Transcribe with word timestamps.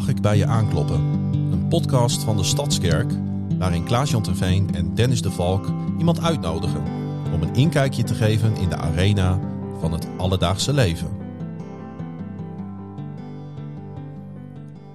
Mag 0.00 0.08
ik 0.08 0.20
bij 0.20 0.36
je 0.36 0.46
aankloppen? 0.46 1.00
Een 1.52 1.68
podcast 1.68 2.22
van 2.22 2.36
de 2.36 2.44
Stadskerk 2.44 3.12
waarin 3.58 3.84
Klaas-Jan 3.84 4.22
Terveen 4.22 4.74
en 4.74 4.94
Dennis 4.94 5.22
de 5.22 5.30
Valk 5.30 5.66
iemand 5.98 6.20
uitnodigen 6.20 6.82
om 7.32 7.42
een 7.42 7.54
inkijkje 7.54 8.02
te 8.02 8.14
geven 8.14 8.56
in 8.56 8.68
de 8.68 8.76
arena 8.76 9.40
van 9.80 9.92
het 9.92 10.08
alledaagse 10.16 10.72
leven. 10.72 11.08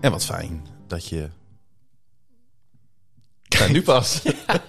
En 0.02 0.12
wat 0.12 0.26
fijn 0.26 0.62
dat 0.88 1.08
je. 1.08 1.30
Ja, 3.66 3.72
nu 3.72 3.82
pas. 3.82 4.22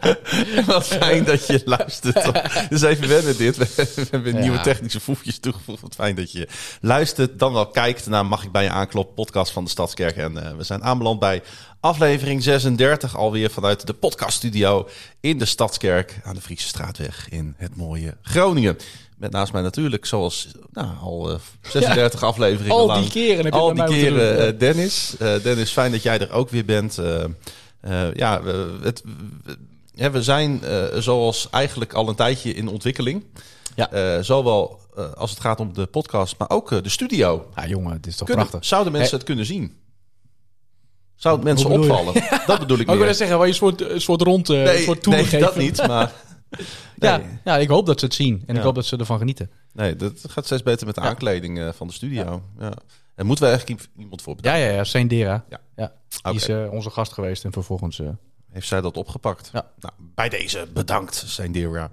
wat 0.67 0.87
fijn 0.87 1.25
dat 1.25 1.47
je 1.47 1.63
luistert. 1.65 2.31
Dus 2.71 2.83
even 2.83 3.09
wennen 3.09 3.37
dit. 3.37 3.57
We 3.57 4.07
hebben 4.11 4.35
Ja. 4.35 4.41
nieuwe 4.41 4.61
technische 4.61 5.01
voefjes 5.01 5.39
toegevoegd. 5.39 5.81
Wat 5.81 5.95
fijn 5.95 6.15
dat 6.15 6.33
je 6.33 6.49
luistert. 6.81 7.39
Dan 7.39 7.53
wel 7.53 7.67
kijkt 7.67 8.07
naar 8.07 8.27
Mag 8.27 8.45
ik 8.45 8.53
bij 8.53 8.63
je 8.63 8.71
aankloppen 8.71 9.15
podcast 9.15 9.53
van 9.53 9.65
de 9.65 9.71
Stadskerk. 9.71 10.17
En 10.17 10.45
eh, 10.47 10.57
we 10.57 10.63
zijn 10.65 10.83
aanbeland 10.85 11.19
bij 11.21 11.43
aflevering 11.81 12.43
36. 12.43 13.17
Alweer 13.17 13.51
vanuit 13.51 13.87
de 13.87 13.93
podcaststudio 13.93 14.89
in 15.21 15.39
de 15.39 15.45
Stadskerk 15.45 16.21
aan 16.25 16.35
de 16.35 16.41
Friese 16.41 16.67
Straatweg 16.69 17.27
in 17.31 17.55
het 17.57 17.77
mooie 17.77 18.17
Groningen. 18.23 18.77
Met 19.17 19.31
naast 19.31 19.53
mij 19.53 19.63
natuurlijk, 19.63 20.07
zoals 20.07 20.49
nou, 20.73 20.89
al 21.01 21.31
eh, 21.31 21.37
36 21.71 22.23
afleveringen 22.23 22.77
Al 22.77 22.87
lang. 22.87 23.01
die 23.03 23.11
keren 23.11 23.45
heb 23.45 23.53
je 23.55 23.59
Al 23.61 23.75
die 23.75 23.85
keren, 23.85 24.47
eh, 24.47 24.59
Dennis. 24.59 25.15
Eh, 25.19 25.43
Dennis, 25.43 25.71
fijn 25.71 25.93
dat 25.93 26.03
jij 26.03 26.19
er 26.19 26.33
ook 26.33 26.51
weer 26.51 26.65
bent. 26.65 26.99
Eh, 27.87 28.09
eh, 28.09 28.15
ja, 28.15 28.43
we, 28.43 28.79
het, 28.83 29.03
we, 29.45 29.57
ja, 29.93 30.11
we 30.11 30.23
zijn 30.23 30.63
eh, 30.65 30.85
zoals 30.99 31.51
eigenlijk 31.51 31.93
al 31.93 32.09
een 32.09 32.15
tijdje 32.15 32.53
in 32.55 32.69
ontwikkeling. 32.69 33.25
Ja. 33.75 33.91
Eh, 33.91 34.23
zowel 34.23 34.81
eh, 34.97 35.13
als 35.13 35.31
het 35.31 35.41
gaat 35.41 35.61
om 35.61 35.73
de 35.75 35.87
podcast, 35.87 36.35
maar 36.39 36.51
ook 36.51 36.83
de 36.83 36.89
studio. 36.89 37.47
Ja, 37.57 37.67
jongen, 37.67 37.93
het 37.93 38.07
is 38.07 38.17
toch 38.17 38.27
Kunnen, 38.27 38.47
prachtig. 38.47 38.69
zouden 38.69 38.93
mensen 38.93 39.17
het 39.17 39.27
kunnen 39.27 39.47
zien? 39.47 39.77
Zou 41.15 41.35
het 41.35 41.45
mensen 41.45 41.71
je? 41.73 41.79
opvallen? 41.79 42.15
Dat 42.47 42.59
bedoel 42.59 42.79
ik 42.79 42.87
Maar 42.87 42.97
ik 42.97 43.03
wil 43.03 43.15
zeggen, 43.15 43.37
waar 43.39 43.47
je 43.47 43.53
een 43.53 43.59
soort, 43.59 43.81
een 43.91 44.01
soort 44.01 44.23
rond, 44.23 44.51
eh, 44.51 44.77
soort 44.77 45.03
tour 45.03 45.19
nee 45.19 45.27
geven. 45.27 45.47
dat 45.47 45.57
niet, 45.57 45.87
maar... 45.87 46.13
Ja, 46.99 47.17
Nee. 47.17 47.27
ja, 47.45 47.57
ik 47.59 47.69
hoop 47.69 47.87
dat 47.87 47.99
ze 48.01 48.05
het 48.05 48.15
zien. 48.15 48.43
En 48.47 48.55
Ja. 48.55 48.61
ik 48.61 48.65
hoop 48.67 48.75
dat 48.75 48.87
ze 48.87 48.97
ervan 48.97 49.19
genieten. 49.19 49.51
Nee, 49.73 49.97
dat 49.97 50.13
gaat 50.29 50.45
steeds 50.45 50.63
beter 50.63 50.87
met 50.87 50.95
de 50.95 51.01
Ja. 51.01 51.07
aankleding 51.09 51.59
eh, 51.59 51.69
van 51.73 51.87
de 51.87 51.93
studio. 51.93 52.43
Ja. 52.59 52.73
En 53.17 53.27
moeten 53.27 53.45
we 53.45 53.51
eigenlijk 53.51 53.89
iemand 53.99 54.23
voor 54.23 54.35
Ja, 54.35 54.41
bedanken? 54.41 54.69
ja, 54.71 54.75
ja. 54.77 54.85
Saint 54.85 55.11
Dera. 55.11 55.45
Ja. 55.49 55.61
ja. 55.77 55.93
Die 56.23 56.35
is 56.35 56.49
eh, 56.49 56.67
onze 56.73 56.91
gast 56.91 57.13
geweest 57.13 57.45
en 57.45 57.53
vervolgens... 57.53 58.01
eh, 58.01 58.09
Heeft 58.53 58.69
zij 58.69 58.81
dat 58.81 58.97
opgepakt? 58.97 59.51
Ja. 59.53 59.67
Nou, 59.81 59.95
bij 59.99 60.29
deze 60.29 60.69
bedankt, 60.75 61.15
zijn 61.27 61.53
Dera. 61.53 61.91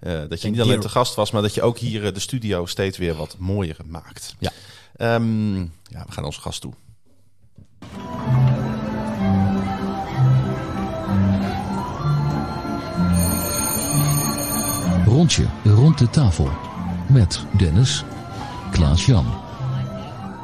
Eh, 0.00 0.20
dat 0.28 0.42
je 0.42 0.50
niet 0.50 0.60
alleen 0.60 0.80
te 0.80 0.88
gast 0.88 1.14
was, 1.14 1.30
maar 1.30 1.42
dat 1.42 1.54
je 1.54 1.62
ook 1.62 1.78
hier 1.78 2.12
de 2.12 2.20
studio 2.20 2.66
steeds 2.66 2.98
weer 2.98 3.14
wat 3.14 3.36
mooier 3.38 3.76
maakt. 3.86 4.34
Ja. 4.38 4.50
Ehm, 4.96 5.58
ja, 5.60 6.04
we 6.06 6.12
gaan 6.12 6.24
onze 6.24 6.40
gast 6.40 6.60
toe. 6.60 6.72
Rondje 15.06 15.44
rond 15.64 15.98
de 15.98 16.10
tafel. 16.10 16.50
Met 17.08 17.44
Dennis, 17.56 18.04
Klaas-Jan 18.70 19.26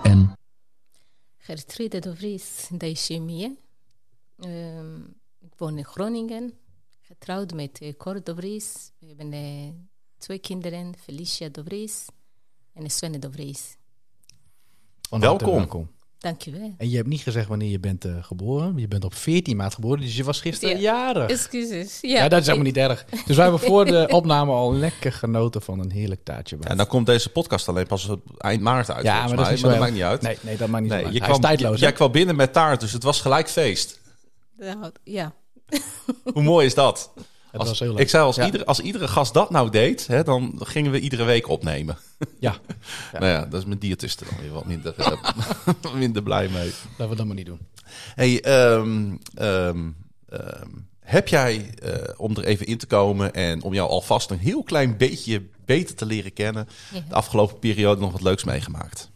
en 0.03 0.37
Gertrude 1.37 1.98
de 1.98 2.17
Vries, 2.17 2.69
de 2.73 2.95
chemie. 2.95 3.59
Ehm, 4.39 5.01
ik 5.39 5.53
woon 5.56 5.79
in 5.79 5.84
Groningen. 5.84 6.53
Getrouwd 7.01 7.55
met 7.55 7.81
eh, 7.81 7.95
Cor 7.97 8.23
de 8.25 8.34
Vries. 8.34 8.93
We 8.98 9.06
hebben 9.06 9.33
eh, 9.33 9.69
twee 10.19 10.39
kinderen, 10.39 10.95
Felicia 10.97 11.48
de 11.48 11.65
Vries 11.65 12.06
en 12.73 12.91
Svenne 12.91 13.19
de 13.19 13.33
Vries. 13.33 13.77
harte 15.09 15.45
Welkom. 15.45 15.91
Dank 16.21 16.43
je 16.43 16.51
wel. 16.51 16.75
En 16.79 16.91
je 16.91 16.97
hebt 16.97 17.09
niet 17.09 17.21
gezegd 17.21 17.49
wanneer 17.49 17.71
je 17.71 17.81
bent 17.81 18.05
eh, 18.05 18.13
geboren. 18.21 18.73
Je 18.77 18.89
bent 18.89 19.05
op 19.05 19.15
14 19.15 19.56
maart 19.56 19.75
geboren, 19.75 20.00
dus 20.00 20.17
je 20.17 20.25
was 20.25 20.41
gisteren 20.41 20.75
Ja. 20.81 20.81
jarig. 20.81 21.31
Excuses. 21.31 21.99
Ja, 22.00 22.09
Ja, 22.22 22.28
dat 22.28 22.41
is 22.41 22.47
helemaal 22.47 22.67
niet 22.67 22.77
erg. 22.77 23.05
Dus 23.27 23.37
wij 23.37 23.44
hebben 23.49 23.67
voor 23.67 23.84
de 23.84 24.06
opname 24.19 24.53
al 24.53 24.75
lekker 24.75 25.12
genoten 25.12 25.62
van 25.62 25.78
een 25.81 25.91
heerlijk 25.91 26.25
taartje. 26.25 26.56
Ja, 26.61 26.75
dan 26.75 26.87
komt 26.87 27.06
deze 27.06 27.28
podcast 27.31 27.69
alleen 27.69 27.87
pas 27.87 28.09
op 28.09 28.21
eind 28.39 28.62
maart 28.62 28.91
uit. 28.91 29.05
Ja, 29.05 29.19
volgens 29.28 29.49
maar 29.49 29.50
dat 29.61 29.71
maar 29.71 29.78
maakt 29.78 29.93
niet 29.93 30.03
uit. 30.03 30.22
Nee, 30.22 30.39
nee, 30.41 30.56
dat 30.56 30.69
maakt 30.69 30.83
niet 30.83 30.93
Nee, 30.93 31.05
uit. 31.05 31.12
je 31.12 31.19
Hij 31.19 31.28
kwam, 31.28 31.41
is 31.41 31.47
tijdloos, 31.47 31.81
jij 31.81 31.93
kwam 31.93 32.12
binnen 32.12 32.37
met 32.37 32.53
taart, 32.53 32.81
dus 32.81 32.93
het 32.93 33.03
was 33.03 33.21
gelijk 33.21 33.49
feest. 33.49 34.00
Ja. 35.05 35.33
Hoe 36.33 36.43
mooi 36.43 36.67
is 36.67 36.75
dat? 36.75 37.11
Het 37.50 37.61
Als- 37.61 37.69
was 37.69 37.78
heel 37.78 37.91
leuk. 37.93 37.99
ik 38.00 38.09
zei, 38.09 38.25
als, 38.25 38.37
Ja. 38.37 38.44
iedere, 38.44 38.65
als 38.65 38.81
iedere 38.81 39.09
gast 39.09 39.34
dat 39.34 39.50
nou 39.50 39.71
deed, 39.71 40.06
hè, 40.06 40.22
dan 40.25 40.55
gingen 40.59 40.91
we 40.93 41.00
iedere 41.00 41.25
week 41.25 41.49
opnemen. 41.49 41.97
Ja, 42.38 42.56
Nou 43.12 43.25
ja, 43.27 43.47
dat 43.47 43.61
is 43.61 43.66
mijn 43.66 43.78
diëtiste 43.78 44.25
dan 44.25 44.34
weer 44.41 44.53
wat 44.53 44.65
minder, 44.66 44.94
eh, 44.97 45.12
minder 45.94 46.22
blij 46.22 46.49
mee. 46.49 46.72
laten 46.91 47.09
we 47.09 47.16
dat 47.16 47.27
maar 47.27 47.34
niet 47.37 47.47
doen. 47.47 47.59
Hey, 48.15 48.41
ehm, 48.43 49.16
ehm, 49.34 49.88
ehm, 50.28 50.69
heb 51.00 51.28
jij, 51.28 51.75
eh, 51.83 51.93
om 52.16 52.37
er 52.37 52.44
even 52.44 52.66
in 52.66 52.78
te 52.78 52.87
komen 52.87 53.34
en 53.34 53.62
om 53.62 53.75
jou 53.75 53.88
alvast 53.88 54.31
een 54.31 54.38
heel 54.38 54.62
klein 54.62 54.97
beetje 54.97 55.43
beter 55.65 55.94
te 55.94 56.06
leren 56.06 56.32
kennen, 56.32 56.69
Ja. 56.93 57.00
de 57.09 57.15
afgelopen 57.15 57.59
periode 57.59 58.00
nog 58.00 58.12
wat 58.12 58.22
leuks 58.22 58.44
meegemaakt? 58.44 59.11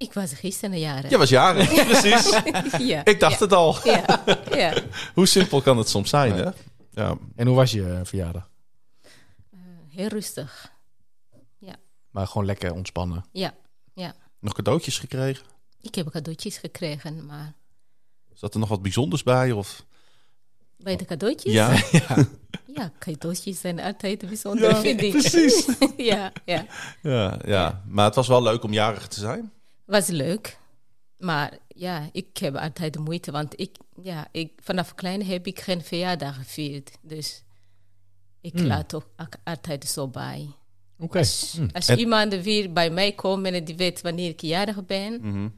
Ik 0.00 0.12
was 0.12 0.32
gisteren 0.32 0.78
jaren. 0.78 1.10
Jij 1.10 1.18
was 1.18 1.28
jarig, 1.28 1.74
precies. 1.90 2.38
ja. 2.78 3.04
Ik 3.04 3.20
dacht 3.20 3.40
het 3.40 3.52
al. 3.52 3.76
Ja, 3.84 4.22
ja. 4.50 4.82
Hoe 5.14 5.26
simpel 5.26 5.60
kan 5.62 5.78
het 5.78 5.88
soms 5.88 6.10
zijn, 6.10 6.32
hè? 6.32 6.50
Ja. 6.90 7.16
En 7.36 7.46
hoe 7.46 7.56
was 7.56 7.70
je 7.72 7.86
eh, 7.92 8.00
verjaardag? 8.02 8.48
Heel 9.88 10.08
rustig. 10.08 10.72
Maar 12.10 12.26
gewoon 12.26 12.46
lekker 12.46 12.72
ontspannen. 12.72 13.24
Ja, 13.32 13.54
ja. 13.94 14.14
Nog 14.38 14.52
cadeautjes 14.52 14.98
gekregen? 14.98 15.44
Ik 15.80 15.94
heb 15.94 16.10
cadeautjes 16.10 16.56
gekregen, 16.58 17.26
maar 17.26 17.54
Zat 18.34 18.54
er 18.54 18.60
nog 18.60 18.68
wat 18.68 18.82
bijzonders 18.82 19.22
bij? 19.22 19.52
Of? 19.52 19.84
bij 20.76 20.96
de 20.96 21.04
cadeautjes? 21.04 21.52
Ja, 21.52 21.82
Ja, 22.74 22.92
cadeautjes 22.98 23.60
zijn 23.60 23.80
altijd 23.80 24.26
bijzonder, 24.28 24.76
vind 24.76 25.00
ik. 25.02 25.10
precies. 25.10 25.68
ja, 25.96 26.32
ja. 26.44 26.66
Ja, 27.02 27.38
ja, 27.44 27.82
maar 27.86 28.04
het 28.04 28.14
was 28.14 28.28
wel 28.28 28.42
leuk 28.42 28.62
om 28.62 28.72
jarig 28.72 29.08
te 29.08 29.20
zijn. 29.20 29.52
Was 29.90 30.06
leuk. 30.06 30.58
Maar 31.18 31.58
ja, 31.68 32.08
ik 32.12 32.36
heb 32.38 32.56
altijd 32.56 32.98
moeite, 32.98 33.30
want 33.30 33.60
ik, 33.60 33.76
ja, 34.02 34.28
ik, 34.32 34.52
vanaf 34.62 34.94
klein 34.94 35.24
heb 35.26 35.46
ik 35.46 35.60
geen 35.60 35.82
verjaardag 35.82 36.34
gevierd. 36.36 36.90
Dus 37.02 37.42
ik 38.40 38.52
Hmm. 38.52 38.66
laat 38.66 38.94
ook 38.94 39.06
altijd 39.44 39.84
zo 39.84 40.08
bij. 40.08 40.48
Oké. 40.98 41.18
Als, 41.18 41.58
als 41.72 41.88
En- 41.88 41.98
iemand 41.98 42.34
weer 42.34 42.72
bij 42.72 42.90
mij 42.90 43.12
komt 43.12 43.46
en 43.46 43.64
die 43.64 43.76
weet 43.76 44.00
wanneer 44.00 44.28
ik 44.28 44.40
jarig 44.40 44.84
ben, 44.86 45.18
Mhm. 45.22 45.48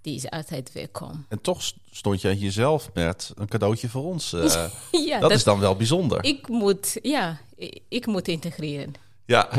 die 0.00 0.14
is 0.14 0.30
altijd 0.30 0.72
welkom. 0.72 1.26
En 1.28 1.40
toch 1.40 1.62
st- 1.62 1.76
stond 1.90 2.20
jij 2.20 2.32
hier 2.34 2.52
zelf 2.52 2.90
met 2.94 3.32
een 3.34 3.48
cadeautje 3.48 3.88
voor 3.88 4.04
ons. 4.04 4.32
eh, 4.32 4.42
ja, 5.06 5.18
dat, 5.20 5.28
dat, 5.28 5.38
is 5.38 5.44
dan 5.44 5.58
wel 5.60 5.76
bijzonder. 5.76 6.24
ik 6.24 6.48
moet, 6.48 6.98
ja, 7.02 7.38
ik, 7.56 7.80
ik 7.88 8.06
moet 8.06 8.28
integreren. 8.28 8.92
Ja, 9.26 9.48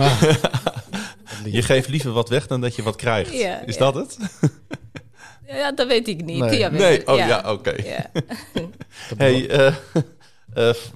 je 1.45 1.61
geeft 1.61 1.89
liever 1.89 2.11
wat 2.11 2.29
weg 2.29 2.47
dan 2.47 2.61
dat 2.61 2.75
je 2.75 2.83
wat 2.83 2.95
krijgt. 2.95 3.33
Ja, 3.33 3.59
is 3.59 3.73
ja. 3.75 3.79
dat 3.79 3.95
het? 3.95 4.17
Ja, 5.47 5.71
dat 5.71 5.87
weet 5.87 6.07
ik 6.07 6.23
niet. 6.25 6.39
Nee. 6.39 6.57
Ja, 6.59 6.69
Nee, 6.69 7.07
oh 7.07 7.17
ja, 7.17 7.27
ja. 7.27 7.51
oké. 7.51 7.69
Ja. 7.83 8.11
Hey, 9.17 9.49
eh, 9.49 9.67
eh, 9.67 9.73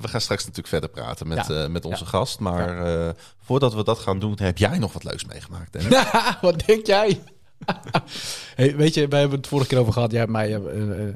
we 0.02 0.08
gaan 0.08 0.22
straks 0.22 0.42
natuurlijk 0.42 0.68
verder 0.68 0.90
praten 0.90 1.28
met, 1.28 1.48
Ja. 1.48 1.64
eh, 1.64 1.70
met 1.70 1.86
onze 1.86 2.04
Ja. 2.04 2.10
gast. 2.10 2.40
Maar 2.40 2.86
eh, 3.08 3.14
voordat 3.42 3.74
we 3.74 3.84
dat 3.84 4.00
gaan 4.00 4.20
doen, 4.20 4.34
heb 4.42 4.58
jij 4.58 4.78
nog 4.78 4.94
wat 4.94 5.04
leuks 5.04 5.26
meegemaakt. 5.26 5.82
Hè? 5.82 6.02
Wat 6.42 6.66
denk 6.66 6.86
jij? 6.86 7.22
hey, 8.56 8.76
weet 8.76 8.94
je, 8.94 9.08
wij 9.08 9.20
hebben 9.20 9.38
het 9.38 9.48
vorige 9.48 9.68
keer 9.68 9.78
over 9.80 9.94
gehad. 9.94 10.12
Jij 10.12 10.20
hebt 10.20 10.32
mij 10.32 10.56
eh, 10.56 11.02
eh, 11.08 11.14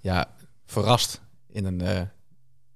ja, 0.00 0.34
verrast 0.66 1.20
in 1.48 1.64
een 1.64 1.80
eh, 1.80 2.00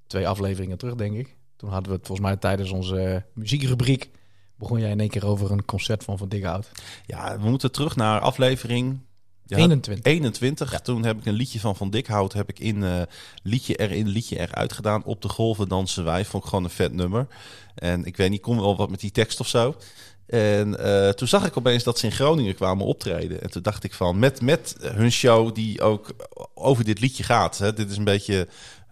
twee 0.07 0.29
afleveringen 0.29 0.79
terug, 0.79 0.95
denk 0.95 1.17
ik. 1.17 1.37
Toen 1.57 1.71
hadden 1.71 1.91
we 1.91 1.97
het 1.97 2.07
volgens 2.07 2.27
mij 2.29 2.37
tijdens 2.37 2.71
onze 2.71 3.25
muziekrubriek. 3.35 4.11
Begon 4.59 4.81
jij 4.81 4.91
in 4.91 5.01
één 5.01 5.09
keer 5.09 5.27
over 5.27 5.51
een 5.51 5.65
concert 5.65 6.04
van 6.04 6.19
Van 6.19 6.28
Dikhout. 6.28 6.71
Ja, 7.07 7.39
we 7.39 7.48
moeten 7.48 7.72
terug 7.72 7.97
naar 7.97 8.21
aflevering 8.21 8.98
ja, 9.47 9.57
21. 9.57 10.13
21. 10.13 10.81
Toen 10.81 11.04
heb 11.04 11.19
ik 11.19 11.27
een 11.27 11.34
liedje 11.34 11.60
van 11.60 11.77
Van 11.77 11.91
Dikhout 11.91 12.33
heb 12.33 12.48
ik 12.48 12.59
in 12.59 12.84
eh, 12.84 13.03
liedje 13.42 13.75
erin, 13.75 14.09
liedje 14.09 14.39
eruit 14.39 14.72
gedaan. 14.72 15.04
Op 15.04 15.22
de 15.22 15.28
golven 15.28 15.69
dansen 15.69 16.04
wij. 16.04 16.25
Vond 16.25 16.42
ik 16.42 16.48
gewoon 16.48 16.65
een 16.65 16.71
vet 16.71 16.92
nummer. 16.92 17.27
En 17.75 18.04
ik 18.04 18.16
weet 18.16 18.31
niet, 18.31 18.41
kon 18.41 18.60
wel 18.60 18.77
wat 18.77 18.91
met 18.91 19.01
die 19.01 19.10
tekst 19.10 19.41
of 19.41 19.48
zo. 19.48 19.75
En 20.27 20.78
eh, 20.78 21.09
toen 21.09 21.28
zag 21.28 21.47
ik 21.47 21.57
opeens 21.57 21.84
dat 21.84 21.98
ze 21.98 22.07
in 22.07 22.13
Groningen 22.13 22.54
kwamen 22.54 22.86
optreden. 22.86 23.42
En 23.42 23.51
toen 23.51 23.63
dacht 23.63 23.84
ik 23.84 23.95
van, 23.95 24.19
met, 24.19 24.41
met 24.41 24.77
hun 24.81 25.13
show 25.13 25.54
die 25.54 25.83
ook 25.83 26.10
over 26.54 26.84
dit 26.84 27.01
liedje 27.01 27.22
gaat. 27.22 27.59
Hè, 27.59 27.72
dit 27.72 27.91
is 27.91 27.97
een 27.97 28.04
beetje, 28.04 28.48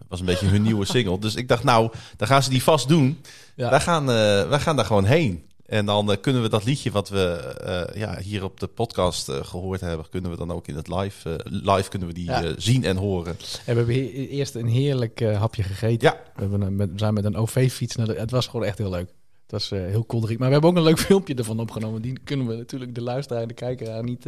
was 0.09 0.21
een 0.21 0.27
beetje 0.27 0.47
hun 0.47 0.63
nieuwe 0.63 0.85
single. 0.95 1.19
Dus 1.19 1.35
ik 1.35 1.49
dacht, 1.49 1.65
nou, 1.65 1.93
dan 2.17 2.29
gaan 2.29 2.43
ze 2.43 2.51
die 2.51 2.63
vast 2.63 2.89
doen. 2.89 3.21
Ja. 3.57 3.71
Wij, 3.71 3.81
gaan, 3.81 4.11
eh, 4.11 4.49
wij 4.49 4.61
gaan 4.61 4.77
daar 4.77 4.85
gewoon 4.85 5.05
heen. 5.05 5.45
En 5.67 5.87
dan 5.87 6.11
eh, 6.13 6.21
kunnen 6.21 6.43
we 6.43 6.49
dat 6.49 6.65
liedje 6.65 6.91
wat 6.91 7.09
we 7.09 7.21
eh, 7.37 8.01
ja, 8.01 8.19
hier 8.21 8.45
op 8.45 8.61
de 8.61 8.67
podcast 8.67 9.29
eh, 9.29 9.45
gehoord 9.45 9.81
hebben, 9.81 10.07
kunnen 10.11 10.31
we 10.31 10.37
dan 10.37 10.51
ook 10.51 10.67
in 10.69 10.77
het 10.77 10.89
live, 10.89 11.41
live 11.45 11.89
kunnen 11.91 12.09
we 12.09 12.15
die 12.15 12.25
Ja. 12.25 12.53
zien 12.57 12.85
en 12.85 12.97
horen. 12.97 13.33
En 13.33 13.39
we 13.65 13.73
hebben 13.75 13.95
he- 13.95 14.01
eerst 14.11 14.55
een 14.55 14.67
heerlijk 14.69 15.21
hapje 15.21 15.63
gegeten. 15.63 16.09
Ja, 16.09 16.21
We, 16.35 16.41
hebben 16.41 16.61
een, 16.61 16.77
met, 16.77 16.91
we 16.93 16.99
zijn 16.99 17.15
met 17.15 17.25
een 17.25 17.37
OV-fiets 17.37 17.97
naar 17.97 18.07
de... 18.07 18.15
Het 18.15 18.31
was 18.31 18.47
gewoon 18.47 18.67
echt 18.67 18.79
heel 18.79 18.91
leuk. 18.91 19.09
Het 19.43 19.51
was 19.53 19.71
heel 19.71 20.05
kolderiek. 20.05 20.39
Maar 20.39 20.47
we 20.47 20.53
hebben 20.53 20.71
ook 20.71 20.77
een 20.77 20.83
leuk 20.83 20.99
filmpje 21.09 21.35
ervan 21.35 21.61
opgenomen. 21.61 22.03
Die 22.03 22.19
kunnen 22.25 22.47
we 22.47 22.57
natuurlijk 22.57 22.95
de 22.95 23.03
luisteraar 23.03 23.43
en 23.43 23.49
de 23.49 23.55
kijker 23.55 24.05
niet 24.05 24.27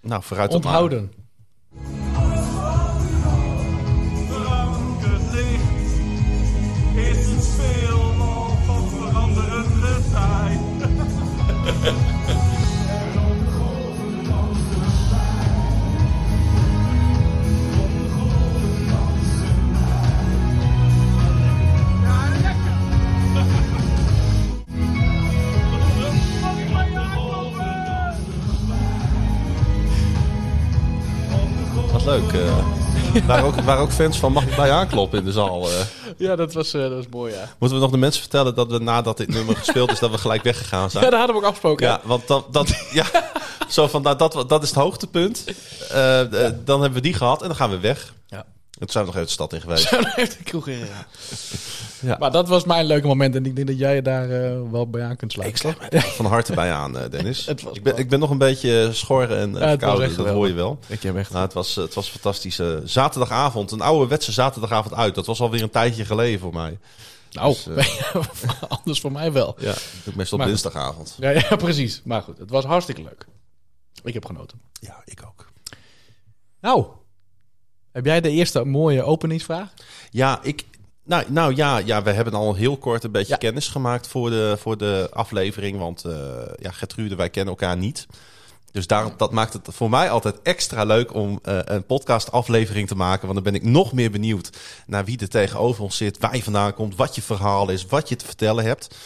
nou 0.00 0.22
vooruit 0.22 0.54
op 0.54 0.62
leuk. 32.20 32.32
eh 32.32 32.50
waren, 33.26 33.44
ook, 33.44 33.60
waren 33.60 33.82
ook 33.82 33.90
fans 33.90 34.18
van 34.18 34.32
Mag 34.32 34.44
ik 34.46 34.56
bij 34.56 34.66
je 34.66 34.72
aankloppen 34.72 35.18
in 35.18 35.24
de 35.24 35.32
zaal. 35.32 35.68
eh. 35.68 35.74
Ja, 36.16 36.36
dat 36.36 36.52
was, 36.52 36.74
eh, 36.74 36.80
dat 36.80 36.92
was 36.92 37.04
mooi, 37.10 37.32
ja. 37.32 37.48
Moeten 37.58 37.78
we 37.78 37.82
nog 37.84 37.92
de 37.92 37.98
mensen 37.98 38.20
vertellen 38.20 38.54
dat 38.54 38.70
we 38.70 38.78
nadat 38.78 39.16
dit 39.16 39.28
nummer 39.28 39.56
gespeeld 39.56 39.90
is, 39.90 39.98
dat 39.98 40.10
we 40.10 40.18
gelijk 40.18 40.42
weggegaan 40.42 40.90
zijn? 40.90 41.04
Ja, 41.04 41.10
daar 41.10 41.18
hadden 41.18 41.36
we 41.36 41.42
ook 41.42 41.48
afgesproken. 41.48 41.86
Ja, 41.86 42.00
want 42.04 42.26
dat, 42.26 42.46
dat, 42.52 42.88
ja, 42.92 43.04
zo 43.68 43.86
van, 43.88 44.02
nou, 44.02 44.16
dat, 44.16 44.44
dat 44.48 44.62
is 44.62 44.68
het 44.68 44.78
hoogtepunt. 44.78 45.44
Eh, 45.90 46.20
Dan 46.64 46.80
hebben 46.80 46.92
we 46.92 47.00
die 47.00 47.14
gehad 47.14 47.40
en 47.42 47.46
dan 47.48 47.56
gaan 47.56 47.70
we 47.70 47.78
weg. 47.80 48.14
Ja. 48.26 48.44
Toen 48.82 48.92
zijn 48.92 49.04
nog 49.04 49.14
even 49.14 49.26
de 49.26 49.32
stad 49.32 49.52
in 49.52 49.60
geweest. 49.60 49.90
De 49.90 50.42
kroeg 50.44 50.68
in 50.68 50.80
gegaan. 50.80 51.04
Ja. 52.02 52.16
Maar 52.18 52.30
dat 52.30 52.48
was 52.48 52.64
mijn 52.64 52.86
leuke 52.86 53.06
moment 53.06 53.34
en 53.34 53.46
ik 53.46 53.56
denk 53.56 53.66
dat 53.66 53.78
jij 53.78 53.94
je 53.94 54.02
daar 54.02 54.30
eh, 54.30 54.70
wel 54.70 54.90
bij 54.90 55.02
aan 55.02 55.16
kunt 55.16 55.32
sluiten. 55.32 55.70
Ik 55.70 55.76
sluit 55.76 56.04
van 56.04 56.26
harte 56.26 56.54
bij 56.54 56.72
aan, 56.72 56.98
eh, 56.98 57.10
Dennis. 57.10 57.46
Het 57.46 57.64
ik, 57.72 57.82
ben, 57.82 57.96
ik 57.96 58.08
ben 58.08 58.18
nog 58.18 58.30
een 58.30 58.38
beetje 58.38 58.88
schor 58.92 59.32
en 59.32 59.50
uh, 59.50 59.60
het 59.60 59.82
echt 59.82 60.16
dat 60.16 60.26
hoor 60.26 60.46
je 60.46 60.52
wel. 60.52 60.78
Ik 60.86 61.02
heb 61.02 61.16
echt... 61.16 61.30
Nou, 61.30 61.44
het, 61.44 61.52
was, 61.52 61.74
het 61.74 61.94
was 61.94 62.06
een 62.06 62.12
fantastische 62.12 62.82
zaterdagavond. 62.84 63.70
Een 63.70 63.80
ouderwetse 63.80 64.32
zaterdagavond 64.32 64.94
uit. 64.94 65.14
Dat 65.14 65.26
was 65.26 65.40
alweer 65.40 65.62
een 65.62 65.70
tijdje 65.70 66.04
geleden 66.04 66.40
voor 66.40 66.52
mij. 66.52 66.78
nou, 67.30 67.56
dus, 67.64 68.00
anders 68.68 69.00
voor 69.00 69.12
mij 69.12 69.32
wel. 69.32 69.56
Ja, 69.58 69.74
ik 70.04 70.14
meestal 70.14 70.38
op 70.38 70.44
dinsdagavond. 70.44 71.16
Ja, 71.18 71.30
ja, 71.30 71.56
precies. 71.56 72.00
Maar 72.04 72.22
goed, 72.22 72.38
het 72.38 72.50
was 72.50 72.64
hartstikke 72.64 73.02
leuk. 73.02 73.26
Ik 74.04 74.14
heb 74.14 74.24
genoten. 74.24 74.60
Ja, 74.80 75.02
ik 75.04 75.22
ook. 75.26 75.46
Nou, 76.60 76.86
heb 77.92 78.04
jij 78.04 78.20
de 78.20 78.30
eerste 78.30 78.64
mooie 78.64 79.02
openingsvraag? 79.02 79.68
Ja, 80.10 80.38
ik, 80.42 80.64
nou, 81.04 81.24
nou 81.28 81.54
ja, 81.54 81.78
ja, 81.78 82.02
we 82.02 82.10
hebben 82.10 82.34
al 82.34 82.54
heel 82.54 82.76
kort 82.76 83.04
een 83.04 83.10
beetje 83.12 83.32
Ja. 83.32 83.38
kennis 83.38 83.68
gemaakt 83.68 84.08
voor 84.08 84.30
de, 84.30 84.56
voor 84.60 84.76
de 84.78 85.08
aflevering. 85.12 85.78
Want 85.78 86.04
eh 86.04 86.12
ja, 86.60 86.70
Gertrude, 86.70 87.14
wij 87.14 87.30
kennen 87.30 87.54
elkaar 87.54 87.76
niet. 87.76 88.06
Dus 88.72 88.86
daar, 88.86 89.16
dat 89.16 89.32
maakt 89.32 89.52
het 89.52 89.68
voor 89.70 89.90
mij 89.90 90.10
altijd 90.10 90.42
extra 90.42 90.84
leuk 90.84 91.14
om 91.14 91.38
eh, 91.42 91.58
een 91.64 91.84
podcastaflevering 91.86 92.88
te 92.88 92.94
maken. 92.94 93.22
Want 93.28 93.34
dan 93.34 93.52
ben 93.52 93.60
ik 93.62 93.68
nog 93.68 93.92
meer 93.92 94.10
benieuwd 94.10 94.50
naar 94.86 95.04
wie 95.04 95.18
er 95.20 95.28
tegenover 95.28 95.82
ons 95.82 95.96
zit, 95.96 96.18
waar 96.18 96.36
je 96.36 96.42
vandaan 96.42 96.74
komt, 96.74 96.96
wat 96.96 97.14
je 97.14 97.22
verhaal 97.22 97.70
is, 97.70 97.86
wat 97.86 98.08
je 98.08 98.16
te 98.16 98.24
vertellen 98.26 98.64
hebt. 98.64 98.96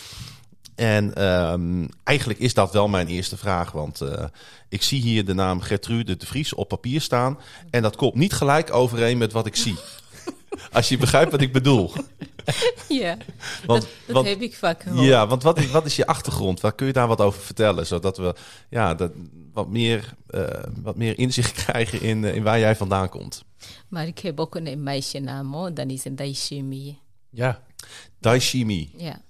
En 0.77 1.15
ehm, 1.15 1.87
eigenlijk 2.05 2.39
is 2.39 2.55
dat 2.55 2.73
wel 2.73 2.89
mijn 2.89 3.07
eerste 3.07 3.37
vraag. 3.37 3.73
Want 3.73 4.01
eh, 4.01 4.25
ik 4.69 4.83
zie 4.83 5.01
hier 5.01 5.25
de 5.25 5.35
naam 5.35 5.61
Gertrude 5.61 6.17
de 6.17 6.27
Vries 6.27 6.55
op 6.55 6.69
papier 6.69 7.01
staan. 7.01 7.39
En 7.71 7.83
dat 7.83 7.97
komt 7.97 8.15
niet 8.15 8.33
gelijk 8.33 8.75
overeen 8.75 9.19
met 9.19 9.33
wat 9.33 9.47
ik 9.47 9.57
zie. 9.57 9.77
Als 10.73 10.89
je 10.89 10.99
begrijpt 10.99 11.31
wat 11.31 11.41
ik 11.41 11.53
bedoel. 11.53 11.93
Ja, 12.89 13.17
Want, 13.67 13.83
dat, 13.83 13.91
dat 14.07 14.15
want, 14.15 14.27
heb 14.27 14.41
ik 14.41 14.55
vaak 14.55 14.83
gehoord. 14.83 15.07
ja, 15.07 15.27
want 15.27 15.43
wat 15.43 15.59
is, 15.59 15.71
wat 15.71 15.87
is 15.87 15.97
je 15.97 16.07
achtergrond? 16.07 16.61
Waar 16.61 16.75
kun 16.75 16.87
je 16.87 16.93
daar 16.93 17.09
wat 17.09 17.21
over 17.21 17.41
vertellen? 17.41 17.87
Zodat 17.87 18.17
we 18.17 18.35
ja, 18.71 18.95
dat, 18.95 19.13
wat, 19.53 19.69
meer, 19.69 20.15
eh, 20.27 20.65
wat 20.83 20.97
meer 20.97 21.19
inzicht 21.19 21.53
krijgen 21.65 22.01
in, 22.01 22.25
eh, 22.25 22.35
in 22.35 22.43
waar 22.43 22.59
jij 22.59 22.77
vandaan 22.77 23.09
komt. 23.09 23.45
Maar 23.89 24.07
ik 24.07 24.19
heb 24.19 24.41
ook 24.41 24.55
een 24.55 24.83
meisjenaam, 24.83 25.53
hoor. 25.53 25.75
dan 25.75 25.89
is 25.89 26.05
het 26.05 26.19
Daishimi. 26.19 26.99
Ja, 27.31 27.63
Daishimi. 28.21 28.91
Ja. 28.97 29.25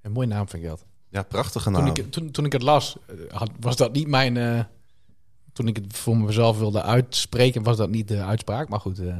Een 0.00 0.12
mooie 0.12 0.26
naam 0.26 0.48
vind 0.48 0.62
ik 0.62 0.68
dat. 0.68 0.84
Ja, 1.08 1.22
prachtige 1.22 1.70
naam. 1.70 1.94
Toen 1.94 2.04
ik, 2.04 2.12
toen, 2.12 2.30
toen 2.30 2.44
ik 2.44 2.52
het 2.52 2.62
las, 2.62 2.96
eh, 3.06 3.36
had, 3.36 3.50
was 3.60 3.76
dat 3.76 3.92
niet 3.92 4.06
mijn... 4.06 4.36
Eh, 4.36 4.64
toen 5.52 5.68
ik 5.68 5.76
het 5.76 5.96
voor 5.96 6.16
mezelf 6.16 6.58
wilde 6.58 6.82
uitspreken, 6.82 7.62
was 7.62 7.76
dat 7.76 7.90
niet 7.90 8.08
de 8.08 8.22
uitspraak. 8.22 8.68
Maar 8.68 8.80
goed. 8.80 8.98
Eh. 8.98 9.16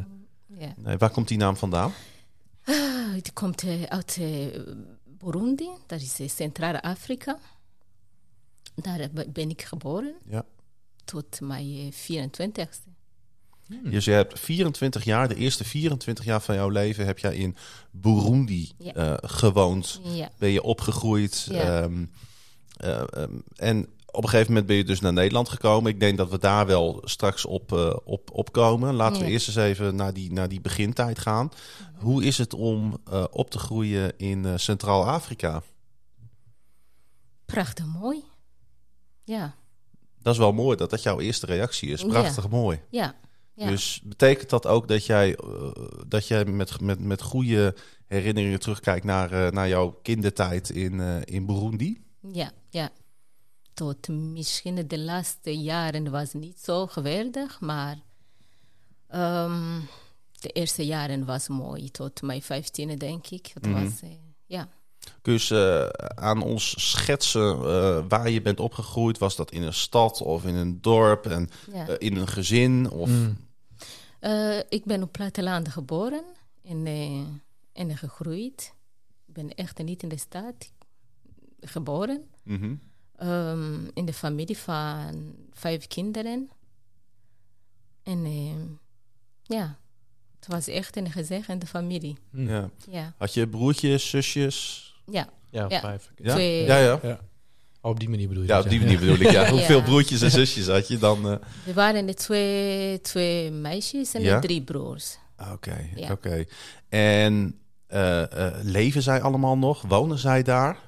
Ja. 0.46 0.74
Nee, 0.76 0.96
waar 0.96 1.10
komt 1.10 1.28
die 1.28 1.38
naam 1.38 1.56
vandaan? 1.56 1.92
Ah, 2.64 3.14
het 3.14 3.32
komt 3.32 3.64
uit 3.88 4.20
Burundi. 5.04 5.68
Dat 5.86 6.00
is 6.00 6.34
Centraal-Afrika. 6.36 7.38
Daar 8.74 9.08
ben 9.28 9.50
ik 9.50 9.62
geboren. 9.62 10.14
Ja. 10.24 10.44
Tot 11.04 11.40
mijn 11.40 11.92
24ste. 11.92 12.90
Hmm. 13.70 13.90
Dus 13.90 14.04
je 14.04 14.10
hebt 14.10 14.40
24 14.40 15.04
jaar, 15.04 15.28
de 15.28 15.34
eerste 15.34 15.64
24 15.64 16.24
jaar 16.24 16.40
van 16.40 16.54
jouw 16.54 16.68
leven 16.68 17.06
heb 17.06 17.18
jij 17.18 17.36
in 17.36 17.56
Burundi 17.90 18.72
eh, 18.94 19.14
gewoond. 19.20 20.00
Ben 20.38 20.50
je 20.50 20.62
opgegroeid. 20.62 21.48
Ehm, 21.52 22.04
eh, 22.76 23.02
ehm, 23.10 23.32
en 23.56 23.88
op 24.10 24.22
een 24.22 24.28
gegeven 24.28 24.48
moment 24.48 24.66
ben 24.66 24.76
je 24.76 24.84
dus 24.84 25.00
naar 25.00 25.12
Nederland 25.12 25.48
gekomen. 25.48 25.90
Ik 25.92 26.00
denk 26.00 26.18
dat 26.18 26.30
we 26.30 26.38
daar 26.38 26.66
wel 26.66 27.00
straks 27.04 27.44
op, 27.44 27.72
eh, 27.72 27.96
op, 28.04 28.30
op 28.32 28.52
komen. 28.52 28.94
Laten 28.94 29.22
we 29.22 29.28
eerst 29.28 29.48
eens 29.48 29.56
even 29.56 29.96
naar 29.96 30.12
die, 30.12 30.32
naar 30.32 30.48
die 30.48 30.60
begintijd 30.60 31.18
gaan. 31.18 31.50
Hoe 31.94 32.24
is 32.24 32.38
het 32.38 32.54
om 32.54 33.00
op 33.30 33.50
te 33.50 33.58
groeien 33.58 34.18
in 34.18 34.58
Centraal-Afrika? 34.58 35.62
Prachtig 37.44 37.86
mooi. 37.86 38.24
Ja. 39.24 39.54
Dat 40.22 40.32
is 40.32 40.38
wel 40.38 40.52
mooi 40.52 40.76
dat 40.76 40.90
dat 40.90 41.02
jouw 41.02 41.20
eerste 41.20 41.46
reactie 41.46 41.90
is. 41.90 42.04
Prachtig 42.04 42.48
mooi. 42.48 42.80
Ja 42.90 43.14
ja. 43.54 43.66
Dus 43.66 44.00
betekent 44.04 44.50
dat 44.50 44.66
ook 44.66 44.88
dat 44.88 45.06
jij, 45.06 45.36
eh, 45.36 45.70
dat 46.06 46.28
jij 46.28 46.44
met, 46.44 46.80
met, 46.80 47.00
met 47.00 47.22
goede 47.22 47.74
herinneringen 48.06 48.60
terugkijkt 48.60 49.04
naar, 49.04 49.32
eh, 49.32 49.50
naar 49.52 49.68
jouw 49.68 49.98
kindertijd 50.02 50.70
in, 50.70 51.00
eh, 51.00 51.16
in 51.24 51.46
Burundi? 51.46 52.02
Ja, 52.32 52.52
ja. 52.70 52.90
Tot 53.74 54.08
misschien 54.08 54.86
de 54.88 54.98
laatste 54.98 55.58
jaren 55.58 56.10
was 56.10 56.32
het 56.32 56.42
niet 56.42 56.60
zo 56.60 56.86
geweldig, 56.86 57.60
maar 57.60 57.98
ehm, 59.08 59.80
de 60.40 60.48
eerste 60.48 60.86
jaren 60.86 61.24
was 61.24 61.48
mooi. 61.48 61.90
Tot 61.90 62.22
mijn 62.22 62.42
vijftiende, 62.42 62.96
denk 62.96 63.26
ik. 63.26 63.50
Het 63.54 63.66
Mhm. 63.66 63.84
was, 63.84 63.92
ja. 64.46 64.68
Kun 65.22 65.32
je 65.32 65.90
eh, 65.96 66.06
aan 66.24 66.42
ons 66.42 66.90
schetsen 66.90 67.54
eh, 67.54 68.04
waar 68.08 68.30
je 68.30 68.42
bent 68.42 68.60
opgegroeid? 68.60 69.18
Was 69.18 69.36
dat 69.36 69.50
in 69.50 69.62
een 69.62 69.74
stad 69.74 70.20
of 70.22 70.44
in 70.44 70.54
een 70.54 70.80
dorp 70.80 71.26
en 71.26 71.48
ja. 71.72 71.88
eh, 71.88 71.94
in 71.98 72.16
een 72.16 72.28
gezin? 72.28 72.90
Of... 72.90 73.10
Eh, 74.20 74.58
ik 74.68 74.84
ben 74.84 75.02
op 75.02 75.12
platteland 75.12 75.68
geboren 75.68 76.24
en, 76.62 76.86
en 77.72 77.96
gegroeid. 77.96 78.74
Ik 79.26 79.34
ben 79.34 79.54
echt 79.54 79.78
niet 79.82 80.02
in 80.02 80.08
de 80.08 80.18
stad 80.18 80.72
geboren. 81.60 82.24
Mhm. 82.42 82.74
Ehm, 83.16 83.84
in 83.94 84.04
de 84.04 84.12
familie 84.12 84.58
van 84.58 85.34
vijf 85.52 85.86
kinderen. 85.86 86.50
En 88.02 88.24
eh, 88.24 88.54
ja, 89.42 89.78
het 90.38 90.48
was 90.48 90.66
echt 90.68 90.96
een 90.96 91.10
gezegende 91.10 91.66
familie. 91.66 92.16
ja. 92.30 92.70
Ja, 92.90 93.14
Had 93.18 93.34
je 93.34 93.48
broertjes, 93.48 94.08
zusjes? 94.08 94.88
Ja. 95.10 95.28
ja, 95.50 95.66
Ja. 95.68 95.80
vijf. 95.80 96.10
Ja, 96.16 96.32
Twee- 96.32 96.64
ja. 96.66 96.76
ja. 96.78 96.98
Ja. 97.02 97.18
Oh, 97.82 97.90
op 97.90 98.00
die 98.00 98.08
manier 98.08 98.28
bedoel 98.28 98.42
je 98.42 98.48
Ja, 98.48 98.54
dat, 98.56 98.64
op 98.64 98.70
die 98.70 98.80
manier 98.80 98.98
bedoel 98.98 99.14
ik. 99.14 99.30
Ja. 99.30 99.42
Ja. 99.46 99.50
Hoeveel 99.50 99.82
broertjes 99.82 100.20
en 100.22 100.30
zusjes 100.30 100.66
had 100.68 100.88
je 100.88 100.98
dan? 100.98 101.30
eh? 101.30 101.36
We 101.64 101.72
waren 101.74 102.06
de 102.06 102.14
twee, 102.14 103.00
twee 103.00 103.50
meisjes 103.50 104.14
en 104.14 104.22
Ja? 104.22 104.38
drie 104.40 104.62
broers. 104.62 105.18
Oké, 105.52 105.88
Ja. 105.94 106.12
oké. 106.12 106.44
En 106.88 107.60
eh, 107.86 108.46
eh, 108.46 108.54
leven 108.62 109.02
zij 109.02 109.22
allemaal 109.22 109.58
nog? 109.58 109.82
Wonen 109.88 110.18
zij 110.18 110.42
daar? 110.42 110.78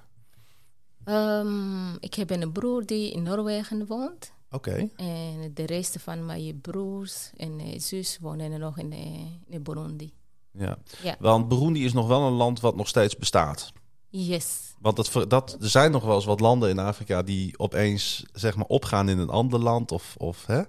Ehm, 1.04 1.94
ik 1.94 2.14
heb 2.14 2.30
een 2.30 2.52
broer 2.52 2.86
die 2.86 3.12
in 3.12 3.22
Noorwegen 3.22 3.86
woont. 3.86 4.32
Oké. 4.50 4.88
En 4.96 5.50
de 5.54 5.66
rest 5.66 5.96
van 6.00 6.26
mijn 6.26 6.60
broers 6.60 7.30
en 7.36 7.60
eh, 7.60 7.78
zus 7.80 8.18
wonen 8.20 8.60
nog 8.60 8.78
in, 8.78 8.92
eh, 8.92 9.54
in 9.54 9.62
Burundi. 9.62 10.12
Ja. 10.52 10.78
Ja. 11.02 11.16
Want 11.18 11.48
Burundi 11.48 11.84
is 11.84 11.92
nog 11.92 12.06
wel 12.06 12.22
een 12.26 12.32
land 12.32 12.60
wat 12.60 12.76
nog 12.76 12.88
steeds 12.88 13.16
bestaat. 13.16 13.72
Yes. 14.14 14.74
Want 14.78 14.96
dat, 14.96 15.30
dat, 15.30 15.56
er 15.60 15.68
zijn 15.68 15.90
nog 15.90 16.04
wel 16.04 16.14
eens 16.14 16.24
wat 16.24 16.40
landen 16.40 16.70
in 16.70 16.78
Afrika 16.78 17.22
die 17.22 17.58
opeens 17.58 18.24
zeg 18.32 18.56
maar, 18.56 18.66
opgaan 18.66 19.08
in 19.08 19.18
een 19.18 19.28
ander 19.28 19.58
land. 19.60 19.92
Of, 19.92 20.14
of, 20.16 20.46
hè? 20.46 20.62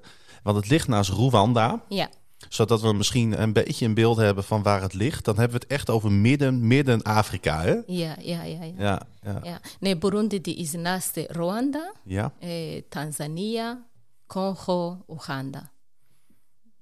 Want 0.43 0.57
het 0.57 0.69
ligt 0.69 0.87
naast 0.87 1.09
Rwanda. 1.09 1.83
Ja, 1.89 2.09
Zodat 2.49 2.81
we 2.81 2.93
misschien 2.93 3.41
een 3.41 3.53
beetje 3.53 3.85
een 3.85 3.93
beeld 3.93 4.17
hebben 4.17 4.43
van 4.43 4.63
waar 4.63 4.81
het 4.81 4.93
ligt. 4.93 5.25
Dan 5.25 5.37
hebben 5.37 5.57
we 5.59 5.63
het 5.63 5.73
echt 5.73 5.89
over 5.89 6.11
midden, 6.11 6.67
midden-Afrika. 6.67 7.61
Hè? 7.61 7.75
ja, 7.85 8.15
ja, 8.19 8.43
ja. 8.43 8.63
ja. 8.63 8.73
Ja, 8.77 9.01
ja, 9.21 9.39
ja. 9.43 9.59
Nee, 9.79 9.97
Burundi 9.97 10.41
die 10.41 10.55
is 10.55 10.71
naast 10.71 11.17
Rwanda, 11.17 11.93
ja. 12.03 12.33
eh, 12.39 12.81
Tanzania, 12.89 13.85
Congo, 14.27 15.03
Oeganda. 15.07 15.71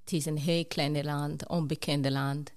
Het 0.03 0.13
is 0.13 0.25
een 0.25 0.37
heel 0.37 0.65
klein 0.65 1.03
land, 1.03 1.47
onbekende 1.47 2.11
land. 2.11 2.51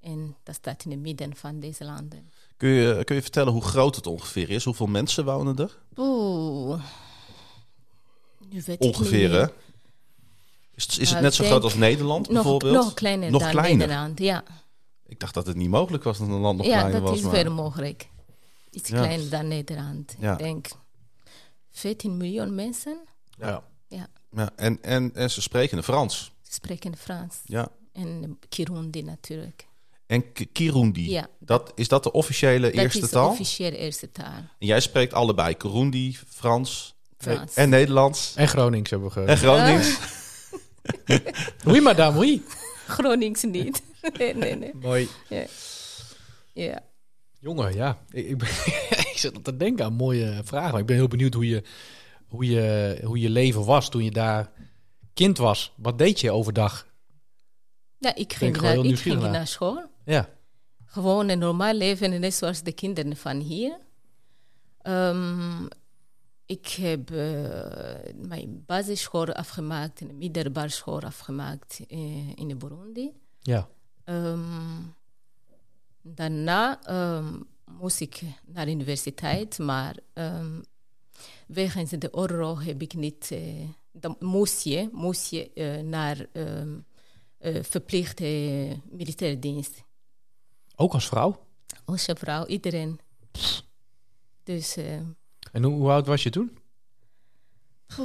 En 0.00 0.36
dat 0.42 0.54
staat 0.54 0.84
in 0.84 0.90
het 0.90 1.00
midden 1.00 1.36
van 1.36 1.60
deze 1.60 1.84
landen. 1.84 2.30
Kun, 2.56 2.68
je, 2.68 3.04
kun 3.04 3.16
je 3.16 3.22
vertellen 3.22 3.52
hoe 3.52 3.62
groot 3.62 3.96
het 3.96 4.06
ongeveer 4.06 4.50
is? 4.50 4.64
Hoeveel 4.64 4.86
mensen 4.86 5.24
wonen 5.24 5.56
er? 5.56 5.78
Oeh. 5.96 6.82
Nu 8.50 8.62
weet 8.66 8.68
ik 8.68 8.82
Ongeveer, 8.82 9.30
hè? 9.32 9.46
Is, 10.74 10.82
het- 10.84 10.92
is 10.92 10.98
het 10.98 11.08
Nou, 11.10 11.22
net 11.22 11.34
zo 11.34 11.44
groot 11.44 11.62
als 11.62 11.74
Nederland 11.74 12.28
bijvoorbeeld? 12.28 12.74
nog 12.74 12.94
kleiner 12.94 13.30
Nog 13.30 13.40
dan 13.42 13.50
kleiner? 13.50 13.76
Nederland, 13.86 14.18
ja. 14.18 14.44
Ik 15.06 15.20
dacht 15.20 15.34
dat 15.34 15.46
het 15.46 15.56
niet 15.56 15.68
mogelijk 15.70 16.04
was 16.04 16.18
dat 16.18 16.28
een 16.28 16.34
land 16.34 16.56
nog 16.58 16.66
ja, 16.66 16.72
kleiner 16.78 17.00
dat 17.00 17.08
was. 17.08 17.18
is 17.18 17.24
maar- 17.24 17.32
wel 17.44 17.52
mogelijk. 17.52 18.08
Iets 18.70 18.88
Ja. 18.88 18.96
kleiner 19.02 19.30
dan 19.30 19.48
Nederland. 19.48 20.14
Ja. 20.18 20.32
Ik 20.32 20.38
denk 20.38 20.66
14 21.70 22.16
miljoen 22.16 22.54
mensen 22.54 22.98
Ja. 23.38 23.62
Ja, 23.88 24.50
en, 24.56 24.82
en, 24.82 25.14
en 25.14 25.30
ze 25.30 25.42
spreken 25.42 25.82
Frans. 25.82 26.32
spreken 26.42 26.96
Frans. 26.96 27.36
Ja. 27.44 27.68
En 27.92 28.38
Kirundi 28.48 29.02
natuurlijk. 29.02 29.66
En 30.06 30.32
K- 30.32 30.46
Kirundi, 30.52 31.10
Ja. 31.10 31.28
dat, 31.38 31.72
is 31.74 31.88
dat 31.88 32.02
de 32.02 32.12
officiële 32.12 32.70
Dat 32.70 32.80
eerste 32.80 32.98
is 32.98 33.04
de 33.04 33.10
taal? 33.10 33.28
officiële 33.30 33.76
eerste 33.76 34.10
taal. 34.10 34.32
En 34.58 34.66
jij 34.66 34.80
spreekt 34.80 35.12
allebei 35.12 35.56
Kirundi, 35.56 36.16
Frans 36.28 36.94
Frans. 37.18 37.54
en 37.54 37.68
Nederlands 37.68 38.32
En 38.36 38.48
Gronings 38.48 38.90
hebben 38.90 39.08
we 39.08 39.14
ge... 39.14 39.24
en 39.24 39.36
Gronings. 39.36 39.98
Oui, 41.64 41.80
madame, 41.80 42.18
oui. 42.18 42.42
Gronings 42.86 43.42
niet. 43.42 43.82
nee, 44.18 44.34
nee, 44.34 44.56
nee. 44.56 44.70
Mooi. 44.74 45.08
Ja. 46.52 46.80
Jongen, 47.40 47.74
ja. 47.74 47.98
Ik, 48.10 48.26
ik, 48.28 48.38
ben, 48.38 48.48
ik 49.12 49.12
zit 49.14 49.36
aan 49.36 49.42
te 49.42 49.56
denken 49.56 49.84
aan 49.84 49.92
mooie 49.92 50.40
vragen. 50.44 50.70
Maar 50.70 50.80
ik 50.80 50.86
ben 50.86 50.96
heel 50.96 51.08
benieuwd 51.08 51.34
hoe 51.34 51.48
je, 51.48 51.62
hoe, 52.26 52.44
je, 52.46 52.98
hoe 53.04 53.20
je 53.20 53.30
leven 53.30 53.64
was 53.64 53.90
toen 53.90 54.04
je 54.04 54.10
daar 54.10 54.50
kind 55.14 55.38
was. 55.38 55.72
Wat 55.76 55.98
deed 55.98 56.20
je 56.20 56.30
overdag? 56.30 56.86
Ja, 57.98 58.10
ik 58.10 58.18
ik 58.18 58.32
ging, 58.34 58.60
naar, 58.60 58.76
ik 58.84 58.98
ging 58.98 59.20
naar 59.20 59.46
school. 59.46 59.84
Ja. 60.06 60.28
Gewoon 60.84 61.28
een 61.28 61.38
normaal 61.38 61.74
leven, 61.74 62.20
net 62.20 62.34
zoals 62.34 62.62
de 62.62 62.72
kinderen 62.72 63.16
van 63.16 63.40
hier. 63.40 63.78
Ehm, 64.82 65.66
ik 66.46 66.66
heb 66.68 67.10
eh, 67.10 68.12
mijn 68.14 68.62
basisschool 68.66 69.32
afgemaakt 69.32 70.00
en 70.00 70.06
de 70.06 70.14
middelbare 70.14 70.68
school 70.68 71.00
afgemaakt 71.00 71.80
eh, 71.88 72.36
in 72.36 72.58
Burundi. 72.58 73.12
Ja. 73.40 73.68
Ehm, 74.04 74.80
daarna 76.02 76.82
ehm, 76.82 77.40
moest 77.64 78.00
ik 78.00 78.22
naar 78.44 78.64
de 78.64 78.70
universiteit, 78.70 79.58
maar 79.58 79.96
um, 80.14 80.64
wegens 81.46 81.90
de 81.90 82.14
oorlog 82.14 82.64
heb 82.64 82.82
ik 82.82 82.94
niet. 82.94 83.30
Uh, 83.32 83.68
dan 83.92 84.16
moest 84.18 84.62
je, 84.62 84.88
moest 84.92 85.30
je 85.30 85.50
uh, 85.54 85.80
naar 85.80 86.26
uh, 86.32 87.62
verplichte 87.62 88.24
militaire 88.90 89.38
dienst. 89.38 89.84
Ook 90.76 90.92
als 90.92 91.06
vrouw? 91.06 91.46
Als 91.84 92.06
vrouw, 92.14 92.46
iedereen. 92.46 93.00
Dus. 94.42 94.76
eh, 94.76 94.94
en 95.52 95.62
hoe, 95.62 95.74
hoe, 95.74 95.90
oud 95.90 96.06
was 96.06 96.22
je 96.22 96.30
toen? 96.30 96.58
Ik 97.88 97.96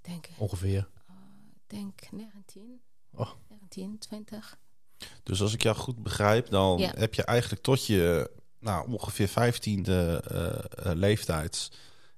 denk. 0.00 0.28
Ongeveer. 0.38 0.88
Ik 1.54 1.78
denk 1.78 2.00
19. 2.10 2.80
Oh. 3.14 3.30
19, 3.48 3.98
20. 3.98 4.58
Dus 5.22 5.40
als 5.40 5.54
ik 5.54 5.62
jou 5.62 5.76
goed 5.76 6.02
begrijp, 6.02 6.50
dan 6.50 6.78
Ja. 6.78 6.92
heb 6.96 7.14
je 7.14 7.24
eigenlijk 7.24 7.62
tot 7.62 7.86
je 7.86 8.30
nou, 8.58 8.92
ongeveer 8.92 9.28
15e 9.28 9.90
uh, 9.90 10.58
leeftijd 10.94 11.70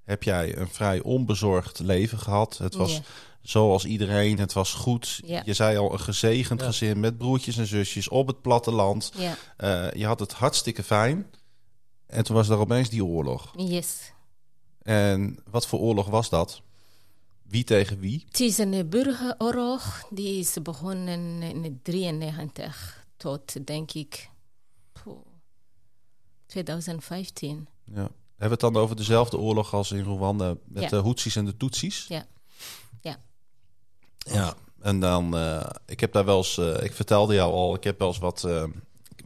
heb 0.02 0.22
jij 0.22 0.56
een 0.56 0.68
vrij 0.68 1.00
onbezorgd 1.02 1.78
leven 1.78 2.18
gehad. 2.18 2.58
Het 2.58 2.74
was 2.74 2.92
Ja. 2.92 3.00
Zoals 3.44 3.84
iedereen, 3.84 4.38
het 4.38 4.52
was 4.52 4.72
goed. 4.72 5.20
Ja. 5.26 5.42
Je 5.44 5.54
zei 5.54 5.76
al 5.78 5.92
een 5.92 6.00
gezegend 6.00 6.60
Ja. 6.60 6.66
gezin 6.66 7.00
met 7.00 7.18
broertjes 7.18 7.56
en 7.56 7.66
zusjes 7.66 8.08
op 8.08 8.26
het 8.26 8.42
platteland. 8.42 9.12
Ja, 9.16 9.36
Eh, 9.56 9.92
je 10.00 10.06
had 10.06 10.20
het 10.20 10.32
hartstikke 10.32 10.82
fijn. 10.82 11.26
En 12.06 12.24
toen 12.24 12.36
was 12.36 12.48
er 12.48 12.58
opeens 12.58 12.88
die 12.88 13.04
oorlog. 13.04 13.52
yes. 13.56 14.12
En 14.82 15.38
wat 15.50 15.66
voor 15.66 15.78
oorlog 15.78 16.06
was 16.06 16.28
dat? 16.28 16.62
Wie 17.42 17.64
tegen 17.64 17.98
wie? 17.98 18.24
Het 18.28 18.40
is 18.40 18.58
een 18.58 18.88
burgeroorlog. 18.88 20.06
Die 20.10 20.38
is 20.38 20.56
begonnen 20.62 21.42
in 21.42 21.80
93 21.82 23.06
tot, 23.16 23.66
denk 23.66 23.92
ik, 23.92 24.30
poeh, 24.92 25.16
2015. 26.46 27.68
Ja. 27.84 27.92
Hebben 27.94 28.58
we 28.58 28.66
het 28.66 28.74
dan 28.74 28.76
over 28.82 28.96
dezelfde 28.96 29.38
oorlog 29.38 29.74
als 29.74 29.92
in 29.92 30.02
Rwanda 30.04 30.54
met 30.64 30.90
de 30.90 30.96
Houthis 30.96 31.36
en 31.36 31.44
de 31.44 31.56
Tutsis? 31.56 32.06
Ja. 32.08 32.26
Ja, 34.24 34.54
en 34.80 35.00
dan, 35.00 35.36
eh, 35.36 35.66
ik 35.86 36.00
heb 36.00 36.12
daar 36.12 36.24
wel 36.24 36.36
eens, 36.36 36.58
eh, 36.58 36.82
ik 36.82 36.92
vertelde 36.92 37.34
jou 37.34 37.52
al, 37.52 37.74
ik 37.74 37.84
heb 37.84 37.98
wel 37.98 38.08
eens 38.08 38.18
wat 38.18 38.44
eh, 38.44 38.64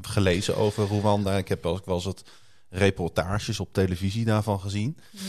gelezen 0.02 0.56
over 0.56 0.86
Rwanda. 0.86 1.36
Ik 1.36 1.48
heb 1.48 1.62
wel 1.62 1.72
eens, 1.72 1.82
wel 1.84 1.94
eens 1.94 2.04
wat 2.04 2.22
reportages 2.70 3.60
op 3.60 3.72
televisie 3.72 4.24
daarvan 4.24 4.60
gezien. 4.60 4.96
Ja. 5.10 5.20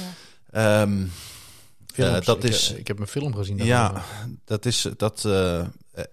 Ehm, 0.81 1.05
Films. 1.93 2.19
Eh, 2.19 2.25
dat 2.25 2.43
ik, 2.43 2.49
is- 2.49 2.71
ik 2.71 2.87
heb 2.87 2.99
een 2.99 3.07
film 3.07 3.35
gezien. 3.35 3.57
ja, 3.57 4.03
dat 4.45 4.65
is 4.65 4.87
dat. 4.97 5.27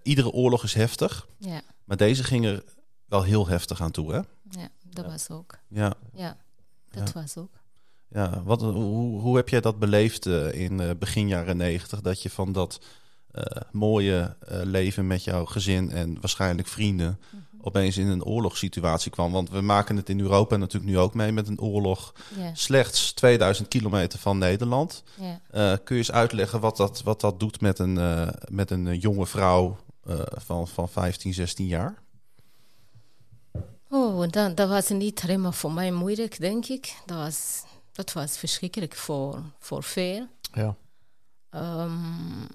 iedere 0.03 0.31
oorlog 0.31 0.63
is 0.63 0.73
heftig, 0.73 1.27
ja, 1.37 1.61
maar 1.83 1.97
deze 1.97 2.23
ging 2.23 2.45
er 2.45 2.63
wel 3.05 3.23
heel 3.23 3.47
heftig 3.47 3.81
aan 3.81 3.91
toe, 3.91 4.11
hè? 4.11 4.17
ja, 4.59 4.69
dat 4.89 5.05
was 5.05 5.29
ook. 5.29 5.57
Ja, 5.67 5.93
Ja, 6.13 6.37
dat 6.89 7.11
was 7.13 7.37
ook. 7.37 7.51
ja. 8.09 8.41
Wat, 8.43 8.61
hoe, 8.61 9.21
hoe 9.21 9.35
heb 9.35 9.49
jij 9.49 9.61
dat 9.61 9.79
beleefd 9.79 10.25
in 10.51 10.79
eh, 10.79 10.89
begin 10.99 11.27
jaren 11.27 11.57
negentig? 11.57 12.01
Dat 12.01 12.21
je 12.21 12.29
van 12.29 12.51
dat 12.51 12.79
mooie 13.71 14.35
eh, 14.39 14.59
leven 14.63 15.07
met 15.07 15.23
jouw 15.23 15.45
gezin 15.45 15.91
en 15.91 16.17
waarschijnlijk 16.21 16.67
vrienden 16.67 17.19
opeens 17.67 17.97
in 17.97 18.07
een 18.07 18.23
oorlogssituatie 18.23 19.11
kwam. 19.11 19.31
Want 19.31 19.49
we 19.49 19.61
maken 19.61 19.95
het 19.95 20.09
in 20.09 20.19
Europa 20.19 20.55
natuurlijk 20.55 20.91
nu 20.91 20.97
ook 20.97 21.13
mee 21.13 21.31
met 21.31 21.47
een 21.47 21.61
oorlog. 21.61 22.13
Slechts 22.53 23.13
2000 23.13 23.67
kilometer 23.67 24.19
van 24.19 24.37
Nederland. 24.37 25.03
Eh, 25.49 25.73
kun 25.83 25.95
je 25.95 26.01
eens 26.01 26.11
uitleggen 26.11 26.59
wat 26.59 26.77
dat, 26.77 27.01
wat 27.03 27.21
dat 27.21 27.39
doet 27.39 27.61
met 27.61 27.79
een, 27.79 27.97
eh, 27.97 28.27
met 28.49 28.71
een 28.71 28.87
eh, 28.87 29.01
jonge 29.01 29.25
vrouw 29.25 29.77
eh, 30.05 30.19
van, 30.25 30.67
van 30.67 30.89
15, 30.89 31.33
16 31.33 31.67
jaar? 31.67 32.01
Oh, 33.89 34.29
dan, 34.29 34.55
dat 34.55 34.69
was 34.69 34.89
niet 34.89 35.21
helemaal 35.21 35.51
voor 35.51 35.71
mij 35.71 35.91
moeilijk, 35.91 36.39
denk 36.39 36.65
ik. 36.65 36.95
Dat 37.05 37.17
was, 37.17 37.63
dat 37.91 38.13
was 38.13 38.37
verschrikkelijk 38.37 38.95
voor, 38.95 39.41
voor 39.59 39.83
veel. 39.83 40.27
ja. 40.53 40.75
Ehm, 41.49 42.45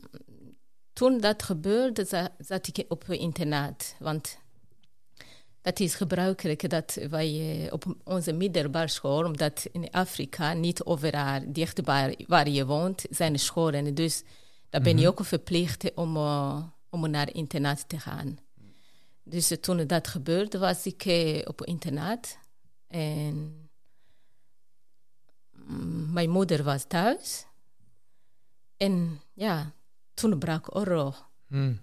toen 1.02 1.20
dat 1.20 1.42
gebeurde, 1.42 2.04
za- 2.04 2.34
zat 2.38 2.66
ik 2.66 2.84
op 2.88 3.08
een 3.08 3.18
internaat. 3.18 3.94
Want 3.98 4.38
dat 5.62 5.80
is 5.80 5.94
gebruikelijk 5.94 6.70
dat 6.70 6.98
wij 7.10 7.28
eh, 7.66 7.72
op 7.72 7.84
onze 8.04 8.32
middelbare 8.32 8.88
school, 8.88 9.24
omdat 9.24 9.66
in 9.72 9.90
Afrika 9.90 10.52
niet 10.52 10.84
overal 10.84 11.40
dichtbij 11.46 12.24
waar 12.26 12.48
je 12.48 12.66
woont 12.66 13.04
zijn 13.10 13.38
scholen. 13.38 13.94
Dus 13.94 14.22
dan 14.70 14.82
ben 14.82 14.98
je 14.98 15.08
ook 15.08 15.24
verplicht 15.24 15.94
om, 15.94 16.16
eh, 16.16 16.62
om 16.90 17.10
naar 17.10 17.34
internaat 17.34 17.88
te 17.88 17.98
gaan. 17.98 18.38
Dus 19.22 19.50
eh, 19.50 19.58
toen 19.58 19.86
dat 19.86 20.08
gebeurde, 20.08 20.58
was 20.58 20.86
ik 20.86 21.02
op 21.48 21.64
internaat. 21.64 22.38
En 22.88 23.68
mm, 25.52 26.12
mijn 26.12 26.30
moeder 26.30 26.62
was 26.62 26.84
thuis. 26.88 27.46
En 28.76 29.20
ja, 29.32 29.72
toen 30.22 30.38
brak 30.38 30.76
oorlog. 30.76 31.28
Hm. 31.46 31.74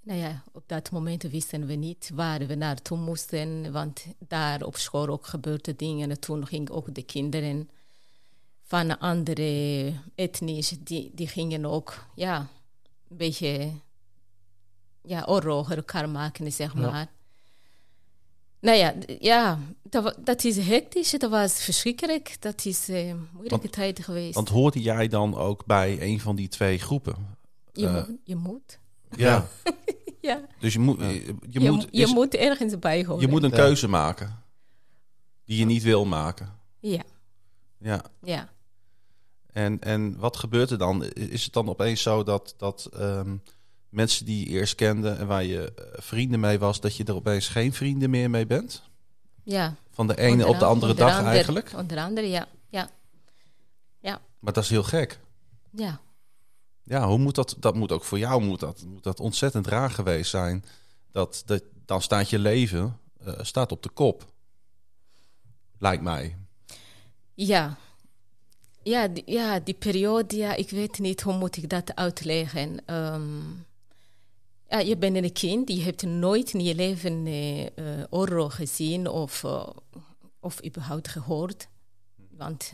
Nou 0.00 0.18
ja, 0.18 0.42
op 0.52 0.62
dat 0.66 0.90
moment 0.90 1.22
wisten 1.22 1.66
we 1.66 1.74
niet 1.74 2.10
waar 2.14 2.46
we 2.46 2.54
naartoe 2.54 2.98
moesten, 2.98 3.72
want 3.72 4.06
daar 4.18 4.62
op 4.62 4.76
school 4.76 5.08
ook 5.08 5.26
gebeurden 5.26 5.76
dingen. 5.76 6.10
En 6.10 6.20
toen 6.20 6.46
gingen 6.46 6.72
ook 6.72 6.94
de 6.94 7.02
kinderen 7.02 7.70
van 8.62 8.98
andere 8.98 9.92
etnisch, 10.14 10.76
die, 10.80 11.10
die 11.14 11.28
gingen 11.28 11.64
ook, 11.64 12.06
ja, 12.14 12.48
een 13.08 13.16
beetje, 13.16 13.72
ja, 15.02 15.24
oorlog 15.26 15.72
elkaar 15.72 16.08
maken, 16.08 16.52
zeg 16.52 16.74
Ja. 16.74 17.10
Nou 18.62 18.76
ja, 18.76 18.94
ja 19.18 19.58
dat, 19.82 20.16
dat 20.24 20.44
is 20.44 20.56
hectisch, 20.56 21.10
dat 21.10 21.30
was 21.30 21.62
verschrikkelijk. 21.64 22.36
Dat 22.40 22.64
is 22.64 22.88
een 22.88 23.28
moeilijke 23.32 23.58
Want- 23.60 23.72
tijd 23.72 24.04
geweest. 24.04 24.34
Want 24.34 24.48
hoorde 24.48 24.80
jij 24.82 25.08
dan 25.08 25.36
ook 25.36 25.66
bij 25.66 26.02
een 26.02 26.20
van 26.20 26.36
die 26.36 26.48
twee 26.48 26.78
groepen? 26.78 27.36
je, 27.72 27.86
eh, 27.86 27.94
moet, 27.94 28.18
je 28.24 28.36
moet, 28.36 28.78
Ja. 29.16 29.48
ja, 30.20 30.40
Dus 30.60 30.72
je 30.72 30.78
moet, 30.78 30.98
je, 31.00 31.06
je 31.50 31.60
je, 31.60 31.70
moet, 31.70 31.88
je 31.90 32.02
is- 32.02 32.12
moet 32.12 32.34
ergens 32.34 32.78
bij 32.78 33.04
horen. 33.04 33.20
je 33.20 33.28
moet 33.28 33.42
een 33.42 33.50
Ja. 33.50 33.56
keuze 33.56 33.88
maken 33.88 34.42
die 35.44 35.58
je 35.58 35.64
niet 35.64 35.82
wil 35.82 36.04
maken. 36.04 36.58
Ja, 36.80 37.02
Ja. 37.78 38.04
ja. 38.22 38.48
En, 39.52 39.80
en 39.80 40.16
wat 40.18 40.36
gebeurt 40.36 40.70
er 40.70 40.78
dan? 40.78 41.04
Is 41.04 41.44
het 41.44 41.52
dan 41.52 41.68
opeens 41.68 42.02
zo 42.02 42.22
dat, 42.22 42.54
dat 42.56 42.88
ehm, 42.92 43.36
mensen 43.92 44.24
die 44.26 44.44
je 44.50 44.50
eerst 44.58 44.74
kende 44.74 45.10
en 45.10 45.26
waar 45.26 45.44
je 45.44 45.72
eh, 45.74 45.84
vrienden 46.02 46.40
mee 46.40 46.58
was, 46.58 46.80
dat 46.80 46.96
je 46.96 47.04
er 47.04 47.14
opeens 47.14 47.48
geen 47.48 47.72
vrienden 47.72 48.10
meer 48.10 48.30
mee 48.30 48.46
bent? 48.46 48.82
Ja. 49.42 49.74
Van 49.90 50.06
de 50.06 50.18
ene 50.18 50.46
op 50.46 50.58
de 50.58 50.64
an- 50.64 50.70
andere 50.70 50.94
dag 50.94 51.22
eigenlijk? 51.22 51.72
Onder 51.76 51.98
andere, 51.98 52.28
ja. 52.28 52.46
Ja. 54.00 54.20
Maar 54.38 54.52
dat 54.52 54.62
is 54.64 54.70
heel 54.70 54.82
gek. 54.82 55.18
Ja. 55.70 56.00
Ja, 56.82 57.06
hoe 57.06 57.18
moet 57.18 57.34
dat? 57.34 57.56
Dat 57.58 57.74
moet 57.74 57.92
ook 57.92 58.04
voor 58.04 58.18
jou 58.18 58.42
moet 58.42 58.60
dat, 58.60 58.84
moet 58.86 59.02
dat 59.02 59.20
ontzettend 59.20 59.66
raar 59.66 59.90
geweest 59.90 60.30
zijn. 60.30 60.64
Dat, 61.10 61.42
dat 61.46 61.62
dan 61.84 62.02
staat 62.02 62.30
je 62.30 62.38
leven 62.38 62.98
eh, 63.24 63.32
staat 63.42 63.72
op 63.72 63.82
de 63.82 63.88
kop. 63.88 64.32
Lijkt 65.78 66.02
mij. 66.02 66.36
Ja. 67.34 67.76
Ja, 68.82 69.08
die, 69.08 69.22
ja, 69.26 69.60
die 69.60 69.74
periode, 69.74 70.36
ja, 70.36 70.54
ik 70.54 70.70
weet 70.70 70.98
niet 70.98 71.20
hoe 71.20 71.36
moet 71.36 71.56
ik 71.56 71.68
dat 71.68 71.94
uitleggen. 71.94 72.86
Ehm, 72.86 73.40
ja, 74.72 74.78
je 74.78 74.96
bent 74.96 75.16
een 75.16 75.32
kind, 75.32 75.68
je 75.68 75.82
hebt 75.82 76.02
nooit 76.02 76.52
in 76.52 76.60
je 76.64 76.74
leven 76.74 77.26
eh, 77.26 77.84
oorlog 78.10 78.54
gezien 78.54 79.08
of, 79.08 79.44
eh, 79.44 79.68
of 80.40 80.64
überhaupt 80.64 81.08
gehoord. 81.08 81.68
Want 82.30 82.72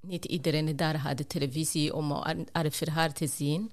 niet 0.00 0.24
iedereen 0.24 0.76
daar 0.76 0.96
had 0.96 1.16
de 1.16 1.26
televisie 1.26 1.94
om 1.94 2.10
haar, 2.12 2.36
haar 2.52 2.70
verhaal 2.70 3.12
te 3.12 3.26
zien. 3.26 3.70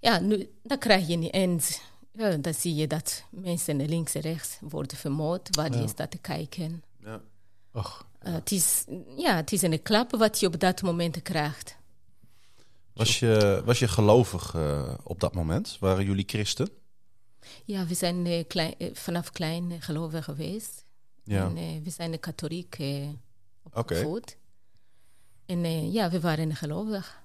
Ja, 0.00 0.18
nu, 0.20 0.50
dan 0.62 0.78
krijg 0.78 1.06
je 1.08 1.16
niet 1.16 1.32
eens... 1.32 1.80
Ja, 2.12 2.36
dan 2.36 2.54
zie 2.54 2.74
je 2.74 2.86
dat 2.86 3.24
mensen 3.30 3.88
links 3.88 4.14
en 4.14 4.20
rechts 4.20 4.58
worden 4.60 4.96
vermoord. 4.96 5.56
Waar 5.56 5.72
Ja. 5.72 5.80
je 5.80 5.88
staat 5.88 6.10
te 6.10 6.18
kijken. 6.18 6.82
Ja. 7.04 7.20
Och. 7.72 8.06
Uh, 8.26 8.34
het, 8.34 8.50
is, 8.50 8.84
ja, 9.16 9.36
het 9.36 9.52
is 9.52 9.62
een 9.62 9.82
klap 9.82 10.10
wat 10.10 10.40
je 10.40 10.46
op 10.46 10.60
dat 10.60 10.82
moment 10.82 11.22
krijgt. 11.22 11.76
Was 12.94 13.18
je, 13.18 13.62
was 13.64 13.78
je 13.78 13.88
gelovig 13.88 14.54
eh, 14.54 14.94
op 15.02 15.20
dat 15.20 15.34
moment? 15.34 15.76
Waren 15.80 16.04
jullie 16.04 16.24
christen? 16.26 16.68
Ja, 17.64 17.86
we 17.86 17.94
zijn 17.94 18.26
eh, 18.26 18.44
klein, 18.46 18.74
eh, 18.78 18.88
vanaf 18.92 19.30
klein 19.30 19.82
gelovig 19.82 20.24
geweest. 20.24 20.84
Ja. 21.24 21.44
En 21.44 21.82
we 21.82 21.90
zijn 21.90 22.20
katholiek 22.20 22.74
Oké. 22.74 23.16
opgevoed. 23.72 24.36
En 25.46 25.64
eh, 25.64 25.92
ja, 25.92 26.10
we 26.10 26.20
waren 26.20 26.56
gelovig. 26.56 27.20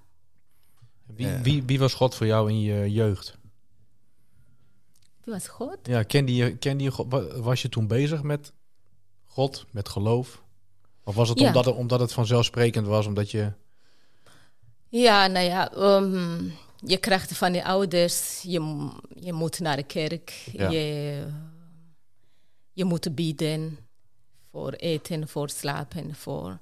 Wie, 1.06 1.28
wie, 1.28 1.62
wie 1.62 1.78
was 1.78 1.94
God 1.94 2.14
voor 2.14 2.26
jou 2.26 2.50
in 2.50 2.60
je 2.60 2.92
jeugd? 2.92 3.38
Wie 5.24 5.34
was 5.34 5.48
God? 5.48 5.78
Ja, 5.82 6.02
kende 6.02 6.34
je, 6.34 6.56
kende 6.56 6.84
je 6.84 6.90
God? 6.90 7.06
Was 7.36 7.62
je 7.62 7.68
toen 7.68 7.86
bezig 7.86 8.22
met 8.22 8.52
God, 9.24 9.66
met 9.70 9.88
geloof? 9.88 10.42
Of 11.04 11.14
was 11.14 11.28
het 11.28 11.40
Ja. 11.40 11.46
omdat, 11.46 11.64
het 11.64 11.74
omdat 11.74 12.00
het 12.00 12.12
vanzelfsprekend 12.12 12.86
was, 12.86 13.06
omdat 13.06 13.30
je... 13.30 13.52
Ja, 14.88 15.26
nou 15.26 15.46
ja, 15.46 15.72
ehm, 15.72 16.44
je 16.76 16.96
krijgt 16.98 17.36
van 17.36 17.54
je 17.54 17.64
ouders, 17.64 18.42
je, 18.42 18.88
je 19.14 19.32
moet 19.32 19.58
naar 19.60 19.76
de 19.76 19.82
kerk, 19.82 20.30
Ja. 20.52 20.68
je, 20.70 21.26
je 22.72 22.84
moet 22.84 23.14
bieden 23.14 23.78
voor 24.50 24.72
eten, 24.72 25.28
voor 25.28 25.50
slapen, 25.50 26.14
voor... 26.14 26.58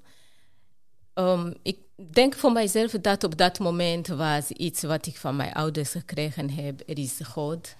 Ehm, 1.14 1.52
ik 1.62 1.78
denk 2.12 2.34
voor 2.34 2.52
mijzelf 2.52 2.90
dat 2.90 3.24
op 3.24 3.36
dat 3.36 3.58
moment 3.58 4.06
was 4.06 4.50
iets 4.50 4.82
wat 4.82 5.06
ik 5.06 5.16
van 5.16 5.36
mijn 5.36 5.52
ouders 5.52 5.90
gekregen 5.90 6.50
heb, 6.50 6.82
er 6.86 6.98
is 6.98 7.20
God. 7.24 7.76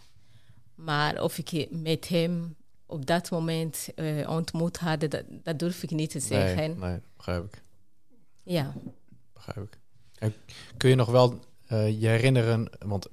Maar 0.75 1.23
of 1.23 1.39
ik 1.39 1.67
met 1.71 2.09
hem 2.09 2.57
op 2.87 3.07
dat 3.07 3.31
moment 3.31 3.89
eh, 3.95 4.31
ontmoet 4.31 4.77
had, 4.77 5.01
dat, 5.01 5.23
dat 5.29 5.59
durf 5.59 5.83
ik 5.83 5.91
niet 5.91 6.11
te 6.11 6.21
zeggen. 6.21 6.79
Nee, 6.79 6.91
nee, 6.91 7.01
begrijp 7.17 7.45
ik. 7.45 7.63
Ja. 8.43 8.73
begrijp 9.33 9.67
ik. 9.67 9.79
En 10.19 10.35
kun 10.77 10.89
je 10.91 10.95
nog 10.97 11.11
wel 11.11 11.39
eh, 11.67 12.01
je 12.01 12.07
herinneren, 12.09 12.69
want 12.79 13.07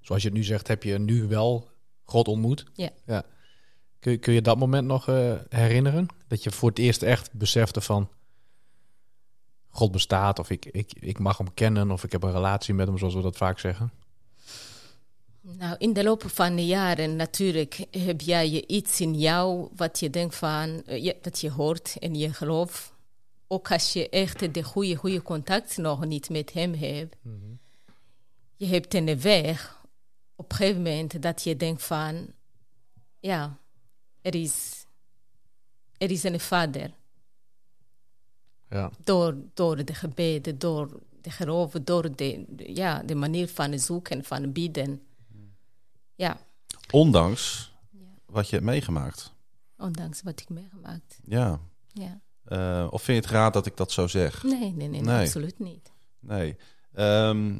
zoals 0.00 0.22
je 0.22 0.28
het 0.28 0.36
nu 0.36 0.44
zegt, 0.44 0.68
heb 0.68 0.82
je 0.82 0.98
nu 0.98 1.26
wel 1.28 1.68
God 2.04 2.28
ontmoet. 2.28 2.64
Ja. 2.74 2.90
ja. 3.06 3.24
Kun, 3.98 4.12
je- 4.12 4.18
kun 4.18 4.32
je 4.32 4.42
dat 4.42 4.58
moment 4.58 4.86
nog 4.86 5.08
eh, 5.08 5.34
herinneren? 5.48 6.06
Dat 6.28 6.42
je 6.42 6.50
voor 6.50 6.68
het 6.68 6.78
eerst 6.78 7.02
echt 7.02 7.32
besefte 7.32 7.80
van 7.80 8.08
God 9.68 9.92
bestaat, 9.92 10.38
of 10.38 10.50
ik, 10.50 10.64
ik, 10.66 10.92
ik 11.00 11.18
mag 11.18 11.38
hem 11.38 11.54
kennen, 11.54 11.90
of 11.90 12.04
ik 12.04 12.12
heb 12.12 12.22
een 12.22 12.32
relatie 12.32 12.74
met 12.74 12.86
hem, 12.86 12.98
zoals 12.98 13.14
we 13.14 13.22
dat 13.22 13.36
vaak 13.36 13.58
zeggen. 13.58 13.92
Nou, 15.40 15.74
in 15.78 15.92
de 15.92 16.02
loop 16.04 16.22
van 16.30 16.56
de 16.56 16.66
jaren 16.66 17.16
natuurlijk 17.16 17.84
heb 17.90 18.20
jij 18.20 18.50
je 18.50 18.66
iets 18.66 19.00
in 19.00 19.14
jou 19.18 19.68
wat 19.76 20.00
je 20.00 20.10
denkt 20.10 20.34
van, 20.34 20.82
eh, 20.86 21.04
je, 21.04 21.16
dat 21.22 21.40
je 21.40 21.50
hoort 21.50 21.96
en 21.98 22.14
je 22.14 22.32
gelooft. 22.32 22.92
Ook 23.48 23.70
als 23.70 23.92
je 23.92 24.08
echt 24.08 24.54
de 24.54 24.62
goede, 24.62 24.94
goede 24.94 25.22
contact 25.22 25.76
nog 25.76 26.04
niet 26.04 26.30
met 26.30 26.52
hem 26.52 26.74
hebt. 26.74 27.16
Je 28.56 28.66
hebt 28.66 28.94
een 28.94 29.20
weg 29.20 29.84
op 30.34 30.50
een 30.50 30.56
gegeven 30.56 30.82
moment 30.82 31.22
dat 31.22 31.42
je 31.42 31.56
denkt 31.56 31.82
van, 31.82 32.32
ja, 33.20 33.58
er 34.20 34.34
is, 34.34 34.86
er 35.96 36.10
is 36.10 36.22
een 36.22 36.40
vader. 36.40 36.90
Ja, 38.70 38.90
Door, 39.04 39.36
door 39.54 39.84
de 39.84 39.94
gebeden, 39.94 40.58
door 40.58 41.00
de 41.20 41.30
geloof, 41.30 41.72
door 41.72 42.16
de, 42.16 42.44
ja, 42.56 43.02
de 43.02 43.14
manier 43.14 43.48
van 43.48 43.78
zoeken, 43.78 44.24
van 44.24 44.52
bieden. 44.52 45.02
Ja. 46.14 46.38
Ondanks 46.90 47.72
wat 48.26 48.48
je 48.48 48.54
hebt 48.54 48.66
meegemaakt. 48.68 49.34
Ondanks 49.76 50.22
wat 50.22 50.40
ik 50.40 50.48
meegemaakt. 50.48 51.20
Ja. 51.24 51.60
Ja. 51.92 52.20
Eh, 52.48 52.86
of 52.90 53.02
vind 53.02 53.18
je 53.18 53.22
het 53.28 53.32
raar 53.38 53.50
dat 53.52 53.66
ik 53.66 53.76
dat 53.76 53.92
zo 53.92 54.06
zeg? 54.06 54.42
Nee, 54.42 54.58
nee, 54.58 54.72
nee, 54.72 54.88
nee, 54.88 55.00
Nee. 55.00 55.20
absoluut 55.20 55.58
niet. 55.58 55.92
Nee. 56.20 56.56
Ehm, 56.94 57.58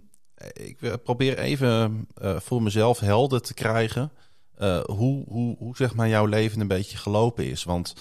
ik 0.53 0.81
wil- 0.81 0.99
probeer 0.99 1.39
even 1.39 2.07
eh, 2.15 2.41
voor 2.41 2.63
mezelf 2.63 2.99
helder 3.01 3.41
te 3.41 3.55
krijgen 3.55 4.13
eh, 4.57 4.81
hoe, 4.85 5.25
hoe, 5.29 5.57
hoe 5.59 5.77
zeg 5.77 5.95
maar 5.95 6.09
jouw 6.09 6.27
leven 6.27 6.61
een 6.61 6.69
beetje 6.69 6.97
gelopen 6.97 7.47
is. 7.51 7.65
Want 7.65 7.95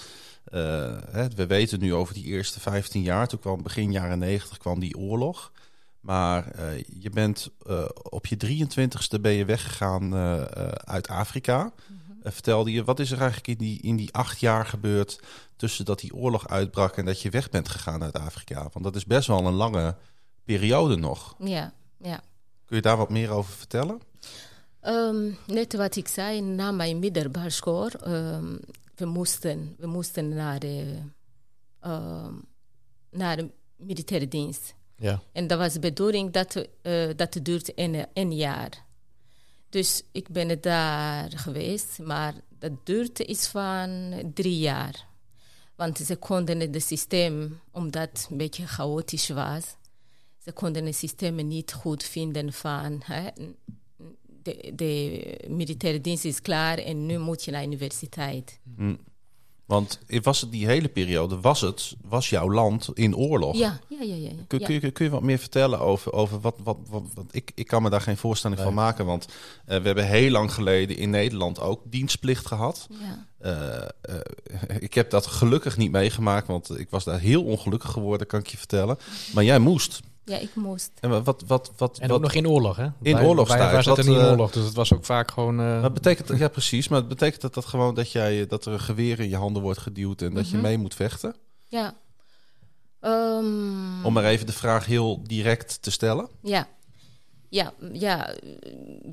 eh, 0.44 0.96
hè, 1.10 1.28
we 1.28 1.46
weten 1.46 1.80
nu 1.80 1.94
over 1.94 2.14
die 2.14 2.24
eerste 2.24 2.60
15 2.60 3.02
jaar. 3.02 3.28
Toen 3.28 3.38
kwam 3.38 3.62
begin 3.62 3.92
jaren 3.92 4.18
90 4.18 4.58
kwam 4.58 4.80
die 4.80 4.96
oorlog. 4.98 5.52
Maar 6.00 6.50
eh, 6.50 6.82
je 6.98 7.10
bent 7.10 7.50
eh, 7.66 7.84
op 8.02 8.26
je 8.26 8.36
23ste 8.36 9.20
ben 9.20 9.32
je 9.32 9.44
weggegaan 9.44 10.14
eh, 10.14 10.40
eh, 10.42 10.68
uit 10.68 11.08
Afrika. 11.08 11.72
Eh, 11.88 12.05
vertelde 12.32 12.72
je, 12.72 12.84
wat 12.84 13.00
is 13.00 13.10
er 13.10 13.18
eigenlijk 13.18 13.48
in 13.48 13.56
die, 13.66 13.82
in 13.82 13.96
die 13.96 14.14
acht 14.14 14.40
jaar 14.40 14.66
gebeurd 14.66 15.20
tussen 15.56 15.84
dat 15.84 16.00
die 16.00 16.14
oorlog 16.14 16.48
uitbrak 16.48 16.96
en 16.96 17.04
dat 17.04 17.20
je 17.20 17.30
weg 17.30 17.50
bent 17.50 17.68
gegaan 17.68 18.02
uit 18.02 18.18
Afrika? 18.18 18.68
Want 18.72 18.84
dat 18.84 18.96
is 18.96 19.04
best 19.04 19.26
wel 19.26 19.46
een 19.46 19.54
lange 19.54 19.96
periode 20.44 20.96
nog. 20.96 21.34
Ja, 21.38 21.72
ja. 21.98 22.20
Kun 22.64 22.76
je 22.76 22.82
daar 22.82 22.96
wat 22.96 23.10
meer 23.10 23.30
over 23.30 23.52
vertellen? 23.52 24.00
Ehm, 24.80 25.30
net 25.46 25.74
wat 25.76 25.96
ik 25.96 26.08
zei, 26.08 26.40
na 26.40 26.70
mijn 26.70 26.98
middelbare 26.98 27.50
school, 27.50 27.88
ehm, 27.88 28.56
we, 28.94 29.04
moesten, 29.04 29.74
we 29.78 29.86
moesten 29.86 30.28
naar 30.28 30.58
de, 30.58 30.98
ehm, 31.80 32.34
naar 33.10 33.36
de 33.36 33.50
militaire 33.76 34.28
dienst. 34.28 34.74
ja, 34.96 35.20
En 35.32 35.46
dat 35.46 35.58
was 35.58 35.72
de 35.72 35.78
bedoeling 35.78 36.32
dat, 36.32 36.68
eh 36.82 37.08
dat 37.16 37.38
duurt 37.42 37.72
een, 37.78 38.06
een 38.14 38.32
jaar. 38.34 38.85
Dus 39.76 40.02
ik 40.12 40.28
ben 40.28 40.60
daar 40.60 41.30
geweest, 41.30 41.98
maar 41.98 42.34
dat 42.58 42.72
duurde 42.84 43.26
iets 43.26 43.48
van 43.48 44.12
drie 44.34 44.58
jaar. 44.58 45.06
Want 45.74 45.98
ze 45.98 46.16
konden 46.16 46.60
het 46.60 46.82
systeem, 46.82 47.60
omdat 47.70 48.08
het 48.08 48.26
een 48.30 48.36
beetje 48.36 48.66
chaotisch 48.66 49.28
was, 49.28 49.76
ze 50.38 50.52
konden 50.52 50.86
het 50.86 50.94
systeem 50.94 51.46
niet 51.46 51.72
goed 51.72 52.02
vinden 52.02 52.52
van 52.52 53.02
hè, 53.04 53.28
de, 54.42 54.72
de 54.74 55.44
militaire 55.48 56.00
dienst 56.00 56.24
is 56.24 56.40
klaar 56.40 56.78
en 56.78 57.06
nu 57.06 57.18
moet 57.18 57.44
je 57.44 57.50
naar 57.50 57.60
de 57.60 57.66
universiteit. 57.66 58.60
Want 59.66 59.98
was 60.22 60.40
het 60.40 60.50
die 60.52 60.66
hele 60.66 60.88
periode, 60.88 61.40
was 61.40 61.60
het, 61.60 61.94
was 62.02 62.30
jouw 62.30 62.50
land 62.50 62.88
in 62.94 63.16
oorlog? 63.16 63.56
Ja, 63.56 63.78
ja, 63.88 63.96
ja. 64.02 64.14
ja, 64.14 64.14
ja. 64.14 64.30
Kun, 64.46 64.60
kun, 64.60 64.80
je, 64.80 64.90
kun 64.90 65.04
je 65.04 65.10
wat 65.10 65.22
meer 65.22 65.38
vertellen 65.38 65.80
over, 65.80 66.12
over 66.12 66.40
wat, 66.40 66.54
wat, 66.64 66.76
wat, 66.88 67.02
wat- 67.14 67.24
ik, 67.30 67.50
ik 67.54 67.66
kan 67.66 67.82
me 67.82 67.90
daar 67.90 68.00
geen 68.00 68.16
voorstelling 68.16 68.60
van 68.60 68.74
maken, 68.74 69.06
want 69.06 69.26
eh, 69.64 69.78
we 69.78 69.86
hebben 69.86 70.06
heel 70.06 70.30
lang 70.30 70.52
geleden 70.52 70.96
in 70.96 71.10
Nederland 71.10 71.60
ook 71.60 71.80
dienstplicht 71.84 72.46
gehad. 72.46 72.86
ja. 72.90 73.24
Eh, 73.38 73.82
eh, 74.00 74.76
ik 74.78 74.94
heb 74.94 75.10
dat 75.10 75.26
gelukkig 75.26 75.76
niet 75.76 75.90
meegemaakt, 75.90 76.46
want 76.46 76.78
ik 76.78 76.90
was 76.90 77.04
daar 77.04 77.20
heel 77.20 77.44
ongelukkig 77.44 77.90
geworden, 77.90 78.26
kan 78.26 78.40
ik 78.40 78.46
je 78.46 78.56
vertellen. 78.56 78.98
Maar 79.34 79.44
jij 79.44 79.58
moest. 79.58 80.00
Ja, 80.26 80.38
ik 80.38 80.54
moest. 80.54 80.90
En 81.00 81.10
wat, 81.10 81.24
wat, 81.24 81.42
wat, 81.46 81.72
wat, 81.76 81.98
en 81.98 82.08
wat, 82.08 82.16
ook 82.16 82.22
nog 82.22 82.32
in 82.32 82.48
oorlog, 82.48 82.76
hè? 82.76 82.84
In 83.02 83.16
wij 83.16 83.46
zaten 83.46 83.84
Wat, 83.84 83.96
niet 83.96 84.06
in 84.06 84.20
eh, 84.20 84.30
oorlog, 84.30 84.50
dus 84.50 84.64
het 84.64 84.74
was 84.74 84.94
ook 84.94 85.04
vaak 85.04 85.30
gewoon... 85.30 85.60
eh, 85.60 85.80
wat 85.80 85.94
betekent 85.94 86.28
dat? 86.28 86.38
Ja, 86.38 86.48
precies. 86.48 86.88
Maar 86.88 87.06
betekent 87.06 87.40
dat, 87.40 87.54
dat 87.54 87.64
gewoon 87.64 87.94
dat, 87.94 88.12
jij, 88.12 88.46
dat 88.46 88.66
er 88.66 88.72
een 88.72 88.80
geweer 88.80 89.20
in 89.20 89.28
je 89.28 89.36
handen 89.36 89.62
wordt 89.62 89.78
geduwd 89.78 90.22
en 90.22 90.34
dat 90.34 90.50
je 90.50 90.56
mee 90.56 90.78
moet 90.78 90.94
vechten? 90.94 91.34
Ja. 91.64 91.94
Ehm, 93.00 94.04
Om 94.04 94.12
maar 94.12 94.24
even 94.24 94.46
de 94.46 94.52
vraag 94.52 94.86
heel 94.86 95.22
direct 95.22 95.82
te 95.82 95.90
stellen. 95.90 96.28
Ja, 96.42 96.68
ja, 97.48 97.72
ja. 97.92 98.34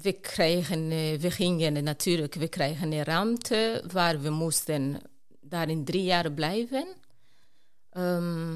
We 0.02 0.12
kregen, 0.22 0.92
eh, 0.92 1.20
we 1.20 1.32
gingen 1.32 1.84
natuurlijk, 1.84 2.36
we 2.36 2.48
kregen 2.48 2.92
een 2.92 3.04
ruimte 3.04 3.84
waar 3.92 4.22
we 4.22 4.30
moesten 4.30 5.02
daarin 5.42 5.84
drie 5.86 6.04
jaar 6.04 6.32
blijven. 6.32 6.88
Ehm, 7.90 8.56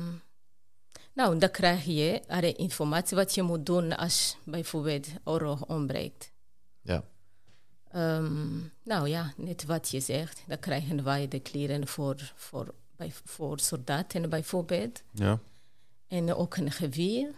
nou, 1.18 1.38
dan 1.38 1.52
krijg 1.52 1.84
je 1.86 2.22
alle 2.28 2.54
informatie 2.54 3.18
wat 3.18 3.36
je 3.36 3.42
moet 3.42 3.66
doen 3.66 3.98
als 3.98 4.38
bijvoorbeeld 4.44 5.08
oorlog 5.24 5.66
ontbreekt. 5.66 6.32
ja. 6.82 7.04
Ehm, 7.92 8.58
nou 8.84 9.08
ja, 9.08 9.34
net 9.38 9.66
wat 9.66 9.90
je 9.90 10.00
zegt, 10.00 10.44
dan 10.48 10.60
krijgen 10.60 11.04
wij 11.04 11.28
de 11.28 11.40
kleren 11.40 11.88
voor, 11.88 12.34
voor, 12.36 12.74
bij, 12.96 13.12
voor 13.24 13.60
soldaten 13.60 14.30
bijvoorbeeld. 14.30 15.04
Ja. 15.12 15.40
En 16.08 16.34
ook 16.34 16.56
een 16.56 16.72
geweer. 16.72 17.32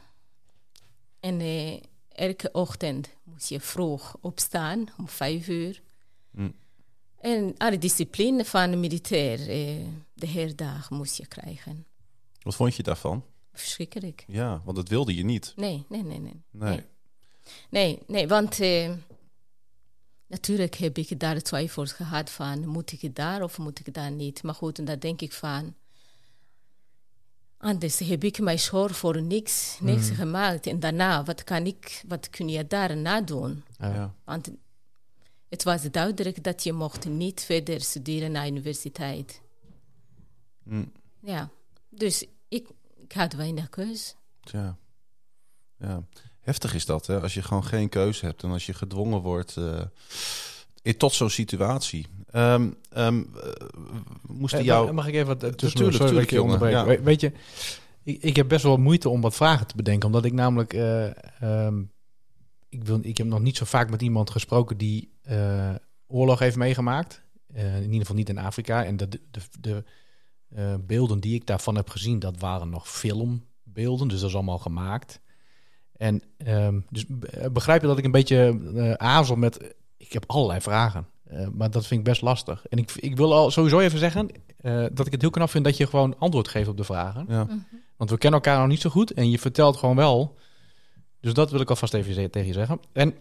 En 1.20 1.39
eh, 1.39 1.82
elke 2.08 2.50
ochtend 2.52 3.10
moest 3.24 3.50
je 3.50 3.60
vroeg 3.60 4.18
opstaan, 4.22 4.86
om 4.98 5.08
vijf 5.08 5.48
uur. 5.48 5.82
Mm. 6.32 6.56
En 7.20 7.54
alle 7.58 7.78
discipline 7.78 8.46
van 8.46 8.72
de 8.72 8.78
militair, 8.78 9.39
eh, 9.39 9.86
de 10.13 10.28
hele 10.28 10.56
dag 10.56 10.89
moest 10.89 11.18
je 11.18 11.28
krijgen. 11.28 11.86
Wat 12.42 12.56
vond 12.56 12.76
je 12.76 12.84
daarvan? 12.84 13.24
Verschrikkelijk. 13.54 14.24
Ja, 14.28 14.62
want 14.64 14.78
dat 14.78 14.88
wilde 14.88 15.16
je 15.16 15.24
niet. 15.24 15.54
Nee, 15.56 15.86
nee, 15.90 16.04
nee, 16.04 16.20
nee. 16.20 16.44
Nee. 16.52 16.84
Nee, 17.70 18.00
nee, 18.08 18.28
want 18.28 18.60
eh, 18.60 18.92
natuurlijk 20.28 20.76
heb 20.76 20.98
ik 20.98 21.20
daar 21.20 21.42
twijfels 21.42 21.92
gehad 21.92 22.30
van, 22.30 22.68
moet 22.68 22.92
ik 22.92 23.16
daar 23.16 23.44
of 23.44 23.58
moet 23.58 23.88
ik 23.88 23.94
daar 23.94 24.12
niet? 24.12 24.44
Maar 24.44 24.56
goed, 24.56 24.80
en 24.80 24.86
daar 24.86 25.00
denk 25.00 25.22
ik 25.22 25.34
van, 25.34 25.76
anders 27.58 28.00
heb 28.00 28.24
ik 28.24 28.40
mijn 28.40 28.60
school 28.60 28.90
voor 28.90 29.22
niks, 29.22 29.78
niks 29.82 30.10
gemaakt. 30.10 30.68
En 30.68 30.80
daarna, 30.80 31.24
wat 31.24 31.44
kan 31.44 31.66
ik, 31.66 32.04
wat 32.08 32.30
kun 32.30 32.50
je 32.50 32.68
daarna 32.68 33.22
doen? 33.22 33.64
Ja. 33.78 33.94
Ja. 33.94 34.16
Want 34.24 34.50
het 35.50 35.64
was 35.64 35.92
duidelijk 35.92 36.44
dat 36.44 36.64
je 36.64 36.74
mocht 36.74 37.06
niet 37.08 37.42
verder 37.42 37.82
studeren 37.82 38.32
naar 38.32 38.48
universiteit. 38.48 39.42
Mm. 40.64 40.92
Ja, 41.22 41.50
dus 41.90 42.26
ik, 42.48 42.68
ik 43.10 43.15
had 43.15 43.34
weinig 43.34 43.69
keus. 43.69 44.15
Tja. 44.43 44.78
Ja. 45.78 46.04
Heftig 46.39 46.74
is 46.74 46.86
dat, 46.86 47.08
hè? 47.08 47.22
Als 47.22 47.34
je 47.34 47.41
gewoon 47.41 47.65
geen 47.65 47.89
keuze 47.89 48.26
hebt 48.26 48.43
en 48.43 48.50
als 48.52 48.65
je 48.65 48.74
gedwongen 48.74 49.19
wordt 49.22 49.58
eh, 49.58 49.82
in, 50.82 50.98
tot 50.98 51.13
zo'n 51.13 51.30
situatie. 51.30 52.08
Ehm 52.32 52.69
ehm, 52.89 53.24
eh, 53.43 53.52
moesten 54.28 54.60
Eh, 54.60 54.65
jou... 54.65 54.86
mag- 54.86 54.93
Mag 54.95 55.08
ik 55.08 55.13
even 55.13 55.28
wat 55.28 55.43
eh, 55.43 55.50
tussendoor? 55.50 55.89
Tuurlijk, 55.91 55.95
Sorry 56.10 56.13
dat 56.13 56.24
ik 56.24 56.30
je 56.30 56.36
tuurlijk, 56.36 56.60
jongen, 56.60 56.76
onderbreek. 56.78 56.98
We- 57.00 57.04
Weet 57.04 57.22
je, 57.22 57.32
ik, 58.04 58.22
ik 58.24 58.36
heb 58.36 58.48
best 58.48 58.63
wel 58.63 58.78
moeite 58.78 59.10
om 59.10 59.22
wat 59.22 59.36
vragen 59.36 59.67
te 59.67 59.76
bedenken. 59.76 60.06
Omdat 60.08 60.26
ik 60.26 60.34
namelijk... 60.34 60.74
eh, 60.74 61.08
ehm, 61.65 61.82
ik, 62.69 62.84
wil, 62.84 63.00
ik 63.02 63.17
heb 63.17 63.28
nog 63.28 63.39
niet 63.39 63.58
zo 63.58 63.65
vaak 63.65 63.89
met 63.89 64.02
iemand 64.02 64.30
gesproken 64.30 64.78
die 64.78 65.13
eh, 65.22 65.76
oorlog 66.08 66.39
heeft 66.39 66.56
meegemaakt. 66.56 67.22
Eh, 67.54 67.76
in 67.76 67.84
ieder 67.84 68.00
geval 68.00 68.15
niet 68.15 68.30
in 68.30 68.38
Afrika. 68.38 68.86
En 68.86 68.98
de, 68.98 69.08
de, 69.08 69.19
de, 69.60 69.84
eh, 70.50 70.74
beelden 70.80 71.20
die 71.20 71.36
ik 71.36 71.46
daarvan 71.46 71.76
heb 71.76 71.90
gezien, 71.90 72.20
dat 72.20 72.40
waren 72.40 72.70
nog 72.70 72.90
filmbeelden. 72.90 74.08
Dus 74.08 74.20
dat 74.20 74.30
is 74.30 74.36
allemaal 74.36 74.58
gemaakt. 74.58 75.20
En 75.98 76.22
ehm, 76.38 76.80
dus 76.90 77.06
be- 77.08 77.50
begrijp 77.54 77.82
je 77.82 77.88
dat 77.88 77.98
ik 77.98 78.06
een 78.06 78.12
beetje 78.12 78.60
eh, 78.76 78.92
aarzel 78.94 79.36
met... 79.36 79.76
Ik 79.98 80.14
heb 80.14 80.24
allerlei 80.28 80.62
vragen. 80.62 81.08
Eh, 81.24 81.48
maar 81.54 81.72
dat 81.72 81.88
vind 81.88 82.00
ik 82.00 82.06
best 82.06 82.22
lastig. 82.22 82.68
En 82.68 82.78
ik, 82.78 82.92
ik 82.96 83.16
wil 83.18 83.34
al 83.34 83.52
sowieso 83.52 83.80
even 83.80 84.00
zeggen 84.00 84.30
eh, 84.58 84.86
dat 84.92 85.06
ik 85.06 85.12
het 85.12 85.22
heel 85.22 85.30
knap 85.30 85.50
vind 85.50 85.64
dat 85.64 85.78
je 85.78 85.88
gewoon 85.88 86.16
antwoord 86.20 86.48
geeft 86.48 86.68
op 86.68 86.78
de 86.78 86.84
vragen. 86.84 87.26
Ja. 87.28 87.48
Want 87.98 88.10
we 88.10 88.18
kennen 88.18 88.42
elkaar 88.42 88.60
nog 88.60 88.68
niet 88.68 88.82
zo 88.82 88.90
goed 88.90 89.12
en 89.12 89.30
je 89.30 89.40
vertelt 89.40 89.78
gewoon 89.78 89.96
wel. 89.96 90.38
Dus 91.20 91.34
dat 91.34 91.52
wil 91.52 91.60
ik 91.60 91.70
alvast 91.70 91.94
even 91.94 92.32
tegen 92.32 92.48
je 92.48 92.54
zeggen. 92.54 92.80
En 92.94 93.16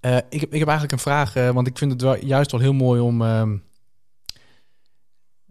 eh, 0.00 0.16
ik, 0.16 0.40
heb, 0.40 0.52
ik 0.52 0.58
heb 0.58 0.68
eigenlijk 0.68 0.92
een 0.92 0.98
vraag, 0.98 1.36
eh, 1.36 1.50
want 1.50 1.66
ik 1.66 1.78
vind 1.78 1.92
het 1.92 2.02
wel, 2.02 2.24
juist 2.24 2.50
wel 2.50 2.60
heel 2.60 2.72
mooi 2.72 3.00
om 3.00 3.22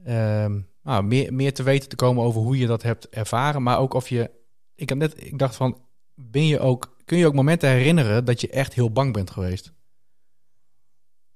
ehm, 0.05 0.59
nou, 0.83 1.03
meer, 1.03 1.33
meer 1.33 1.53
te 1.53 1.63
weten 1.63 1.89
te 1.89 1.95
komen 1.95 2.23
over 2.23 2.41
hoe 2.41 2.57
je 2.57 2.67
dat 2.67 2.81
hebt 2.81 3.09
ervaren. 3.09 3.63
Maar 3.63 3.79
ook 3.79 3.93
of 3.93 4.09
je. 4.09 4.31
Ik, 4.75 4.89
had 4.89 4.97
net, 4.97 5.25
ik 5.25 5.39
dacht 5.39 5.55
van, 5.55 5.81
ben 6.13 6.45
je 6.45 6.59
ook, 6.59 6.97
kun 7.05 7.17
je 7.17 7.27
ook 7.27 7.33
momenten 7.33 7.69
herinneren 7.69 8.25
dat 8.25 8.41
je 8.41 8.49
echt 8.49 8.73
heel 8.73 8.91
bang 8.91 9.13
bent 9.13 9.29
geweest? 9.29 9.73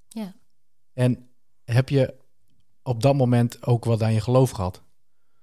Ja. 0.08 0.36
En 0.94 1.30
heb 1.64 1.90
je 1.90 2.14
op 2.84 3.02
dat 3.02 3.16
moment 3.16 3.66
ook 3.66 3.86
wat 3.86 4.04
aan 4.04 4.14
je 4.14 4.22
geloof 4.22 4.50
gehad? 4.50 4.82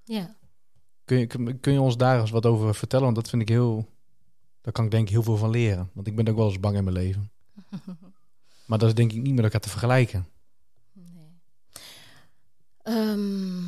Ja. 0.04 0.36
Kun 1.04 1.18
je, 1.18 1.26
kun 1.26 1.60
kun 1.60 1.72
je 1.72 1.80
ons 1.80 1.96
daar 1.96 2.20
eens 2.20 2.30
wat 2.30 2.46
over 2.46 2.74
vertellen? 2.74 3.04
Want 3.04 3.16
dat 3.16 3.28
vind 3.28 3.42
ik 3.42 3.48
heel. 3.48 3.94
Daar 4.60 4.72
kan 4.72 4.84
ik 4.84 4.90
denk 4.90 5.06
ik 5.06 5.12
heel 5.12 5.22
veel 5.22 5.36
van 5.36 5.50
leren. 5.50 5.90
Want 5.92 6.06
ik 6.06 6.16
ben 6.16 6.28
ook 6.28 6.36
wel 6.36 6.48
eens 6.48 6.60
bang 6.60 6.76
in 6.76 6.84
mijn 6.84 6.96
leven. 6.96 7.30
Maar 8.66 8.78
dat 8.78 8.88
is 8.88 8.94
denk 8.94 9.12
ik 9.12 9.22
niet 9.22 9.34
met 9.34 9.44
elkaar 9.44 9.60
te 9.60 9.68
vergelijken. 9.68 10.26
Ehm, 12.86 13.62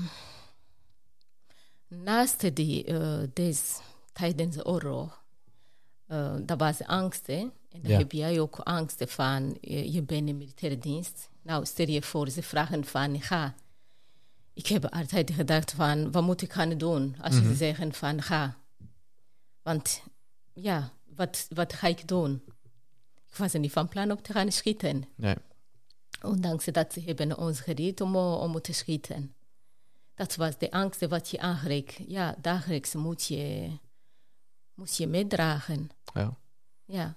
naast 1.88 2.54
die, 2.57 2.85
eh 2.85 3.18
deze, 3.33 3.62
tijdens 4.12 4.57
de 4.57 4.64
oorlog, 4.66 5.22
eh 6.07 6.35
dat 6.42 6.59
was 6.59 6.83
angst. 6.83 7.26
Hè? 7.26 7.35
En 7.68 7.83
dan 7.83 7.90
Ja. 7.90 7.98
heb 7.98 8.12
jij 8.12 8.40
ook 8.40 8.59
angst 8.59 9.04
van, 9.07 9.59
eh, 9.61 9.92
je 9.94 10.02
bent 10.02 10.28
in 10.28 10.37
militaire 10.37 10.78
dienst. 10.78 11.28
Nou, 11.42 11.64
stel 11.66 11.88
je 11.88 12.02
voor, 12.02 12.28
ze 12.31 12.42
vragen 12.42 12.85
van, 12.85 13.20
ga. 13.20 13.54
Ik 14.52 14.66
heb 14.66 14.85
altijd 14.87 15.31
gedacht 15.31 15.72
van, 15.72 16.11
wat 16.12 16.22
moet 16.22 16.42
ik 16.42 16.52
gaan 16.52 16.78
doen 16.78 17.16
als 17.20 17.35
ze 17.35 17.54
zeggen 17.54 17.92
van, 17.94 18.22
ga. 18.22 18.57
Want, 19.62 20.02
ja, 20.52 20.92
wat, 21.14 21.46
wat 21.54 21.72
ga 21.72 21.87
ik 21.87 22.09
doen? 22.09 22.42
Ik 23.28 23.37
was 23.37 23.52
niet 23.52 23.72
van 23.72 23.88
plan 23.88 24.11
om 24.11 24.22
te 24.22 24.33
gaan 24.33 24.52
schieten. 24.52 25.04
Nee. 25.14 25.35
Ondanks 26.22 26.64
dat 26.64 26.92
ze 26.92 27.00
hebben 27.00 27.38
ons 27.38 27.61
geriet 27.61 28.00
om, 28.00 28.14
eh, 28.14 28.40
om 28.40 28.61
te 28.61 28.72
schieten. 28.72 29.35
Dat 30.14 30.37
was 30.37 30.59
de 30.59 30.70
angst 30.70 31.09
wat 31.09 31.28
je 31.31 31.40
aangereikt. 31.40 32.00
Ja, 32.07 32.37
dagelijks 32.40 32.94
moet 32.94 33.26
je, 33.26 33.70
moet 34.74 34.96
je 34.96 35.07
meedragen. 35.07 35.90
Ja. 36.14 36.37
Ja, 36.85 37.16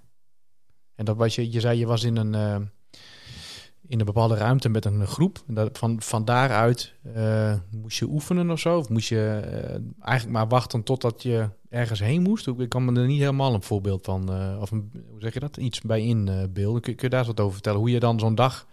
En 0.95 1.05
dat 1.05 1.17
was 1.17 1.35
je, 1.35 1.51
je 1.51 1.59
zei 1.59 1.79
je 1.79 1.85
was 1.85 2.03
in 2.03 2.15
een, 2.15 2.35
eh, 2.35 2.67
in 3.87 3.99
een 3.99 4.05
bepaalde 4.05 4.35
ruimte 4.35 4.69
met 4.69 4.85
een 4.85 5.07
groep. 5.07 5.43
Dat, 5.47 5.77
van, 5.77 6.01
van 6.01 6.25
daaruit 6.25 6.93
eh, 7.13 7.59
moest 7.69 7.97
je 7.97 8.05
oefenen 8.05 8.49
of 8.49 8.59
zo? 8.59 8.77
Of 8.77 8.89
moest 8.89 9.09
je 9.09 9.39
eigenlijk 9.99 10.37
maar 10.37 10.47
wachten 10.47 10.83
totdat 10.83 11.23
je 11.23 11.49
ergens 11.69 11.99
heen 11.99 12.21
moest? 12.21 12.47
Ik 12.47 12.69
kan 12.69 12.85
me 12.85 12.99
er 12.99 13.07
niet 13.07 13.19
helemaal 13.19 13.53
een 13.53 13.63
voorbeeld 13.63 14.05
van, 14.05 14.29
of 14.59 14.71
een, 14.71 14.91
hoe 15.09 15.21
zeg 15.21 15.33
je 15.33 15.39
dat? 15.39 15.57
Iets 15.57 15.81
bij 15.81 16.01
inbeelden. 16.01 16.81
kun, 16.81 16.95
kun 16.95 17.03
je 17.03 17.09
daar 17.09 17.19
eens 17.19 17.27
wat 17.27 17.39
over 17.39 17.53
vertellen? 17.53 17.79
Hoe 17.79 17.89
je 17.89 17.99
dan 17.99 18.19
zo'n 18.19 18.35
dag, 18.35 18.67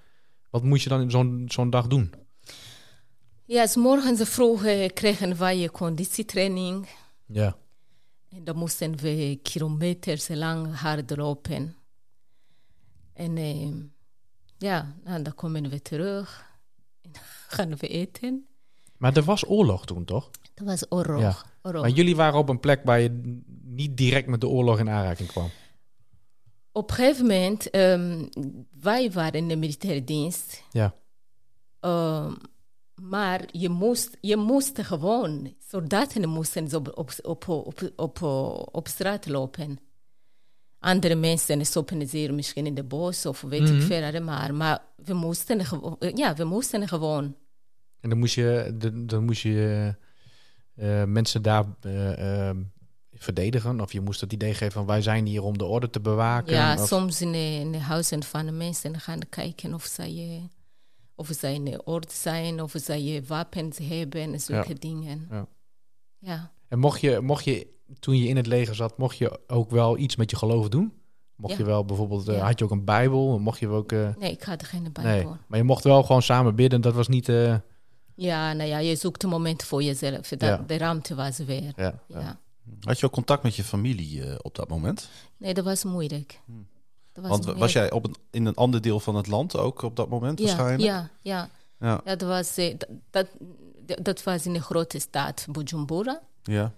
wat 0.50 0.62
moest 0.62 0.82
je 0.82 0.88
dan 0.88 1.00
in 1.00 1.10
zo'n 1.10 1.44
zo'n 1.48 1.70
dag 1.70 1.86
doen? 1.86 2.12
ja 3.44 3.66
s 3.66 3.76
morgens 3.76 4.28
vroeg 4.28 4.64
eh, 4.64 4.88
kregen 4.92 5.38
wij 5.38 5.68
conditietraining. 5.68 6.88
Ja. 7.26 7.56
En 8.28 8.44
dan 8.44 8.56
moesten 8.56 8.96
we 8.96 9.38
kilometers 9.42 10.28
lang 10.28 10.76
hardlopen. 10.76 11.76
En 13.12 13.36
eh, 13.36 13.72
ja, 14.58 14.94
nou, 15.04 15.22
dan 15.22 15.34
komen 15.34 15.68
we 15.70 15.82
terug. 15.82 16.46
En 17.02 17.10
gaan 17.54 17.76
we 17.76 17.88
eten. 17.88 18.46
Maar 18.96 19.16
er 19.16 19.22
was 19.22 19.48
oorlog 19.48 19.86
toen, 19.86 20.04
toch? 20.04 20.30
Dat 20.54 20.66
was 20.66 20.84
oorlog. 20.88 21.20
Ja. 21.20 21.36
oorlog. 21.62 21.82
Maar 21.82 21.90
jullie 21.90 22.16
waren 22.16 22.38
op 22.38 22.48
een 22.48 22.60
plek 22.60 22.80
waar 22.84 23.00
je 23.00 23.40
niet 23.62 23.96
direct 23.96 24.26
met 24.26 24.40
de 24.40 24.48
oorlog 24.48 24.78
in 24.78 24.90
aanraking 24.90 25.28
kwam. 25.28 25.50
Op 26.72 26.90
een 26.90 26.96
gegeven 26.96 27.26
moment, 27.26 27.70
ehm, 27.70 28.24
wij 28.80 29.10
waren 29.10 29.40
in 29.40 29.48
de 29.48 29.56
militaire 29.56 30.04
dienst. 30.04 30.62
Ja. 30.70 30.94
Ehm, 31.80 32.32
maar 33.02 33.44
je 33.52 33.68
moest, 33.68 34.16
je 34.20 34.36
moest 34.36 34.82
gewoon, 34.82 35.54
soldaten 35.58 36.28
moesten 36.28 36.74
op, 36.74 36.92
op, 36.94 37.10
op, 37.22 37.48
op, 37.48 37.92
op, 37.96 38.22
op 38.72 38.88
straat 38.88 39.26
lopen. 39.26 39.78
Andere 40.78 41.14
mensen 41.14 41.66
stoppen 41.66 42.08
zeer 42.08 42.34
misschien 42.34 42.66
in 42.66 42.74
de 42.74 42.84
bos 42.84 43.26
of 43.26 43.40
weet 43.40 43.68
ik 43.68 43.82
veel, 43.82 44.22
maar, 44.22 44.54
maar 44.54 44.82
we 45.04 45.14
moesten, 45.14 45.60
ja, 46.14 46.34
we 46.34 46.44
moesten 46.44 46.88
gewoon. 46.88 47.36
En 48.00 48.08
dan 48.08 48.18
moest 48.18 48.34
je, 48.34 48.74
dan, 48.78 49.06
dan 49.06 49.24
moest 49.24 49.42
je 49.42 49.94
eh, 50.74 51.04
mensen 51.04 51.42
daar 51.42 51.64
eh, 51.80 52.48
ehm, 52.48 52.62
verdedigen. 53.18 53.80
Of 53.80 53.92
je 53.92 54.00
moest 54.00 54.20
het 54.20 54.32
idee 54.32 54.54
geven 54.54 54.72
van 54.72 54.86
wij 54.86 55.02
zijn 55.02 55.26
hier 55.26 55.42
om 55.42 55.58
de 55.58 55.64
orde 55.64 55.90
te 55.90 56.00
bewaken. 56.00 56.52
Ja, 56.54 56.74
of, 56.74 56.86
soms 56.88 57.20
in 57.20 57.32
de, 57.32 57.38
in 57.60 57.72
de 57.72 57.78
huizen 57.78 58.22
van 58.22 58.46
de 58.46 58.52
mensen 58.52 59.00
gaan 59.00 59.20
kijken 59.28 59.74
of 59.74 59.84
zij, 59.84 60.08
eh, 60.10 60.42
of 61.14 61.28
zij 61.38 61.54
in 61.54 61.80
orde 61.86 62.06
zijn, 62.10 62.62
of 62.62 62.72
zij 62.76 63.22
wapens 63.26 63.78
hebben 63.78 64.20
en 64.32 64.40
zulke 64.40 64.68
Ja. 64.68 64.74
dingen. 64.78 65.26
Ja. 65.30 65.46
ja. 66.18 66.52
En 66.68 66.78
mocht 66.78 67.00
je, 67.00 67.20
mocht 67.20 67.44
je, 67.44 67.66
toen 68.00 68.16
je 68.18 68.28
in 68.28 68.36
het 68.36 68.46
leger 68.46 68.74
zat, 68.74 68.98
mocht 68.98 69.16
je 69.18 69.40
ook 69.46 69.70
wel 69.70 69.98
iets 69.98 70.16
met 70.16 70.30
je 70.30 70.36
geloof 70.36 70.68
doen? 70.68 70.92
Mocht 71.36 71.52
Ja. 71.52 71.58
je 71.58 71.64
wel 71.64 71.84
bijvoorbeeld, 71.84 72.28
eh, 72.28 72.42
had 72.42 72.58
je 72.58 72.64
ook 72.64 72.70
een 72.70 72.84
bijbel? 72.84 73.38
Mocht 73.38 73.58
je 73.58 73.68
ook... 73.68 73.92
eh, 73.92 74.08
Nee, 74.18 74.32
ik 74.32 74.42
had 74.42 74.64
geen 74.64 74.82
nee, 74.82 74.90
bijbel. 74.92 75.36
maar 75.46 75.58
je 75.58 75.64
mocht 75.64 75.84
wel 75.84 76.02
gewoon 76.02 76.22
samen 76.22 76.54
bidden. 76.54 76.80
Dat 76.80 76.94
was 76.94 77.08
niet... 77.08 77.28
eh, 77.28 77.54
Ja, 78.14 78.52
nou 78.52 78.68
ja, 78.68 78.78
je 78.78 78.96
zoekt 78.96 79.22
een 79.22 79.28
moment 79.28 79.62
voor 79.64 79.82
jezelf. 79.82 80.28
Dat, 80.28 80.40
Ja. 80.40 80.64
De 80.66 80.76
ruimte 80.78 81.14
was 81.14 81.38
weer. 81.38 81.72
ja. 81.76 82.40
Had 82.80 82.98
je 82.98 83.06
ook 83.06 83.12
contact 83.12 83.42
met 83.42 83.56
je 83.56 83.64
familie 83.64 84.24
eh, 84.24 84.34
op 84.42 84.54
dat 84.54 84.68
moment? 84.68 85.08
Nee, 85.36 85.54
dat 85.54 85.64
was 85.64 85.84
moeilijk. 85.84 86.40
Dat 87.12 87.26
was 87.26 87.44
Want 87.46 87.58
was 87.58 87.72
jij 87.72 87.90
op 87.90 88.04
een, 88.04 88.14
in 88.30 88.46
een 88.46 88.54
ander 88.54 88.80
deel 88.80 89.00
van 89.00 89.14
het 89.16 89.26
land 89.26 89.56
ook 89.56 89.82
op 89.82 89.96
dat 89.96 90.08
moment 90.08 90.38
ja, 90.38 90.44
waarschijnlijk? 90.44 90.82
ja, 90.82 91.10
ja. 91.22 91.50
Ja. 91.80 92.00
ja 92.04 92.16
dat, 92.16 92.28
was, 92.28 92.56
eh, 92.56 92.78
dat, 93.10 93.26
dat, 93.86 94.04
dat 94.04 94.22
was 94.22 94.46
in 94.46 94.54
een 94.54 94.62
grote 94.62 94.98
stad, 94.98 95.46
Bujumbura. 95.50 96.20
ja. 96.42 96.74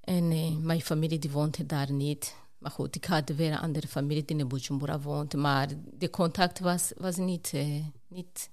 En 0.00 0.30
eh, 0.30 0.56
mijn 0.56 0.80
familie 0.80 1.18
die 1.18 1.30
woonde 1.30 1.66
daar 1.66 1.92
niet. 1.92 2.34
Maar 2.58 2.70
goed, 2.70 2.96
ik 2.96 3.04
had 3.04 3.28
weer 3.28 3.52
een 3.52 3.58
andere 3.58 3.88
familie 3.88 4.24
die 4.24 4.36
in 4.36 4.48
Bujumbura 4.48 5.00
woont. 5.00 5.34
Maar 5.34 5.68
de 5.98 6.10
contact 6.10 6.58
was, 6.58 6.92
was 6.96 7.16
niet... 7.16 7.52
niet 8.08 8.50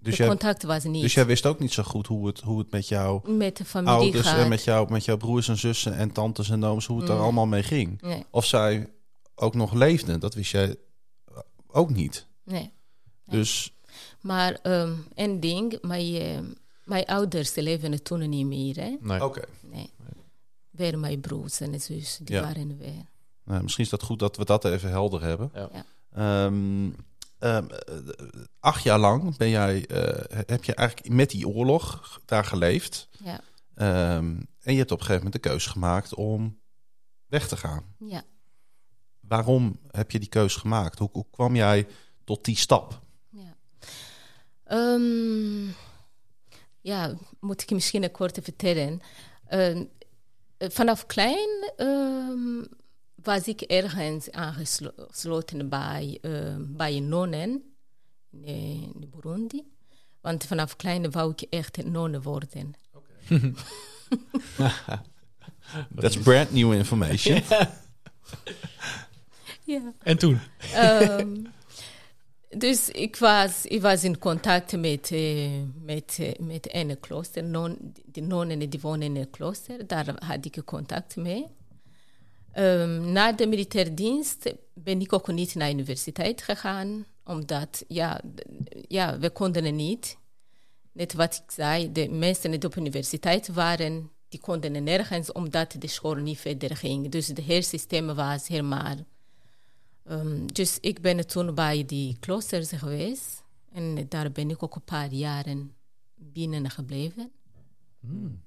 Dus, 0.00 0.16
de 0.16 0.22
jij, 0.22 0.28
contact 0.28 0.62
was 0.62 0.84
niet 0.84 1.02
dus 1.02 1.14
jij 1.14 1.26
wist 1.26 1.46
ook 1.46 1.58
niet 1.58 1.72
zo 1.72 1.82
goed 1.82 2.06
hoe 2.06 2.26
het, 2.26 2.40
hoe 2.40 2.58
het 2.58 2.70
met 2.70 2.88
jouw 2.88 3.22
met 3.26 3.56
de 3.56 3.64
familie 3.64 3.94
ouders 3.98 4.26
gaat. 4.28 4.38
en 4.38 4.48
met, 4.48 4.64
jou, 4.64 4.90
met 4.90 5.04
jouw 5.04 5.16
broers 5.16 5.48
en 5.48 5.56
zussen 5.58 5.94
en 5.94 6.12
tantes 6.12 6.50
en 6.50 6.64
ooms, 6.64 6.86
hoe 6.86 6.98
het 6.98 7.06
daar 7.06 7.16
Mm. 7.16 7.22
allemaal 7.22 7.46
mee 7.46 7.62
ging. 7.62 8.00
Nee, 8.02 8.24
Of 8.30 8.44
zij 8.44 8.92
ook 9.34 9.54
nog 9.54 9.72
leefden, 9.72 10.20
dat 10.20 10.34
wist 10.34 10.50
jij 10.50 10.76
ook 11.66 11.90
niet. 11.90 12.26
nee. 12.44 12.72
Dus 13.26 13.72
Maar 14.20 14.52
ehm 14.62 14.92
één 15.14 15.40
ding, 15.40 15.78
mijn, 15.82 16.14
eh, 16.14 16.38
mijn 16.84 17.04
ouders 17.06 17.54
leven 17.54 18.02
toen 18.02 18.28
niet 18.28 18.46
meer. 18.46 18.76
Hè? 18.76 18.96
Nee. 19.00 19.24
oké. 19.24 19.42
Nee. 19.60 19.90
Weer 20.70 20.98
mijn 20.98 21.20
broers 21.20 21.60
en 21.60 21.80
zus, 21.80 22.18
die 22.22 22.36
Ja. 22.36 22.42
waren 22.42 22.76
weer. 22.78 23.06
Nou, 23.44 23.62
misschien 23.62 23.84
is 23.84 23.90
dat 23.90 24.02
goed 24.02 24.18
dat 24.18 24.36
we 24.36 24.44
dat 24.44 24.64
even 24.64 24.90
helder 24.90 25.22
hebben. 25.22 25.50
Ja. 25.54 25.68
Ja. 25.72 26.50
Ehm, 27.38 27.68
eh, 27.70 27.96
acht 28.60 28.82
jaar 28.82 28.98
lang 28.98 29.36
ben 29.36 29.48
jij, 29.48 29.86
eh, 29.86 30.42
heb 30.46 30.64
je 30.64 30.74
eigenlijk 30.74 31.08
met 31.08 31.30
die 31.30 31.48
oorlog 31.48 32.20
daar 32.24 32.44
geleefd. 32.44 33.08
Ja, 33.24 33.40
Ehm, 33.74 34.36
en 34.62 34.72
je 34.72 34.78
hebt 34.78 34.90
op 34.90 34.98
een 34.98 35.04
gegeven 35.04 35.24
moment 35.24 35.42
de 35.42 35.48
keus 35.50 35.66
gemaakt 35.66 36.14
om 36.14 36.58
weg 37.26 37.48
te 37.48 37.56
gaan. 37.56 37.94
ja. 37.98 38.22
Waarom 39.20 39.78
heb 39.90 40.10
je 40.10 40.18
die 40.18 40.28
keus 40.28 40.56
gemaakt? 40.56 40.98
Hoe, 40.98 41.08
hoe 41.12 41.26
kwam 41.30 41.56
jij 41.56 41.86
tot 42.24 42.44
die 42.44 42.56
stap? 42.56 43.00
Ja. 43.28 43.56
Ehm, 44.64 45.66
ja, 46.80 47.14
moet 47.40 47.62
ik 47.62 47.70
misschien 47.70 48.02
een 48.02 48.10
korte 48.10 48.42
vertellen. 48.42 49.00
Eh, 49.44 49.80
vanaf 50.58 51.06
klein 51.06 51.72
was 53.22 53.48
ik 53.48 53.60
ergens 53.60 54.30
aangesloten 54.30 55.68
bij, 55.68 56.18
uh, 56.22 56.54
bij 56.58 57.00
nonnen 57.00 57.62
in, 58.30 58.92
in, 58.94 59.10
Burundi. 59.10 59.62
Want 60.20 60.44
vanaf 60.44 60.76
klein 60.76 61.10
wou 61.10 61.32
ik 61.36 61.40
echt 61.40 61.84
nonne 61.84 62.20
worden. 62.20 62.74
Okay. 62.92 63.54
That's 66.00 66.16
brand 66.16 66.50
new 66.50 66.72
information. 66.72 67.34
ja. 69.64 69.92
En 70.02 70.18
toen? 70.18 70.40
Um, 70.76 71.46
dus 72.48 72.88
ik 72.88 73.16
was, 73.16 73.66
ik 73.66 73.82
was 73.82 74.04
in 74.04 74.18
contact 74.18 74.76
met, 74.76 75.10
uh, 75.10 75.50
met, 75.82 76.16
uh, 76.20 76.30
met 76.38 76.74
een 76.74 77.00
klooster. 77.00 77.44
Non, 77.44 77.94
die 78.06 78.22
nonnen 78.22 78.70
die 78.70 78.80
wonen 78.80 79.02
in 79.02 79.16
een 79.16 79.30
klooster. 79.30 79.86
Daar 79.86 80.24
had 80.24 80.44
ik 80.44 80.62
contact 80.64 81.16
mee. 81.16 81.46
Um, 82.58 83.12
na 83.12 83.32
de 83.32 83.46
militaire 83.46 83.94
dienst 83.94 84.54
ben 84.74 85.00
ik 85.00 85.12
ook 85.12 85.28
niet 85.28 85.54
naar 85.54 85.68
de 85.68 85.74
universiteit 85.74 86.42
gegaan. 86.42 87.04
Omdat, 87.24 87.84
ja, 87.88 88.20
ja, 88.88 89.18
we 89.18 89.30
konden 89.30 89.64
het 89.64 89.74
niet. 89.74 90.18
Net 90.92 91.12
wat 91.12 91.34
ik 91.34 91.50
zei, 91.50 91.92
de 91.92 92.08
mensen 92.08 92.50
die 92.50 92.64
op 92.64 92.74
de 92.74 92.80
universiteit 92.80 93.48
waren, 93.48 94.10
die 94.28 94.40
konden 94.40 94.84
nergens, 94.84 95.32
omdat 95.32 95.76
de 95.78 95.86
school 95.86 96.14
niet 96.14 96.38
verder 96.38 96.76
ging. 96.76 97.08
Dus 97.08 97.26
het 97.26 97.38
hele 97.38 97.62
systeem 97.62 98.06
was 98.14 98.48
helemaal... 98.48 98.96
Um, 100.10 100.52
dus 100.52 100.78
ik 100.80 101.00
ben 101.00 101.26
toen 101.26 101.54
bij 101.54 101.84
die 101.84 102.16
kloosters 102.20 102.70
geweest. 102.70 103.42
En 103.72 104.06
daar 104.08 104.32
ben 104.32 104.50
ik 104.50 104.62
ook 104.62 104.74
een 104.74 104.84
paar 104.84 105.12
jaren 105.12 105.74
binnen 106.14 106.70
gebleven. 106.70 107.30
Hmm. 108.00 108.42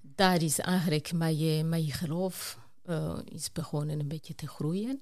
Daar 0.00 0.42
is 0.42 0.58
eigenlijk 0.58 1.12
mijn, 1.12 1.68
mijn 1.68 1.90
geloof 1.90 2.58
uh, 2.86 3.18
is 3.24 3.52
begonnen 3.52 4.00
een 4.00 4.08
beetje 4.08 4.34
te 4.34 4.48
groeien. 4.48 5.00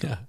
Ja. 0.00 0.28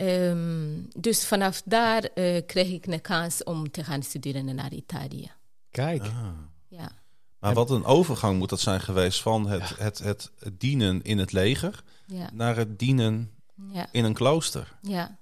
Um, 0.00 0.88
dus 0.98 1.26
vanaf 1.26 1.62
daar 1.64 2.08
uh, 2.14 2.40
kreeg 2.46 2.68
ik 2.70 2.86
een 2.86 3.00
kans 3.00 3.44
om 3.44 3.70
te 3.70 3.84
gaan 3.84 4.02
studeren 4.02 4.54
naar 4.54 4.72
Italië. 4.72 5.30
Kijk. 5.70 6.02
Ah. 6.02 6.28
Ja. 6.68 6.90
Maar 7.38 7.54
wat 7.54 7.70
een 7.70 7.84
overgang 7.84 8.38
moet 8.38 8.48
dat 8.48 8.60
zijn 8.60 8.80
geweest 8.80 9.22
van 9.22 9.46
het, 9.48 9.68
Ja. 9.68 9.74
het, 9.84 9.98
het, 9.98 10.30
dienen 10.52 11.02
in 11.02 11.18
het 11.18 11.32
leger 11.32 11.82
Ja, 12.06 12.30
naar 12.32 12.56
het 12.56 12.78
dienen 12.78 13.30
ja, 13.72 13.86
in 13.92 14.04
een 14.04 14.12
klooster. 14.14 14.76
ja, 14.82 15.18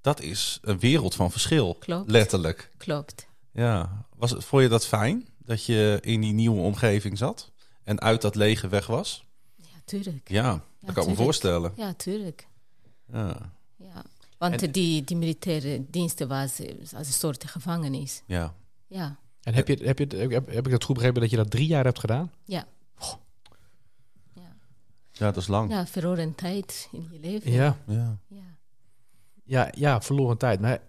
Dat 0.00 0.20
is 0.20 0.58
een 0.62 0.78
wereld 0.78 1.14
van 1.14 1.30
verschil, 1.30 1.74
Klopt. 1.74 2.10
letterlijk. 2.10 2.70
klopt. 2.76 3.26
Ja. 3.52 4.06
Was 4.16 4.30
het, 4.30 4.44
vond 4.44 4.62
je 4.62 4.68
dat 4.68 4.86
fijn 4.86 5.28
dat 5.38 5.64
je 5.64 5.98
in 6.02 6.20
die 6.20 6.32
nieuwe 6.32 6.60
omgeving 6.60 7.18
zat 7.18 7.52
en 7.84 8.00
uit 8.00 8.22
dat 8.22 8.34
leger 8.34 8.68
weg 8.68 8.86
was? 8.86 9.24
Ja, 9.56 9.66
tuurlijk. 9.84 10.28
Ja, 10.30 10.64
dat 10.80 10.94
kan 10.94 11.02
ik 11.02 11.08
me 11.10 11.16
voorstellen. 11.16 11.72
Ja, 11.76 11.92
tuurlijk. 11.94 12.46
Ja, 13.12 13.52
Ja. 13.76 14.02
Want 14.38 14.62
En- 14.62 14.70
die, 14.72 15.04
die 15.04 15.16
militaire 15.16 15.84
diensten 15.90 16.28
was 16.28 16.60
als 16.94 17.06
een 17.06 17.12
soort 17.12 17.44
gevangenis. 17.50 18.22
ja. 18.26 18.54
Ja, 18.86 19.16
En 19.42 19.54
heb, 19.54 19.68
je, 19.68 19.76
heb, 19.84 19.98
je, 19.98 20.06
heb, 20.16 20.46
heb 20.48 20.64
ik 20.66 20.70
dat 20.70 20.84
goed 20.84 20.94
begrepen 20.94 21.20
dat 21.20 21.30
je 21.30 21.36
dat 21.36 21.50
drie 21.50 21.66
jaar 21.66 21.84
hebt 21.84 21.98
gedaan? 21.98 22.32
ja. 22.44 22.66
Ja, 24.34 24.56
ja 25.12 25.26
dat 25.26 25.36
is 25.36 25.46
lang. 25.46 25.70
ja 25.70 25.86
verloren 25.86 26.34
tijd 26.34 26.88
in 26.92 27.08
je 27.12 27.18
leven. 27.18 27.50
Ja. 27.52 27.78
Ja. 27.86 28.18
ja. 28.28 28.42
Ja, 29.44 29.72
ja 29.76 30.00
verloren 30.00 30.36
tijd. 30.38 30.60
Maar 30.60 30.80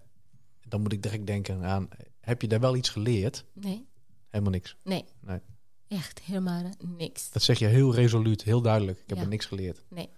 dan 0.68 0.80
moet 0.80 0.92
ik 0.92 1.02
direct 1.02 1.26
denken 1.26 1.64
aan... 1.64 1.88
Heb 2.20 2.42
je 2.42 2.48
daar 2.48 2.60
wel 2.60 2.76
iets 2.76 2.88
geleerd? 2.88 3.44
Nee, 3.52 3.86
Helemaal 4.30 4.52
niks. 4.52 4.76
nee. 4.84 5.04
Nee. 5.20 5.38
Echt 5.88 6.20
helemaal 6.20 6.62
niks. 6.98 7.30
Dat 7.30 7.42
zeg 7.42 7.58
je 7.58 7.66
heel 7.66 7.94
resoluut, 7.94 8.42
heel 8.42 8.60
duidelijk. 8.60 8.98
Ik 8.98 9.08
heb 9.08 9.16
Ja. 9.16 9.22
er 9.22 9.28
niks 9.30 9.46
geleerd. 9.46 9.84
Nee. 9.88 10.08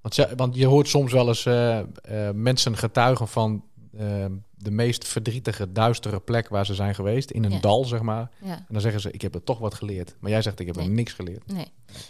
Want, 0.00 0.16
want 0.36 0.54
je 0.54 0.66
hoort 0.66 0.88
soms 0.88 1.12
wel 1.12 1.28
eens 1.28 1.46
eh, 1.46 1.78
eh, 1.78 1.86
mensen 2.34 2.76
getuigen 2.76 3.28
van 3.28 3.64
eh, 3.98 4.26
de 4.54 4.70
meest 4.70 5.08
verdrietige, 5.08 5.72
duistere 5.72 6.20
plek 6.20 6.48
waar 6.48 6.66
ze 6.66 6.74
zijn 6.74 6.94
geweest. 6.94 7.30
In 7.30 7.44
een 7.44 7.50
Ja. 7.50 7.60
dal, 7.60 7.84
zeg 7.84 8.02
maar. 8.02 8.30
Ja, 8.44 8.56
En 8.56 8.64
dan 8.68 8.80
zeggen 8.80 9.00
ze, 9.00 9.10
ik 9.10 9.20
heb 9.20 9.34
er 9.34 9.42
toch 9.44 9.58
wat 9.58 9.74
geleerd. 9.74 10.16
Maar 10.20 10.30
jij 10.30 10.42
zegt, 10.42 10.60
ik 10.60 10.66
heb 10.66 10.76
er 10.76 10.88
niks 10.90 11.12
geleerd. 11.12 11.46
nee. 11.52 11.66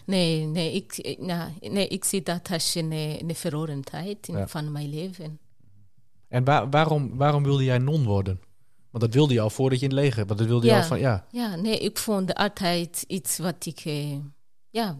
Nee, 0.06 0.44
nee, 0.46 0.72
ik, 0.74 1.16
nou, 1.20 1.50
nee, 1.60 1.88
ik 1.88 2.04
zie 2.04 2.22
dat 2.22 2.50
als 2.50 2.74
een, 2.74 2.92
eh, 2.92 3.20
een 3.20 3.34
verloren 3.34 3.80
tijd 3.82 4.28
in, 4.28 4.36
Ja. 4.36 4.48
van 4.48 4.72
mijn 4.72 4.88
leven. 4.90 5.38
En 6.28 6.44
waar, 6.44 6.70
waarom, 6.70 7.16
waarom 7.16 7.42
wilde 7.42 7.64
jij 7.64 7.78
non 7.78 8.04
worden? 8.04 8.40
Want 8.90 9.04
dat 9.04 9.14
wilde 9.14 9.34
je 9.34 9.40
al 9.40 9.50
voordat 9.50 9.78
je 9.80 9.84
in 9.86 9.90
het 9.94 10.00
leger... 10.00 10.26
Want 10.26 10.38
dat 10.38 10.48
wilde 10.48 10.66
je 10.66 10.72
Ja. 10.72 10.78
al 10.78 10.84
van, 10.86 10.98
ja, 10.98 11.26
Ja, 11.30 11.56
nee, 11.56 11.78
ik 11.78 11.98
vond 11.98 12.34
altijd 12.34 13.04
iets 13.06 13.38
wat 13.38 13.66
ik, 13.66 13.80
eh, 13.84 14.16
ja, 14.70 14.96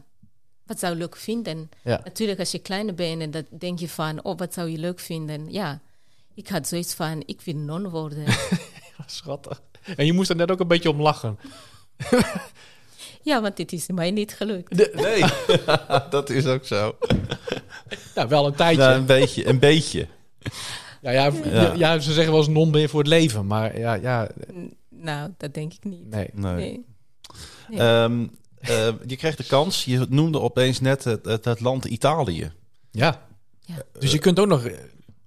wat 0.66 0.79
zou 0.79 0.94
leuk 0.94 1.16
vinden. 1.16 1.68
Ja. 1.85 2.01
Natuurlijk, 2.05 2.38
als 2.38 2.51
je 2.51 2.59
klein 2.59 2.94
bent, 2.94 3.20
en 3.22 3.31
dat 3.31 3.44
denk 3.59 3.79
je 3.79 3.88
van, 3.88 4.24
oh, 4.24 4.38
wat 4.38 4.55
zou 4.55 4.68
je 4.70 4.79
leuk 4.79 5.01
vinden? 5.01 5.53
Ja, 5.53 5.81
ik 6.35 6.48
had 6.48 6.68
zoiets 6.68 6.94
van, 6.94 7.22
ik 7.27 7.40
wil 7.40 7.55
non 7.55 7.88
worden. 7.88 8.24
schattig. 9.07 9.61
En 9.96 10.07
je 10.07 10.12
moest 10.12 10.31
er 10.31 10.37
net 10.37 10.51
ook 10.51 10.61
een 10.61 10.68
beetje 10.68 10.90
om 10.90 11.01
lachen. 11.03 11.38
ja, 13.22 13.40
want 13.40 13.59
het 13.59 13.72
is 13.72 13.87
mij 13.87 14.11
niet 14.11 14.35
gelukt. 14.35 14.94
Nee, 14.94 15.24
dat 16.11 16.31
is 16.31 16.46
ook 16.46 16.64
zo. 16.64 16.96
Ja, 18.14 18.29
wel 18.29 18.46
een 18.46 18.55
tijdje. 18.55 18.83
Ja, 18.83 18.94
een 18.94 19.07
beetje, 19.07 19.46
een 19.46 19.59
beetje. 19.59 20.07
Ja, 21.02 21.11
ja, 21.11 21.32
ja. 21.44 21.72
ja, 21.76 21.98
ze 21.98 22.12
zeggen 22.12 22.32
wel 22.32 22.42
eens 22.42 22.50
non 22.52 22.70
ben 22.70 22.80
je 22.80 22.88
voor 22.88 22.98
het 23.00 23.08
leven. 23.08 23.46
Maar 23.46 23.78
ja, 23.78 23.94
ja 23.94 24.28
Nou, 24.88 25.30
dat 25.37 25.54
denk 25.54 25.72
ik 25.72 25.84
niet. 25.84 26.11
nee. 26.11 26.30
Nee. 26.34 26.54
Nee. 26.54 26.84
Nee. 27.68 27.78
Ehm, 27.80 28.26
eh, 28.58 28.88
je 29.06 29.16
kreeg 29.16 29.37
de 29.37 29.44
kans, 29.44 29.84
je 29.84 30.06
noemde 30.08 30.40
opeens 30.40 30.80
net 30.80 31.04
het, 31.04 31.24
het, 31.24 31.44
het 31.44 31.61
land 31.61 31.84
Italië. 31.84 32.52
Ja. 32.90 33.26
Ja. 33.61 33.74
Dus 33.98 34.12
je 34.12 34.18
kunt 34.18 34.38
ook 34.38 34.46
nog 34.46 34.64
eh, 34.64 34.72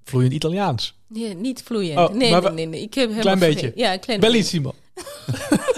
vloeiend 0.03 0.33
Italiaans. 0.33 0.99
Nee, 1.07 1.35
niet 1.35 1.63
vloeiend. 1.63 1.99
Oh, 1.99 2.09
nee, 2.09 2.31
maar 2.31 2.41
nee, 2.41 2.49
wa- 2.49 2.55
nee, 2.55 2.65
nee. 2.65 2.81
Ik 2.81 2.93
heb 2.93 3.09
helemaal 3.09 3.35
Klein 3.37 3.39
geen- 3.53 3.61
beetje. 3.61 3.71
Ja, 3.81 3.93
een 3.93 3.99
klein 3.99 4.19
beetje. 4.19 4.33
Bellissimo. 4.33 4.73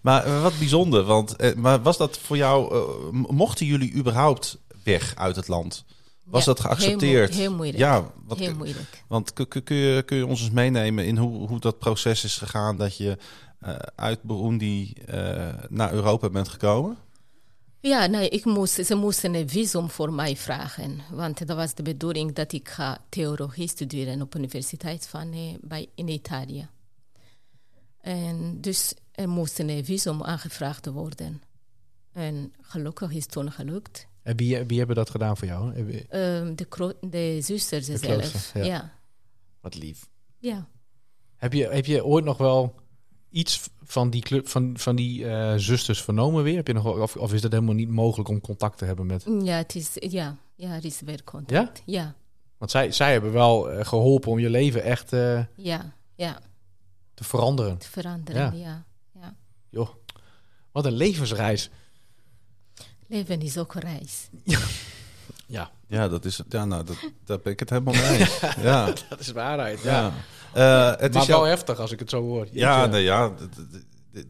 Maar 0.00 0.24
eh, 0.24 0.42
wat 0.42 0.58
bijzonder, 0.58 1.02
want 1.02 1.54
maar 1.56 1.82
was 1.82 1.96
dat 1.96 2.18
voor 2.18 2.36
jou, 2.36 2.74
mochten 3.12 3.66
jullie 3.66 3.94
überhaupt 3.94 4.58
weg 4.84 5.14
uit 5.16 5.36
het 5.36 5.48
land? 5.48 5.84
Was 6.30 6.44
Ja, 6.44 6.52
dat 6.52 6.60
geaccepteerd? 6.60 7.30
Heel, 7.34 7.36
mo- 7.36 7.42
heel 7.42 7.54
moeilijk. 7.56 7.78
Ja, 7.78 8.12
wat, 8.24 8.38
heel 8.38 8.54
moeilijk. 8.54 9.04
want 9.08 9.32
kun, 9.32 9.76
je, 9.76 10.02
kun 10.06 10.16
je 10.16 10.26
ons 10.26 10.40
eens 10.40 10.50
meenemen 10.50 11.06
in 11.06 11.16
hoe, 11.16 11.48
hoe 11.48 11.60
dat 11.60 11.78
proces 11.78 12.24
is 12.24 12.36
gegaan 12.36 12.76
dat 12.76 12.96
je 12.96 13.18
eh, 13.60 13.74
uit 13.94 14.22
Burundi 14.22 14.92
eh, 14.92 15.48
naar 15.68 15.92
Europa 15.92 16.30
bent 16.30 16.48
gekomen? 16.48 16.96
Ja, 17.80 18.06
nee, 18.06 18.28
ik 18.28 18.44
moest, 18.44 18.86
ze 18.86 18.94
moesten 18.94 19.34
een 19.34 19.48
visum 19.48 19.90
voor 19.90 20.12
mij 20.12 20.36
vragen. 20.36 21.00
Want 21.10 21.46
dat 21.46 21.56
was 21.56 21.74
de 21.74 21.82
bedoeling 21.82 22.34
dat 22.34 22.52
ik 22.52 22.68
ga 22.68 22.98
theologie 23.08 23.68
studeren 23.68 24.22
op 24.22 24.32
de 24.32 24.38
universiteit 24.38 25.06
van, 25.08 25.32
eh, 25.32 25.54
bij, 25.60 25.88
in 25.94 26.08
Italië. 26.08 26.68
En 28.00 28.60
dus 28.60 28.94
er 29.12 29.28
moest 29.28 29.58
een 29.58 29.84
visum 29.84 30.22
aangevraagd 30.22 30.86
worden. 30.86 31.42
En 32.12 32.52
gelukkig 32.60 33.10
is 33.12 33.22
het 33.22 33.32
toen 33.32 33.52
gelukt. 33.52 34.06
En 34.30 34.36
wie, 34.36 34.64
wie 34.64 34.78
hebben 34.78 34.96
dat 34.96 35.10
gedaan 35.10 35.36
voor 35.36 35.46
jou? 35.46 35.74
Ehm, 36.08 36.54
de, 36.54 36.96
de 37.00 37.38
zusters 37.42 37.86
De 37.86 37.96
zelf. 37.96 38.18
klooster, 38.30 38.60
ja. 38.60 38.64
ja. 38.66 38.92
Wat 39.60 39.74
lief. 39.74 40.08
Ja. 40.38 40.68
Heb 41.36 41.52
je, 41.52 41.66
heb 41.68 41.86
je 41.86 42.04
ooit 42.04 42.24
nog 42.24 42.36
wel 42.36 42.74
iets 43.30 43.70
van 43.82 44.10
die, 44.10 44.22
club, 44.22 44.48
van, 44.48 44.78
van 44.78 44.96
die 44.96 45.26
eh, 45.28 45.52
zusters 45.56 46.02
vernomen 46.02 46.42
weer? 46.42 46.56
Heb 46.56 46.66
je 46.66 46.72
nog, 46.72 46.82
wel- 46.82 47.02
of, 47.02 47.16
of 47.16 47.32
is 47.32 47.40
dat 47.40 47.52
helemaal 47.52 47.74
niet 47.74 47.88
mogelijk 47.88 48.28
om 48.28 48.40
contact 48.40 48.78
te 48.78 48.84
hebben 48.84 49.06
met... 49.06 49.24
Ja, 49.42 49.56
het 49.56 49.74
is, 49.74 49.90
ja, 49.94 50.36
ja, 50.54 50.74
er 50.74 50.84
is 50.84 51.00
weer 51.00 51.24
contact. 51.24 51.82
Ja, 51.86 52.14
Want 52.58 52.70
zij, 52.70 52.90
zij 52.92 53.12
hebben 53.12 53.32
wel 53.32 53.70
eh, 53.70 53.84
geholpen 53.86 54.30
om 54.30 54.38
je 54.38 54.50
leven 54.50 54.82
echt 54.82 55.12
eh, 55.12 55.44
ja, 55.56 55.94
ja, 56.14 56.40
te 57.14 57.24
veranderen. 57.24 57.78
te 57.78 57.88
veranderen. 57.88 58.58
Ja. 58.58 58.84
Ja. 59.14 59.36
Joh, 59.70 59.88
wat 60.72 60.86
een 60.86 60.92
levensreis. 60.92 61.70
Leven 63.10 63.40
is 63.40 63.58
ook 63.58 63.74
een 63.74 63.80
reis. 63.80 64.28
Ja, 65.46 65.70
Ja, 65.86 66.08
dat 66.08 66.24
is, 66.24 66.40
ja 66.48 66.64
nou, 66.64 66.84
dat, 66.84 66.96
daar 67.24 67.38
ben 67.42 67.52
ik 67.52 67.60
het 67.60 67.70
helemaal 67.70 67.94
mee 68.02 68.18
eens. 68.18 68.40
Ja, 68.62 68.92
dat 69.08 69.20
is 69.20 69.32
waarheid. 69.32 69.80
ja. 69.82 70.12
Eh, 70.52 70.90
het 71.00 71.12
maar 71.12 71.22
is 71.22 71.28
wel 71.28 71.44
heftig 71.44 71.78
als 71.78 71.90
ik 71.92 71.98
het 71.98 72.10
zo 72.10 72.20
hoor. 72.22 72.46
Ja, 72.52 72.86
nee, 72.86 73.02
ja, 73.02 73.32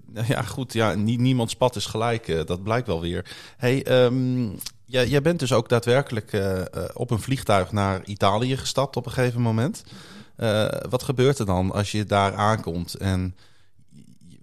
nou 0.07 0.27
ja, 0.29 0.43
goed. 0.43 0.73
Ja, 0.73 0.95
nie- 0.95 1.19
niemands 1.19 1.55
pad 1.57 1.77
is 1.77 1.87
gelijk. 1.87 2.29
eh, 2.29 2.45
dat 2.47 2.63
blijkt 2.63 2.87
wel 2.87 3.01
weer. 3.01 3.37
Hey, 3.57 3.85
ehm, 3.85 4.43
ja, 4.85 5.03
jij 5.03 5.23
bent 5.23 5.39
dus 5.39 5.53
ook 5.53 5.69
daadwerkelijk 5.69 6.33
eh, 6.33 6.61
eh, 6.61 6.67
op 6.95 7.11
een 7.11 7.21
vliegtuig 7.21 7.73
naar 7.73 8.05
Italië 8.05 8.57
gestapt 8.57 8.97
op 8.97 9.07
een 9.07 9.13
gegeven 9.13 9.41
moment. 9.41 9.83
Eh, 10.37 10.69
wat 10.89 11.03
gebeurt 11.03 11.39
er 11.39 11.47
dan 11.47 11.73
als 11.73 11.91
je 11.93 12.05
daar 12.05 12.35
aankomt? 12.35 12.95
En 12.95 13.37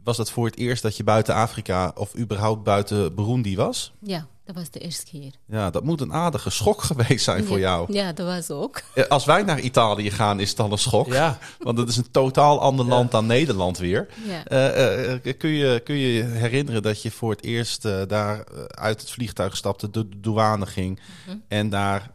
was 0.08 0.17
dat 0.17 0.32
voor 0.32 0.46
het 0.46 0.58
eerst 0.58 0.82
dat 0.82 0.98
je 0.98 1.04
buiten 1.04 1.34
Afrika 1.36 1.91
of 1.96 2.17
überhaupt 2.17 2.63
buiten 2.63 3.15
Burundi 3.15 3.56
was? 3.56 3.91
Ja, 4.00 4.28
Dat 4.46 4.56
was 4.56 4.70
de 4.70 4.80
eerste 4.80 5.06
keer. 5.06 5.32
Ja, 5.48 5.70
dat 5.70 5.84
moet 5.84 6.02
een 6.02 6.13
aardige 6.13 6.50
schok 6.50 6.82
geweest 6.82 7.24
zijn 7.24 7.46
voor 7.46 7.60
ja. 7.60 7.63
jou. 7.70 7.93
Ja, 7.93 8.12
dat 8.13 8.26
was 8.26 8.50
ook. 8.52 8.82
Eh, 8.93 9.06
Als 9.08 9.26
wij 9.26 9.43
naar 9.43 9.60
Italië 9.60 10.12
gaan, 10.12 10.39
is 10.39 10.48
het 10.48 10.58
dan 10.58 10.72
een 10.72 10.78
schok. 10.78 11.08
Ja. 11.08 11.38
Want 11.60 11.78
het 11.78 11.89
is 11.89 11.98
een 11.98 12.12
totaal 12.12 12.60
ander 12.62 12.86
land 12.86 13.12
dan 13.12 13.26
Nederland 13.26 13.78
weer. 13.78 14.08
Ja. 14.28 14.43
Eh, 14.46 15.13
eh, 15.13 15.38
kun, 15.38 15.50
je, 15.50 15.80
kun 15.84 15.96
je 15.96 16.24
herinneren 16.24 16.82
dat 16.82 17.02
je 17.02 17.12
voor 17.12 17.32
het 17.32 17.43
eerst 17.43 17.86
eh, 17.86 18.02
daar 18.08 18.39
eh, 18.43 18.63
uit 18.63 19.02
het 19.02 19.10
vliegtuig 19.12 19.58
stapte, 19.58 19.89
de 19.89 20.10
douane 20.20 20.65
ging 20.65 21.00
Mhm. 21.28 21.38
en 21.48 21.70
daar... 21.70 22.12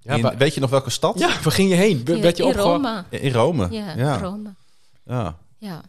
Ja, 0.00 0.14
in- 0.14 0.22
waar- 0.22 0.36
weet 0.36 0.54
je 0.54 0.60
nog 0.60 0.70
welke 0.70 0.90
stad? 0.90 1.18
ja, 1.18 1.28
waar 1.42 1.52
ging 1.52 1.68
je 1.70 1.74
heen? 1.76 2.04
Be- 2.04 2.20
werd 2.20 2.36
je 2.36 2.42
in? 2.44 2.52
Rome. 2.52 3.04
In 3.10 3.32
Rome. 3.32 3.68
Ja, 3.70 3.92
ja. 3.96 4.18
Rome. 4.18 4.54
ja. 5.04 5.36
Ja. 5.58 5.82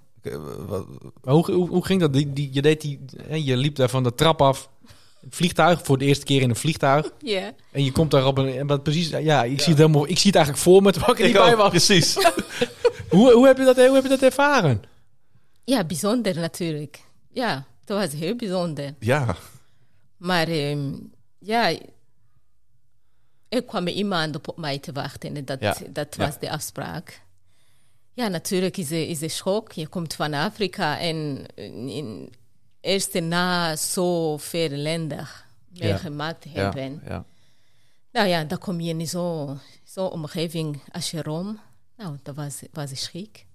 Hoe, 1.21 1.51
hoe, 1.51 1.67
hoe 1.69 1.85
ging 1.85 2.01
dat? 2.01 2.13
Die, 2.13 2.33
die, 2.33 2.49
je, 2.51 2.61
deed 2.61 2.81
die, 2.81 2.99
hè, 3.21 3.35
je 3.35 3.57
liep 3.57 3.75
daar 3.75 3.89
van 3.89 4.03
de 4.03 4.15
trap 4.15 4.41
af. 4.41 4.69
Vliegtuig, 5.29 5.79
voor 5.83 5.97
de 5.97 6.05
eerste 6.05 6.25
keer 6.25 6.41
in 6.41 6.49
een 6.49 6.55
vliegtuig. 6.55 7.11
Ja. 7.21 7.51
En 7.71 7.83
je 7.83 7.91
komt 7.91 8.11
daar 8.11 8.25
op 8.25 8.37
een... 8.37 8.53
En 8.57 8.67
wat 8.67 8.83
precies, 8.83 9.09
ja, 9.09 9.43
ik, 9.43 9.59
Zie 9.59 9.69
het 9.69 9.77
helemaal, 9.77 10.07
ik 10.07 10.17
zie 10.17 10.27
het 10.31 10.35
eigenlijk 10.35 10.57
voor 10.65 10.81
me, 10.81 10.91
terwijl 10.91 11.13
ik 11.13 11.19
er 11.19 11.25
niet 11.25 11.35
Ik 11.35 11.41
bij 11.41 11.55
was. 11.55 11.69
precies. 11.69 12.15
Hoe, 13.09 13.33
hoe, 13.33 13.47
heb 13.47 13.57
je 13.57 13.63
dat, 13.63 13.75
hoe 13.75 13.93
heb 13.93 14.03
je 14.03 14.09
dat 14.09 14.21
ervaren? 14.21 14.81
Ja, 15.63 15.83
bijzonder 15.83 16.35
natuurlijk. 16.35 16.99
Ja, 17.31 17.65
dat 17.85 17.97
was 17.97 18.19
heel 18.19 18.35
bijzonder. 18.35 18.95
ja, 18.99 19.35
Maar 20.17 20.47
ehm, 20.47 20.93
ja, 21.39 21.77
er 23.49 23.63
kwam 23.63 23.87
iemand 23.87 24.35
op 24.47 24.57
mij 24.57 24.79
te 24.79 24.91
wachten 24.91 25.35
en 25.35 25.45
dat, 25.45 25.59
Ja, 25.59 25.75
dat 25.89 26.15
ja. 26.15 26.25
was 26.25 26.39
de 26.39 26.51
afspraak. 26.51 27.21
Ja, 28.19 28.27
natuurlijk 28.27 28.77
is 28.77 28.89
het 28.89 29.07
is 29.07 29.21
een 29.21 29.29
schok. 29.29 29.71
Je 29.71 29.87
komt 29.87 30.13
van 30.13 30.33
Afrika 30.33 30.99
en 30.99 31.45
in 31.89 32.33
eerst 32.81 33.13
na 33.13 33.75
zo 33.75 34.37
veel 34.37 34.69
landen 34.69 35.27
meegemaakt 35.67 36.43
hebben. 36.43 37.01
ja. 37.05 37.25
Nou 38.11 38.27
ja, 38.27 38.43
dan 38.43 38.57
kom 38.57 38.79
je 38.79 38.93
in 38.97 39.07
zo'n 39.07 39.59
zo 39.83 40.05
omgeving 40.05 40.81
als 40.91 41.11
je 41.11 41.21
Rome. 41.21 41.57
Nou, 41.97 42.17
dat 42.23 42.35
was, 42.35 42.61
was 42.71 42.89
een 42.89 42.97
schrik. 42.97 43.45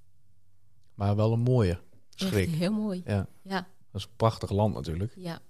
Maar 0.95 1.17
wel 1.17 1.33
een 1.33 1.41
mooie 1.41 1.79
schrik. 2.15 2.49
Echt 2.49 2.59
heel 2.59 2.73
mooi. 2.73 3.03
Ja, 3.07 3.27
Ja, 3.43 3.67
dat 3.91 4.01
is 4.01 4.05
een 4.05 4.17
prachtig 4.17 4.51
land 4.51 4.75
natuurlijk. 4.75 5.13
ja. 5.17 5.41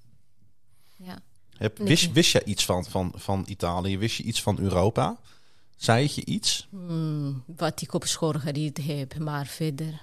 Ja. 0.97 1.19
Heb, 1.57 1.79
wist, 1.79 2.13
wist 2.13 2.33
jij 2.33 2.45
iets 2.45 2.65
van, 2.65 2.85
van, 2.85 3.13
van 3.17 3.45
Italië? 3.47 3.99
Wist 3.99 4.17
je 4.17 4.23
iets 4.23 4.43
van 4.43 4.59
Europa? 4.59 5.19
Zei 5.77 6.03
het 6.03 6.15
je 6.15 6.25
iets? 6.25 6.69
Hmm, 6.71 7.43
wat 7.47 7.81
ik 7.83 7.93
op 7.93 8.05
school 8.05 8.33
geleerd 8.33 8.85
heb, 8.85 9.19
maar 9.19 9.47
verder, 9.47 10.03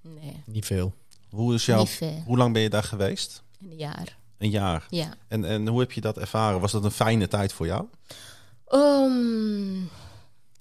nee, 0.00 0.42
Niet 0.46 0.66
veel. 0.66 0.94
Hoe, 1.30 1.54
is 1.54 1.66
jouw, 1.66 1.86
hoe 2.24 2.36
lang 2.36 2.52
ben 2.52 2.62
je 2.62 2.70
daar 2.70 2.82
geweest? 2.82 3.42
Een 3.60 3.76
jaar, 3.76 4.16
Een 4.38 4.50
jaar. 4.50 4.86
ja. 4.90 5.14
En, 5.28 5.44
en 5.44 5.66
hoe 5.68 5.80
heb 5.80 5.92
je 5.92 6.00
dat 6.00 6.18
ervaren? 6.18 6.60
Was 6.60 6.72
dat 6.72 6.84
een 6.84 6.90
fijne 6.90 7.28
tijd 7.28 7.52
voor 7.52 7.66
jou? 7.66 7.86
Ehm, 8.66 9.80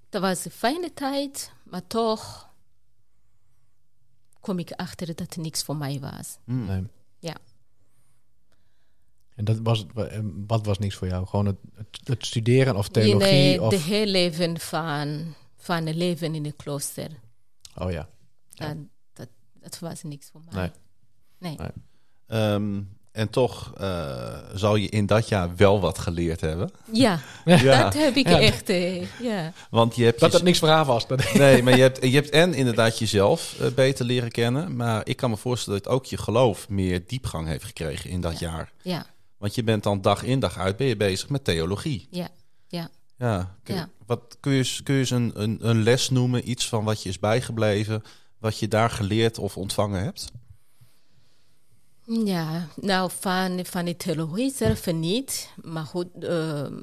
dat 0.10 0.22
was 0.22 0.46
een 0.46 0.52
fijne 0.52 0.94
tijd, 0.94 1.52
maar 1.64 1.88
toch 1.88 2.50
kom 4.40 4.60
ik 4.60 4.72
achter 4.72 5.08
dat 5.08 5.20
het 5.20 5.38
niks 5.38 5.64
voor 5.64 5.76
mij 5.76 6.00
was. 6.00 6.38
Hmm. 6.44 6.66
Nee. 6.66 6.84
Ja. 7.20 7.36
En 9.36 9.46
dat 9.46 9.60
was, 9.64 9.86
wat 10.48 10.66
was 10.66 10.80
niks 10.80 10.96
voor 10.96 11.08
jou? 11.08 11.28
Gewoon 11.28 11.46
het, 11.46 11.56
het, 11.76 11.88
het 12.04 12.26
studeren 12.26 12.76
of 12.76 12.88
theologie? 12.88 13.54
In, 13.54 13.56
eh, 13.56 13.62
of... 13.62 13.70
de 13.70 13.80
hele 13.80 14.12
leven 14.12 14.60
van, 14.60 15.34
van 15.58 15.86
het 15.86 15.96
leven 15.96 16.36
in 16.36 16.46
een 16.46 16.56
klooster, 16.56 17.10
Oh 17.78 17.92
ja. 17.92 18.08
dat, 18.54 18.76
dat, 19.14 19.28
dat 19.62 19.80
was 19.80 20.04
niks 20.04 20.30
voor 20.32 20.42
mij. 20.52 20.72
Nee. 21.40 21.56
Nee. 21.58 21.58
Nee. 21.58 21.72
Ehm, 22.42 22.82
en 23.12 23.30
toch 23.30 23.74
eh, 23.78 24.38
zal 24.54 24.76
je 24.76 24.90
in 24.90 25.06
dat 25.06 25.28
jaar 25.30 25.56
wel 25.56 25.80
wat 25.80 25.98
geleerd 25.98 26.42
hebben. 26.42 26.72
Ja, 26.92 27.20
Ja. 27.46 27.84
dat 27.84 27.94
heb 27.94 28.16
ik 28.16 28.28
Ja. 28.28 28.40
echt, 28.40 28.70
eh, 28.70 29.20
ja. 29.22 29.54
Want 29.70 29.96
je 29.96 30.04
hebt... 30.04 30.20
Dat 30.20 30.30
je- 30.32 30.36
het 30.38 30.46
niks 30.46 30.60
voor 30.60 30.68
haar 30.68 30.86
was. 30.86 31.08
Dat- 31.08 31.34
Nee, 31.34 31.64
maar 31.64 31.76
je 31.76 31.82
hebt, 31.82 32.02
je 32.06 32.12
hebt 32.16 32.30
en 32.30 32.54
inderdaad 32.54 33.00
jezelf 33.00 33.56
beter 33.76 34.06
leren 34.06 34.32
kennen. 34.32 34.76
Maar 34.76 35.08
ik 35.08 35.18
kan 35.18 35.30
me 35.30 35.38
voorstellen 35.38 35.82
dat 35.84 35.92
ook 35.92 36.06
je 36.06 36.18
geloof 36.18 36.70
meer 36.70 37.04
diepgang 37.08 37.48
heeft 37.48 37.64
gekregen 37.64 38.10
in 38.10 38.22
dat 38.22 38.40
jaar. 38.40 38.72
Ja, 38.82 39.06
Want 39.38 39.56
je 39.56 39.64
bent 39.64 39.84
dan 39.84 40.02
dag 40.02 40.24
in 40.24 40.40
dag 40.40 40.58
uit 40.58 40.78
ben 40.78 40.88
je 40.88 40.98
bezig 40.98 41.30
met 41.30 41.44
theologie. 41.44 42.08
ja, 42.12 42.30
ja. 42.68 42.90
Ja. 43.18 43.58
Kun, 43.64 43.76
Ja. 43.76 43.90
Wat, 44.06 44.38
kun 44.40 44.52
je, 44.52 44.58
eens- 44.58 44.84
kun 44.84 44.94
je 44.94 45.00
eens 45.00 45.10
een, 45.10 45.32
een, 45.42 45.70
een 45.70 45.84
les 45.84 46.10
noemen, 46.10 46.50
iets 46.50 46.70
van 46.70 46.84
wat 46.84 47.04
je 47.04 47.10
is 47.10 47.20
bijgebleven, 47.20 48.02
wat 48.38 48.60
je 48.60 48.68
daar 48.68 48.90
geleerd 48.90 49.38
of 49.38 49.58
ontvangen 49.58 50.04
hebt? 50.04 50.32
Ja, 52.26 52.68
nou, 52.76 53.12
van, 53.12 53.66
van 53.66 53.86
de 53.86 53.96
theologie 53.98 54.52
zelf 54.54 54.92
niet. 54.94 55.50
Maar 55.64 55.86
goed, 55.86 56.08
ehm, 56.24 56.82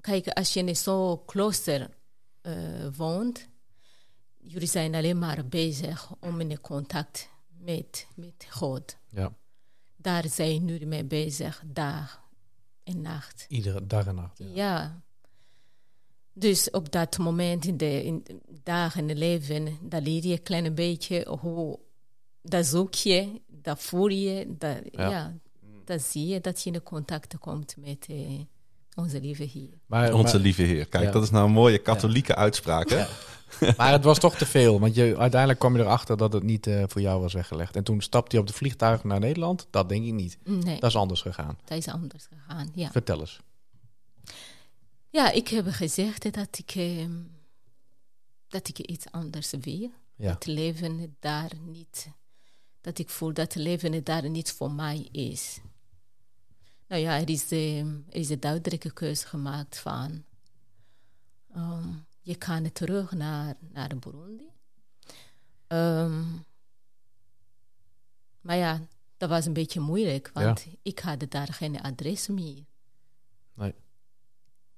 kijk, 0.00 0.28
als 0.28 0.52
je 0.52 0.60
in 0.64 0.76
zo'n 0.76 1.24
klooster 1.24 1.88
eh, 2.40 2.52
woont, 2.96 3.48
jullie 4.38 4.68
zijn 4.68 4.94
alleen 4.94 5.18
maar 5.18 5.46
bezig 5.46 6.10
om 6.20 6.40
in 6.40 6.60
contact 6.60 7.28
met, 7.58 8.06
met 8.14 8.46
God. 8.50 8.96
Ja, 9.08 9.32
Daar 10.04 10.28
zijn 10.28 10.64
nu 10.64 10.86
mee 10.86 11.04
bezig, 11.04 11.62
dag 11.66 12.22
en 12.82 13.00
nacht. 13.00 13.44
iedere 13.48 13.86
dag 13.86 14.06
en 14.06 14.14
nacht. 14.14 14.38
Ja. 14.38 14.46
Ja. 14.54 15.02
Dus 16.32 16.70
op 16.70 16.92
dat 16.92 17.18
moment 17.18 17.64
in 17.64 17.76
de 17.76 18.04
in 18.04 18.20
de 18.24 18.40
dagen 18.62 19.00
in 19.00 19.08
het 19.08 19.18
leven, 19.18 19.78
dan 19.82 20.02
leer 20.02 20.26
je 20.26 20.32
een 20.32 20.42
klein 20.42 20.74
beetje 20.74 21.36
hoe, 21.40 21.78
dat 22.42 22.66
zoek 22.66 22.94
je, 22.94 23.40
dat 23.46 23.82
voel 23.82 24.08
je, 24.08 24.54
dat, 24.58 24.78
Ja. 24.90 25.08
ja. 25.10 25.38
dat 25.84 26.02
zie 26.02 26.26
je 26.26 26.40
dat 26.40 26.62
je 26.62 26.70
in 26.70 26.82
contact 26.82 27.38
komt 27.38 27.76
met 27.76 28.06
eh, 28.08 28.40
onze 28.94 29.20
lieve 29.20 29.42
Heer. 29.42 29.78
Maar, 29.86 30.12
Onze 30.14 30.34
maar, 30.34 30.42
lieve 30.42 30.62
Heer. 30.62 30.86
Kijk, 30.86 31.04
Ja. 31.04 31.10
dat 31.10 31.22
is 31.22 31.30
nou 31.30 31.44
een 31.46 31.52
mooie 31.52 31.78
katholieke 31.78 32.34
uitspraak. 32.34 32.90
Hè? 32.90 33.04
maar 33.76 33.92
het 33.92 34.04
was 34.04 34.18
toch 34.18 34.34
te 34.36 34.46
veel. 34.46 34.80
Want 34.80 34.94
je, 34.94 35.16
uiteindelijk 35.18 35.60
kwam 35.60 35.76
je 35.76 35.82
erachter 35.82 36.16
dat 36.16 36.32
het 36.32 36.42
niet 36.42 36.66
eh, 36.66 36.84
voor 36.86 37.00
jou 37.00 37.20
was 37.20 37.32
weggelegd. 37.32 37.76
En 37.76 37.84
toen 37.84 38.00
stapte 38.00 38.36
je 38.36 38.42
op 38.42 38.48
de 38.48 38.52
vliegtuig 38.52 39.04
naar 39.04 39.20
Nederland. 39.20 39.66
Dat 39.70 39.88
denk 39.88 40.04
ik 40.04 40.12
niet. 40.12 40.38
Nee, 40.44 40.80
Dat 40.80 40.90
is 40.90 40.96
anders 40.96 41.20
gegaan. 41.22 41.58
dat 41.64 41.78
is 41.78 41.88
anders 41.88 42.26
gegaan. 42.32 42.70
Ja, 42.74 42.90
Vertel 42.90 43.20
eens. 43.20 43.40
ja 45.10 45.30
ik 45.30 45.48
heb 45.48 45.66
gezegd 45.68 46.32
dat 46.34 46.58
ik, 46.58 46.70
eh, 46.74 47.06
dat 48.48 48.68
ik 48.68 48.78
iets 48.78 49.06
anders 49.10 49.52
wil. 49.60 49.90
Ja. 50.16 50.28
Dat 50.32 50.46
leven 50.46 51.16
daar 51.20 51.50
niet, 51.66 52.08
dat 52.80 52.98
ik 52.98 53.08
voel 53.10 53.32
dat 53.32 53.54
leven 53.54 54.04
daar 54.04 54.30
niet 54.30 54.52
voor 54.52 54.70
mij 54.72 55.08
is. 55.12 55.58
Nou 56.94 57.06
ja, 57.06 57.20
er 57.20 57.30
is, 57.30 57.50
eh, 57.50 57.78
er 57.78 58.04
is 58.10 58.28
een 58.28 58.40
duidelijke 58.40 58.92
keuze 58.92 59.26
gemaakt 59.26 59.78
van, 59.78 60.24
ehm, 61.54 61.88
je 62.20 62.34
kan 62.34 62.72
terug 62.72 63.12
naar, 63.12 63.56
naar 63.72 63.98
Burundi. 63.98 64.48
Ehm, 65.66 66.22
maar 68.40 68.56
ja, 68.56 68.80
dat 69.16 69.28
was 69.28 69.46
een 69.46 69.52
beetje 69.52 69.80
moeilijk, 69.80 70.30
want 70.34 70.66
ik 70.82 70.98
had 70.98 71.26
daar 71.28 71.52
geen 71.52 71.80
adres 71.80 72.28
meer. 72.28 72.64
Nee. 73.54 73.74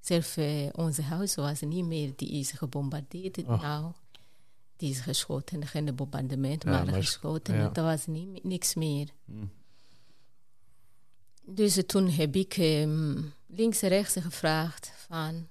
Zelf 0.01 0.37
eh, 0.37 0.69
onze 0.73 1.03
huis 1.03 1.35
was 1.35 1.61
niet 1.61 1.85
meer, 1.87 2.13
die 2.17 2.31
is 2.31 2.51
gebombardeerd. 2.51 3.39
Och. 3.39 3.63
Nou, 3.63 3.93
die 4.77 4.91
is 4.91 5.01
geschoten, 5.01 5.67
geen 5.67 5.95
bombardement, 5.95 6.63
Ja, 6.63 6.71
maar 6.71 6.95
geschoten. 6.95 7.55
ja. 7.55 7.69
Dat 7.69 7.85
was 7.85 8.07
niet, 8.07 8.45
niks 8.45 8.75
meer. 8.75 9.09
Hmm. 9.25 9.51
Dus 11.49 11.83
toen 11.87 12.11
heb 12.11 12.37
ik 12.37 12.57
ehm, 12.57 13.23
links 13.47 13.83
en 13.83 13.89
rechts 13.89 14.17
gevraagd 14.19 14.93
van... 14.97 15.49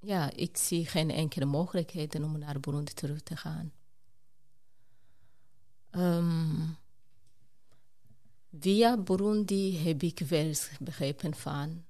Ja, 0.00 0.30
ik 0.30 0.56
zie 0.56 0.86
geen 0.86 1.10
enkele 1.10 1.44
mogelijkheid 1.44 2.14
om 2.14 2.38
naar 2.38 2.60
Burundi 2.60 2.92
terug 2.92 3.20
te 3.20 3.36
gaan. 3.36 3.72
Ehm, 5.90 6.66
via 8.60 8.96
Burundi 8.96 9.78
heb 9.78 10.02
ik 10.02 10.18
wel 10.18 10.52
begrepen 10.80 11.34
van... 11.34 11.84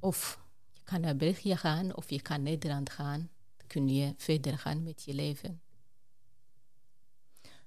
Of 0.00 0.40
je 0.72 0.80
kan 0.84 1.00
naar 1.00 1.16
België 1.16 1.56
gaan 1.56 1.96
of 1.96 2.10
je 2.10 2.22
kan 2.22 2.42
Nederland 2.42 2.90
gaan. 2.90 3.30
Dan 3.56 3.66
kun 3.66 3.88
je 3.88 4.14
verder 4.16 4.58
gaan 4.58 4.82
met 4.82 5.02
je 5.02 5.14
leven. 5.14 5.60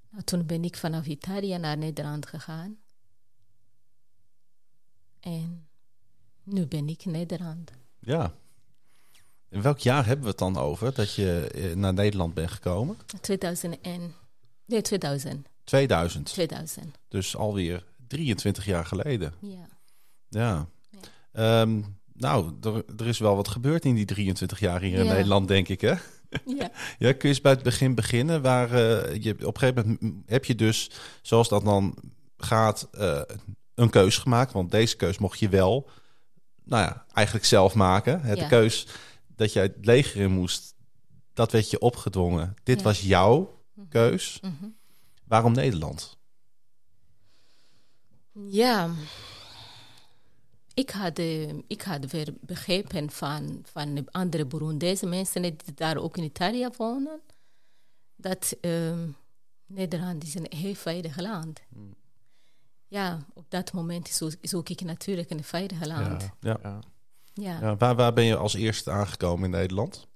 Nou, 0.10 0.24
toen 0.24 0.46
ben 0.46 0.64
ik 0.64 0.76
vanaf 0.76 1.06
Italië 1.06 1.58
naar 1.58 1.78
Nederland 1.78 2.26
gegaan. 2.26 2.78
En 5.20 5.68
nu 6.44 6.66
ben 6.66 6.90
ik 6.90 7.06
in 7.06 7.12
Nederland. 7.12 7.72
Ja. 8.00 8.34
In 9.50 9.62
welk 9.62 9.80
jaar 9.80 10.06
hebben 10.06 10.24
we 10.24 10.30
het 10.30 10.40
dan 10.40 10.58
over 10.58 10.94
dat 10.94 11.14
je 11.14 11.50
eh, 11.54 11.76
naar 11.76 11.94
Nederland 11.94 12.34
bent 12.34 12.52
gekomen? 12.52 12.98
2001. 13.22 14.14
Nee, 14.66 14.82
2000. 14.82 15.48
2000. 15.64 16.26
2000, 16.26 16.98
Dus 17.08 17.36
alweer 17.36 17.86
23 18.08 18.66
jaar 18.66 18.86
geleden. 18.86 19.34
ja. 19.40 19.68
Ja. 20.30 20.68
Ja. 20.90 21.00
Ehm, 21.32 21.82
nou, 22.14 22.54
er, 22.62 22.84
er 22.98 23.08
is 23.08 23.20
wel 23.20 23.36
wat 23.36 23.48
gebeurd 23.48 23.86
in 23.86 23.96
die 23.96 24.06
23 24.06 24.60
jaar 24.60 24.82
hier 24.82 24.98
in 24.98 25.06
Ja. 25.06 25.14
Nederland, 25.14 25.48
denk 25.48 25.68
ik, 25.68 25.82
hè? 25.82 25.94
ja. 26.46 26.72
Ja, 27.00 27.12
kun 27.12 27.18
je 27.20 27.28
eens 27.28 27.42
bij 27.42 27.52
het 27.52 27.64
begin 27.64 27.96
beginnen? 27.96 28.42
Waar 28.42 28.72
eh, 28.72 29.24
je 29.24 29.32
op 29.48 29.54
een 29.54 29.60
gegeven 29.60 29.98
moment 30.02 30.30
heb 30.30 30.46
je 30.46 30.56
dus, 30.56 30.92
zoals 31.22 31.50
dat 31.50 31.64
dan 31.64 31.96
gaat, 32.38 32.88
eh, 32.92 33.22
een 33.80 33.90
keus 33.90 34.18
gemaakt. 34.18 34.52
Want 34.52 34.72
deze 34.72 34.96
keus 34.96 35.18
mocht 35.18 35.40
je 35.40 35.50
wel, 35.50 35.90
nou 36.64 36.84
ja, 36.84 37.06
eigenlijk 37.14 37.46
zelf 37.46 37.74
maken. 37.76 38.22
Ja. 38.28 38.36
De 38.36 38.48
keus 38.48 38.88
dat 39.36 39.54
jij 39.54 39.64
het 39.64 39.86
leger 39.86 40.22
in 40.22 40.32
moest, 40.32 40.76
dat 41.34 41.52
werd 41.52 41.70
je 41.70 41.80
opgedwongen. 41.80 42.56
Dit 42.64 42.78
Ja. 42.78 42.84
was 42.84 43.02
jouw 43.02 43.62
keus. 43.90 44.40
Mhm. 44.42 44.66
Waarom 45.28 45.52
Nederland? 45.54 46.18
Ja, 48.48 48.90
ik 50.74 50.90
had, 50.90 51.20
eh, 51.20 51.50
ik 51.68 51.82
had 51.82 52.12
weer 52.12 52.34
begrepen 52.42 53.10
van, 53.12 53.62
van 53.72 53.96
de 53.96 54.04
andere 54.12 54.46
Burundese 54.46 55.06
mensen 55.06 55.42
die 55.42 55.56
daar 55.76 55.98
ook 55.98 56.18
in 56.18 56.24
Italië 56.24 56.68
wonen, 56.78 57.20
dat 58.16 58.56
ehm, 58.62 59.08
Nederland 59.66 60.24
is 60.24 60.36
een 60.36 60.48
heel 60.50 60.76
veilig 60.76 61.20
land. 61.20 61.60
Ja, 62.90 63.26
op 63.34 63.46
dat 63.50 63.74
moment 63.74 64.08
zo- 64.08 64.30
zoek 64.42 64.70
ik 64.70 64.82
natuurlijk 64.82 65.30
een 65.30 65.44
veilig 65.44 65.86
land. 65.86 66.22
Ja, 66.22 66.30
Ja. 66.40 66.58
ja. 66.64 66.80
Ja, 67.34 67.60
Ja, 67.62 67.76
waar, 67.78 67.96
waar 67.96 68.14
ben 68.14 68.24
je 68.24 68.36
als 68.38 68.54
eerste 68.54 68.92
aangekomen 68.92 69.46
in 69.46 69.50
Nederland? 69.52 70.08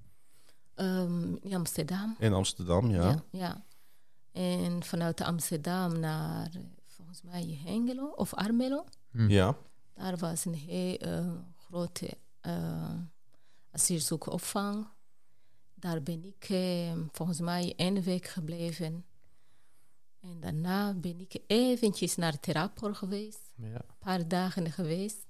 Ehm, 0.75 1.35
in 1.35 1.53
Amsterdam. 1.53 2.15
In 2.19 2.33
Amsterdam, 2.33 2.89
ja. 2.91 3.09
Ja. 3.09 3.23
ja. 3.31 3.63
En 4.31 4.83
vanuit 4.83 5.21
Amsterdam 5.21 5.99
naar, 5.99 6.49
eh, 6.53 6.61
volgens 6.85 7.21
mij, 7.21 7.59
Hengelo 7.65 8.05
of 8.07 8.33
Armelo. 8.33 8.85
Ja. 9.11 9.55
Daar 9.93 10.17
was 10.17 10.45
een 10.45 10.53
heel 10.53 10.97
eh, 10.97 11.31
grote 11.57 12.17
uh, 12.41 12.93
asielzoekeropvang. 13.71 14.87
Daar 15.75 16.01
ben 16.03 16.23
ik 16.25 16.49
eh, 16.49 16.91
volgens 17.11 17.39
mij 17.39 17.73
één 17.75 18.01
week 18.01 18.27
gebleven. 18.27 19.05
En 20.23 20.39
daarna 20.39 20.93
ben 20.93 21.19
ik 21.19 21.41
eventjes 21.47 22.15
naar 22.15 22.39
Terapor 22.39 22.95
geweest. 22.95 23.51
Ja. 23.55 23.73
Een 23.73 23.97
paar 23.99 24.27
dagen 24.27 24.71
geweest. 24.71 25.25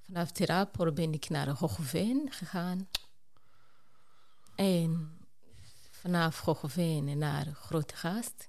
Vanaf 0.00 0.30
Terapor 0.30 0.92
ben 0.92 1.12
ik 1.12 1.28
naar 1.28 1.48
Hoogveen 1.48 2.32
gegaan. 2.32 2.88
En 4.54 5.18
vanaf 5.90 6.40
Hoogveen 6.40 7.18
naar 7.18 7.46
Grote 7.46 7.96
Gast. 7.96 8.48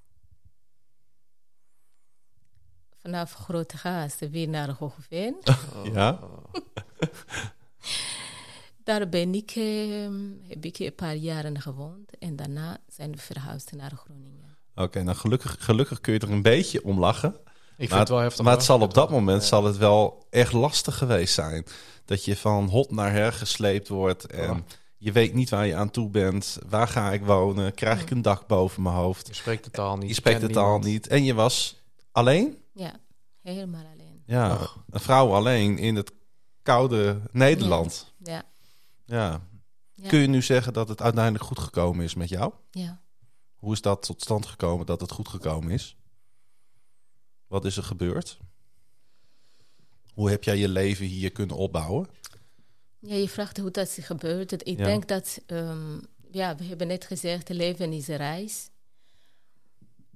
Vanaf 2.95 3.33
Grote 3.33 3.77
Gast 3.77 4.29
weer 4.29 4.49
naar 4.49 4.69
Hoogveen. 4.69 5.35
Ja. 5.93 6.19
Daar 8.83 9.09
ben 9.09 9.33
ik, 9.33 9.51
eh, 9.51 10.09
heb 10.47 10.65
ik 10.65 10.79
een 10.79 10.95
paar 10.95 11.15
jaren 11.15 11.61
gewoond. 11.61 12.17
En 12.17 12.35
daarna 12.35 12.77
zijn 12.87 13.11
we 13.11 13.17
verhuisd 13.17 13.71
naar 13.71 13.91
Groningen. 13.91 14.46
Oké, 14.77 15.03
nou 15.03 15.17
gelukkig, 15.17 15.55
gelukkig 15.59 16.01
kun 16.01 16.13
je 16.13 16.19
er 16.19 16.31
een 16.31 16.41
beetje 16.41 16.83
om 16.83 16.99
lachen. 16.99 17.29
Ik 17.35 17.75
vind 17.77 17.89
Maar, 17.89 17.99
het 17.99 18.09
wel 18.09 18.19
heftig. 18.19 18.43
maar 18.45 18.53
het 18.53 18.63
zal 18.63 18.79
op 18.81 18.93
dat 18.93 19.09
moment 19.09 19.43
zal 19.43 19.63
het 19.63 19.77
wel 19.77 20.25
echt 20.29 20.53
lastig 20.53 20.97
geweest 20.97 21.33
zijn. 21.33 21.65
Dat 22.05 22.25
je 22.25 22.35
van 22.37 22.67
hot 22.69 22.91
naar 22.91 23.11
her 23.11 23.33
gesleept 23.33 23.87
wordt. 23.87 24.25
En 24.25 24.65
je 24.97 25.11
weet 25.11 25.33
niet 25.33 25.49
waar 25.49 25.65
je 25.67 25.75
aan 25.75 25.89
toe 25.91 26.09
bent. 26.09 26.57
Waar 26.69 26.87
ga 26.87 27.11
ik 27.11 27.25
wonen? 27.25 27.73
Krijg 27.73 28.01
ik 28.01 28.09
een 28.09 28.21
dak 28.21 28.47
boven 28.47 28.83
mijn 28.83 28.95
hoofd? 28.95 29.27
Je 29.27 29.33
spreekt 29.33 29.63
de 29.63 29.69
taal 29.71 29.97
niet. 29.97 30.07
Je 30.09 30.13
spreekt 30.15 30.41
de 30.41 30.49
taal 30.49 30.63
niemand. 30.63 30.83
niet. 30.83 31.07
En 31.07 31.23
je 31.23 31.33
was 31.33 31.81
alleen? 32.11 32.57
Ja, 32.73 32.93
helemaal 33.41 33.83
alleen. 33.93 34.21
Ja, 34.25 34.53
Och. 34.53 34.83
een 34.89 34.99
vrouw 34.99 35.33
alleen 35.33 35.77
in 35.77 35.95
het 35.95 36.11
koude 36.61 37.19
Nederland. 37.31 38.13
Ja, 38.23 38.43
Ja. 39.05 39.41
Ja. 39.95 40.07
Kun 40.09 40.19
je 40.19 40.27
nu 40.27 40.41
zeggen 40.41 40.73
dat 40.73 40.89
het 40.89 41.01
uiteindelijk 41.01 41.43
goed 41.43 41.59
gekomen 41.59 42.03
is 42.05 42.15
met 42.15 42.29
jou? 42.29 42.51
ja. 42.71 43.05
Hoe 43.57 43.73
is 43.73 43.81
dat 43.81 44.01
tot 44.01 44.21
stand 44.21 44.45
gekomen 44.45 44.85
dat 44.85 45.01
het 45.01 45.11
goed 45.11 45.27
gekomen 45.27 45.71
is? 45.71 45.95
Wat 47.47 47.65
is 47.65 47.77
er 47.77 47.83
gebeurd? 47.83 48.37
Hoe 50.13 50.29
heb 50.29 50.43
jij 50.43 50.57
je 50.57 50.69
leven 50.69 51.05
hier 51.05 51.31
kunnen 51.31 51.55
opbouwen? 51.55 52.07
Ja, 52.99 53.15
je 53.15 53.29
vraagt 53.29 53.57
hoe 53.57 53.71
dat 53.71 53.97
is 53.97 54.05
gebeurd. 54.05 54.51
Ik 54.67 54.77
Ja. 54.77 54.85
denk 54.85 55.07
dat, 55.07 55.41
ehm, 55.45 55.99
ja, 56.31 56.55
we 56.55 56.63
hebben 56.63 56.87
net 56.87 57.05
gezegd, 57.05 57.49
leven 57.49 57.93
is 57.93 58.07
een 58.07 58.15
reis. 58.15 58.69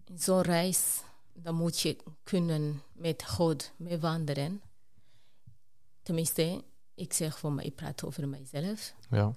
In 0.05 0.19
zo'n 0.19 0.41
reis, 0.41 1.01
dan 1.33 1.55
moet 1.55 1.79
je 1.79 1.97
kunnen 2.23 2.81
met 2.93 3.23
God 3.27 3.71
mee 3.77 3.97
wandelen. 3.99 4.61
Tenminste, 6.03 6.63
ik 6.95 7.13
zeg 7.13 7.39
voor 7.39 7.51
mij, 7.51 7.65
ik 7.65 7.75
praat 7.75 8.03
over 8.03 8.27
mijzelf. 8.27 8.93
Ja. 9.09 9.33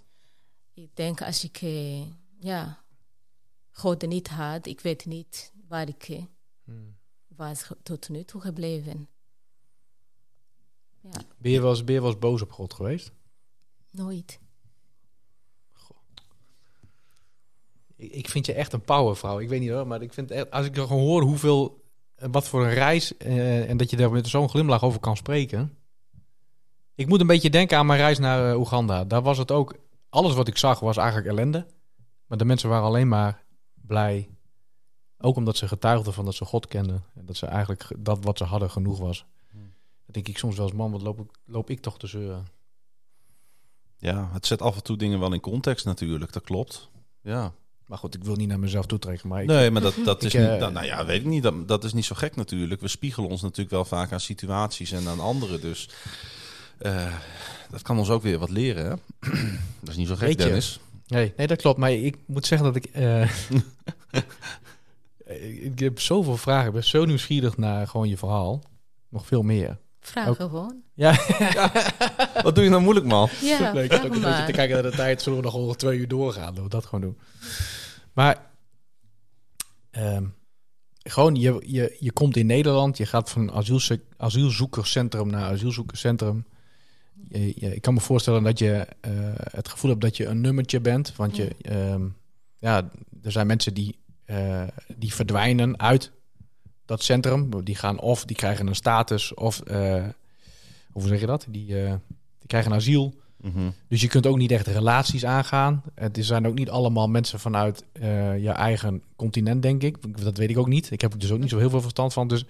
Ik 0.74 0.96
denk 0.96 1.22
als 1.22 1.44
ik, 1.44 1.56
eh, 1.62 2.06
ja, 2.38 2.83
God 3.76 4.06
niet 4.06 4.28
had, 4.28 4.66
ik 4.66 4.80
weet 4.80 5.04
niet 5.04 5.52
waar 5.68 5.88
ik 5.88 6.02
eh, 6.08 6.22
Hmm. 6.64 6.96
was 7.28 7.70
tot 7.82 8.08
nu 8.08 8.24
toe 8.24 8.40
gebleven. 8.40 9.08
Ja, 11.00 11.20
Ben, 11.38 11.52
je 11.52 11.60
wel 11.60 11.70
eens, 11.70 11.84
ben 11.84 11.94
je 11.94 12.00
wel 12.00 12.10
eens 12.10 12.18
boos 12.18 12.42
op 12.42 12.52
God 12.52 12.74
geweest? 12.74 13.12
nooit. 13.90 14.40
Ik, 17.96 18.12
ik 18.12 18.28
vind 18.28 18.46
je 18.46 18.52
echt 18.52 18.72
een 18.72 18.80
powervrouw. 18.84 19.38
Ik 19.38 19.48
weet 19.48 19.60
niet 19.60 19.70
hoor, 19.70 19.86
maar 19.86 20.02
ik 20.02 20.12
vind 20.12 20.30
echt, 20.30 20.50
als 20.50 20.66
ik 20.66 20.74
gewoon 20.74 21.02
hoor 21.02 21.22
hoeveel, 21.22 21.84
eh, 22.14 22.28
wat 22.30 22.48
voor 22.48 22.64
een 22.64 22.74
reis 22.74 23.16
eh, 23.16 23.70
en 23.70 23.76
dat 23.76 23.90
je 23.90 23.96
daar 23.96 24.10
met 24.10 24.28
zo'n 24.28 24.48
glimlach 24.48 24.82
over 24.82 25.00
kan 25.00 25.16
spreken. 25.16 25.76
Ik 26.94 27.06
moet 27.08 27.20
een 27.20 27.26
beetje 27.26 27.50
denken 27.50 27.78
aan 27.78 27.86
mijn 27.86 27.98
reis 27.98 28.18
naar 28.18 28.50
eh, 28.50 28.58
Oeganda. 28.58 29.04
Daar 29.04 29.22
was 29.22 29.38
het 29.38 29.50
ook, 29.50 29.74
alles 30.08 30.34
wat 30.34 30.48
ik 30.48 30.56
zag 30.56 30.80
was 30.80 30.96
eigenlijk 30.96 31.28
ellende. 31.28 31.66
Maar 32.26 32.38
de 32.38 32.44
mensen 32.44 32.68
waren 32.68 32.84
alleen 32.86 33.08
maar 33.08 33.43
blij. 33.86 34.28
Ook 35.18 35.36
omdat 35.36 35.56
ze 35.56 35.68
getuigden 35.68 36.12
van 36.12 36.24
dat 36.24 36.34
ze 36.34 36.44
God 36.44 36.66
kenden. 36.66 37.04
En 37.14 37.24
dat 37.26 37.36
ze 37.36 37.46
eigenlijk 37.46 37.82
ge- 37.82 37.96
dat 37.98 38.24
wat 38.24 38.38
ze 38.38 38.44
hadden 38.44 38.70
genoeg 38.70 38.98
was. 38.98 39.24
Dan 39.52 40.12
denk 40.22 40.28
ik 40.28 40.38
soms 40.38 40.56
wel 40.56 40.66
eens, 40.66 40.74
man, 40.76 40.90
wat 40.90 41.02
loop 41.02 41.20
ik, 41.20 41.30
loop 41.44 41.70
ik 41.70 41.80
toch 41.80 41.98
te 41.98 42.06
zeuren. 42.06 42.46
Ja, 43.96 44.28
het 44.32 44.46
zet 44.46 44.62
af 44.62 44.76
en 44.76 44.82
toe 44.82 44.96
dingen 44.96 45.20
wel 45.20 45.32
in 45.32 45.40
context 45.40 45.84
natuurlijk, 45.84 46.32
dat 46.32 46.42
klopt. 46.42 46.88
Ja. 47.22 47.52
Maar 47.86 47.98
goed, 47.98 48.14
ik 48.14 48.24
wil 48.24 48.34
niet 48.36 48.48
naar 48.48 48.58
mezelf 48.58 48.86
toetrekken. 48.86 49.28
Maar 49.28 49.42
ik, 49.42 49.48
Nee, 49.48 49.70
maar 49.70 49.82
dat, 49.82 49.94
dat 50.04 50.22
is 50.24 50.34
Ik, 50.34 50.40
niet, 50.40 50.48
eh, 50.50 50.56
nou, 50.58 50.72
nou 50.72 50.86
ja, 50.86 51.04
weet 51.04 51.20
ik 51.20 51.26
niet. 51.26 51.42
Dat, 51.42 51.68
dat 51.68 51.84
is 51.84 51.92
niet 51.92 52.04
zo 52.04 52.14
gek 52.14 52.36
natuurlijk. 52.36 52.80
We 52.80 52.88
spiegelen 52.88 53.30
ons 53.30 53.42
natuurlijk 53.42 53.70
wel 53.70 53.84
vaak 53.84 54.12
aan 54.12 54.20
situaties 54.20 54.92
en 54.92 55.08
aan 55.08 55.20
anderen. 55.20 55.60
Dus 55.60 55.88
eh, 56.78 57.14
dat 57.70 57.82
kan 57.82 57.98
ons 57.98 58.10
ook 58.10 58.22
weer 58.22 58.38
wat 58.38 58.50
leren. 58.50 58.84
Hè? 58.84 58.94
dat 59.80 59.88
is 59.88 59.96
niet 59.96 60.08
zo 60.08 60.16
gek, 60.16 60.28
Dennis. 60.38 60.80
Nee, 61.06 61.32
nee, 61.36 61.46
dat 61.46 61.60
klopt. 61.60 61.78
Maar 61.78 61.92
ik 61.92 62.16
moet 62.26 62.46
zeggen 62.46 62.72
dat 62.72 62.76
ik... 62.84 62.84
eh, 62.84 63.30
ik 65.64 65.78
heb 65.78 66.00
zoveel 66.00 66.36
vragen. 66.36 66.66
Ik 66.66 66.72
ben 66.72 66.84
zo 66.84 67.04
nieuwsgierig 67.04 67.56
naar 67.56 67.86
gewoon 67.88 68.08
je 68.08 68.16
verhaal. 68.16 68.62
Nog 69.08 69.26
veel 69.26 69.42
meer. 69.42 69.78
Vraag 70.00 70.28
Ook- 70.28 70.36
gewoon. 70.36 70.82
Ja, 70.96 71.12
Wat 72.42 72.54
doe 72.54 72.64
je 72.64 72.70
nou 72.70 72.82
moeilijk, 72.82 73.06
man? 73.06 73.28
Ja, 73.42 73.72
ik 73.72 73.90
zat 73.92 73.98
ook 74.00 74.04
een 74.04 74.10
beetje 74.10 74.20
maar. 74.20 74.46
te 74.46 74.52
kijken 74.52 74.74
naar 74.82 74.90
de 74.90 74.96
tijd. 74.96 75.22
Zullen 75.22 75.38
we 75.38 75.44
nog 75.44 75.54
wel 75.54 75.74
twee 75.74 75.98
uur 75.98 76.08
doorgaan? 76.08 76.44
Laten 76.44 76.62
we 76.62 76.68
dat 76.68 76.84
gewoon 76.84 77.00
doen. 77.00 77.18
Maar 78.12 78.50
ehm, 79.90 80.24
gewoon, 81.02 81.34
je, 81.34 81.62
je, 81.66 81.96
je 82.00 82.12
komt 82.12 82.36
in 82.36 82.46
Nederland. 82.46 82.96
Je 82.96 83.06
gaat 83.06 83.30
van 83.30 83.52
asielzoek, 83.52 84.00
asielzoekerscentrum 84.16 85.30
naar 85.30 85.44
asielzoekerscentrum. 85.52 86.46
Je, 87.28 87.52
je- 87.56 87.74
ik 87.74 87.82
kan 87.82 87.94
me 87.94 88.00
voorstellen 88.00 88.42
dat 88.42 88.58
je 88.58 88.86
eh, 89.00 89.10
het 89.50 89.68
gevoel 89.68 89.90
hebt 89.90 90.02
dat 90.02 90.16
je 90.16 90.26
een 90.26 90.40
nummertje 90.40 90.80
bent. 90.80 91.16
Want 91.16 91.36
je, 91.36 91.54
ehm, 91.62 92.06
ja, 92.58 92.90
er 93.22 93.32
zijn 93.32 93.46
mensen 93.46 93.74
die, 93.74 93.98
eh, 94.24 94.62
die 94.96 95.14
verdwijnen 95.14 95.78
uit 95.80 96.12
dat 96.84 97.02
centrum. 97.02 97.64
Die 97.64 97.74
gaan 97.76 98.00
of 98.00 98.24
die 98.24 98.36
krijgen 98.36 98.66
een 98.66 98.74
status 98.74 99.34
of, 99.34 99.60
eh, 99.60 100.04
hoe 100.92 101.06
zeg 101.06 101.20
je 101.20 101.26
dat? 101.26 101.46
Die, 101.50 101.66
die 101.66 102.46
krijgen 102.46 102.70
een 102.70 102.76
asiel. 102.76 103.14
Mhm. 103.40 103.70
Dus 103.88 104.00
je 104.00 104.08
kunt 104.08 104.26
ook 104.26 104.36
niet 104.38 104.50
echt 104.50 104.66
relaties 104.66 105.24
aangaan. 105.24 105.82
Het 105.94 106.18
zijn 106.20 106.46
ook 106.46 106.54
niet 106.54 106.70
allemaal 106.70 107.08
mensen 107.08 107.40
vanuit 107.40 107.84
je 108.40 108.50
eigen 108.56 109.02
continent, 109.16 109.62
denk 109.62 109.82
ik. 109.82 110.22
Dat 110.22 110.36
weet 110.36 110.50
ik 110.50 110.58
ook 110.58 110.68
niet. 110.68 110.90
Ik 110.90 111.00
heb 111.00 111.12
er 111.12 111.18
dus 111.18 111.30
ook 111.30 111.38
niet 111.38 111.50
zo 111.50 111.58
heel 111.58 111.70
veel 111.70 111.80
verstand 111.80 112.12
van. 112.12 112.28
Dus 112.28 112.44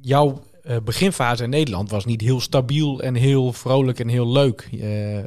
jouw 0.00 0.42
eh, 0.62 0.76
beginfase 0.84 1.42
in 1.44 1.50
Nederland 1.50 1.90
was 1.90 2.04
niet 2.04 2.20
heel 2.20 2.40
stabiel 2.40 3.00
en 3.02 3.14
heel 3.14 3.52
vrolijk 3.52 3.98
en 4.00 4.08
heel 4.08 4.28
leuk. 4.28 4.68
Eh, 4.72 5.18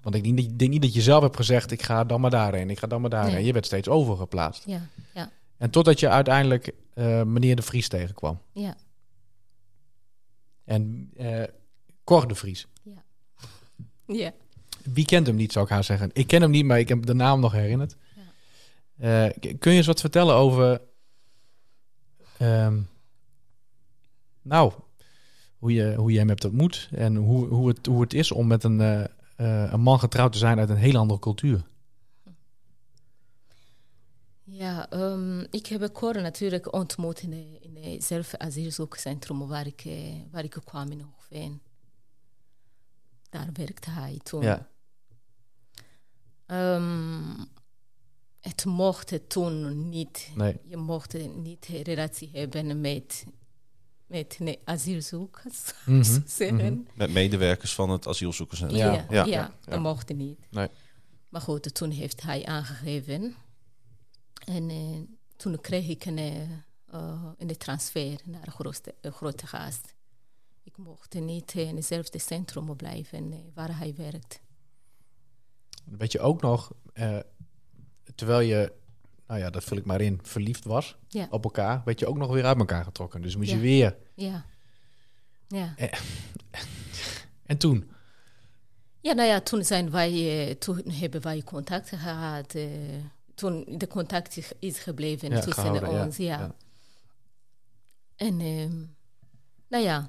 want 0.00 0.14
ik 0.14 0.22
denk, 0.22 0.34
niet- 0.34 0.50
ik 0.50 0.58
denk 0.58 0.70
niet 0.70 0.82
dat 0.82 0.94
je 0.94 1.02
zelf 1.02 1.22
hebt 1.22 1.36
gezegd, 1.36 1.70
ik 1.70 1.82
ga 1.82 2.04
dan 2.04 2.20
maar 2.20 2.30
daarheen, 2.30 2.70
ik 2.70 2.78
ga 2.78 2.86
dan 2.86 3.00
maar 3.00 3.10
daarheen. 3.10 3.34
Nee. 3.34 3.44
Je 3.44 3.52
werd 3.52 3.66
steeds 3.66 3.88
overgeplaatst. 3.88 4.62
Ja, 4.66 4.88
ja, 5.14 5.30
En 5.56 5.70
totdat 5.70 6.00
je 6.00 6.08
uiteindelijk 6.08 6.72
eh, 6.94 7.22
meneer 7.22 7.56
de 7.56 7.62
Vries 7.62 7.88
tegenkwam. 7.88 8.40
ja. 8.52 8.76
En 10.64 11.10
Cor 12.04 12.28
de 12.28 12.34
Vries. 12.34 12.66
Ja. 14.06 14.32
Wie 14.82 15.04
kent 15.04 15.26
hem 15.26 15.36
niet, 15.36 15.52
zou 15.52 15.64
ik 15.64 15.70
haar 15.70 15.84
zeggen. 15.84 16.10
Ik 16.12 16.26
ken 16.26 16.42
hem 16.42 16.50
niet, 16.50 16.64
maar 16.64 16.78
ik 16.78 16.88
heb 16.88 17.06
de 17.06 17.14
naam 17.14 17.40
nog 17.40 17.52
herinnerd. 17.52 17.96
K- 19.40 19.54
kun 19.58 19.70
je 19.70 19.76
eens 19.76 19.86
wat 19.86 20.00
vertellen 20.00 20.34
over... 20.34 20.80
ehm, 22.38 22.80
nou, 24.44 24.72
hoe 25.58 25.72
je, 25.72 25.94
hoe 25.94 26.12
je 26.12 26.18
hem 26.18 26.28
hebt 26.28 26.44
ontmoet... 26.44 26.88
en 26.92 27.16
hoe, 27.16 27.46
hoe, 27.46 27.68
het, 27.68 27.86
hoe 27.86 28.00
het 28.00 28.14
is 28.14 28.32
om 28.32 28.46
met 28.46 28.64
een, 28.64 28.80
eh, 28.80 29.04
eh, 29.36 29.72
een 29.72 29.80
man 29.80 29.98
getrouwd 29.98 30.32
te 30.32 30.38
zijn 30.38 30.58
uit 30.58 30.68
een 30.68 30.76
heel 30.76 30.96
andere 30.96 31.20
cultuur. 31.20 31.64
Ja, 34.42 34.90
ehm, 34.90 35.40
ik 35.40 35.66
heb 35.66 35.92
Cor 35.92 36.22
natuurlijk 36.22 36.74
ontmoet 36.74 37.22
in, 37.22 37.32
in 37.60 38.02
zelf 38.02 38.34
asielzoekerscentrum 38.34 39.46
waar 39.46 39.66
ik, 39.66 39.84
eh, 39.84 40.14
waar 40.30 40.44
ik 40.44 40.56
kwam 40.64 40.90
in 40.90 41.00
Hoogveen. 41.00 41.62
Daar 43.30 43.48
werkte 43.52 43.90
hij 43.90 44.20
toen. 44.22 44.42
Ja. 44.42 44.68
Ehm, 46.46 47.44
het 48.40 48.64
mocht 48.64 49.28
toen 49.28 49.88
niet. 49.88 50.30
Nee. 50.34 50.60
Je 50.64 50.76
mocht 50.76 51.12
niet 51.36 51.68
een 51.68 51.82
relatie 51.82 52.30
hebben 52.32 52.80
met, 52.80 53.26
met 54.06 54.38
nee, 54.38 54.60
asielzoekers, 54.64 55.72
Mhm, 55.86 56.20
zeggen. 56.26 56.88
Met 56.94 57.10
medewerkers 57.12 57.74
van 57.74 57.90
het 57.90 58.06
asielzoekerscentrum. 58.06 58.80
Ja, 58.80 58.92
Ja, 58.92 59.04
ja, 59.10 59.24
ja, 59.24 59.54
dat 59.64 59.80
mocht 59.80 60.14
niet. 60.14 60.38
Nee. 60.50 60.68
Maar 61.28 61.40
goed, 61.40 61.74
toen 61.74 61.90
heeft 61.90 62.22
hij 62.22 62.44
aangegeven. 62.46 63.34
En 64.44 64.70
eh, 64.70 65.00
toen 65.36 65.60
kreeg 65.60 65.88
ik 65.88 66.04
een, 66.04 66.18
eh, 66.18 66.42
eh, 66.86 67.22
een 67.38 67.56
transfer 67.56 68.20
naar 68.24 68.46
grote, 68.50 68.94
grote 69.02 69.46
gast. 69.46 69.94
Ik 70.62 70.76
mocht 70.76 71.14
niet 71.14 71.54
in 71.54 71.76
hetzelfde 71.76 72.18
centrum 72.18 72.76
blijven 72.76 73.32
eh, 73.32 73.38
waar 73.54 73.78
hij 73.78 73.94
werkt. 73.94 74.40
Weet 75.84 76.12
je 76.12 76.20
ook 76.20 76.40
nog, 76.42 76.72
eh, 76.92 77.18
terwijl 78.14 78.40
je, 78.40 78.72
nou 79.26 79.40
ja, 79.40 79.50
dat 79.50 79.64
vul 79.64 79.76
ik 79.76 79.84
maar 79.84 80.00
in, 80.00 80.18
verliefd 80.22 80.64
was 80.64 80.96
Ja. 81.08 81.26
op 81.30 81.44
elkaar, 81.44 81.82
werd 81.84 81.98
je 81.98 82.06
ook 82.06 82.16
nog 82.16 82.30
weer 82.32 82.44
uit 82.44 82.58
elkaar 82.58 82.84
getrokken. 82.84 83.22
Dus 83.22 83.36
moest 83.36 83.50
je 83.50 83.58
weer. 83.58 83.96
Ja. 84.14 84.44
Ja. 85.48 85.74
En 87.46 87.58
toen? 87.58 87.90
Ja, 89.00 89.12
nou 89.12 89.28
ja, 89.28 89.40
toen, 89.40 89.64
zijn 89.64 89.90
wij, 89.90 90.46
eh, 90.48 90.54
toen 90.54 90.82
hebben 90.90 91.20
wij 91.22 91.42
contact 91.42 91.88
gehad. 91.88 92.54
eh, 92.54 92.66
toen 93.34 93.64
de 93.78 93.86
contact 93.86 94.52
is- 94.58 94.78
gebleven 94.78 95.28
Ja, 95.30 95.34
tussen 95.40 95.52
gehouden, 95.52 95.88
ons. 96.04 96.16
Ja. 96.16 96.38
ja. 96.38 96.54
En 98.16 98.40
ehm, 98.40 98.78
nou 99.68 99.84
ja, 99.84 100.08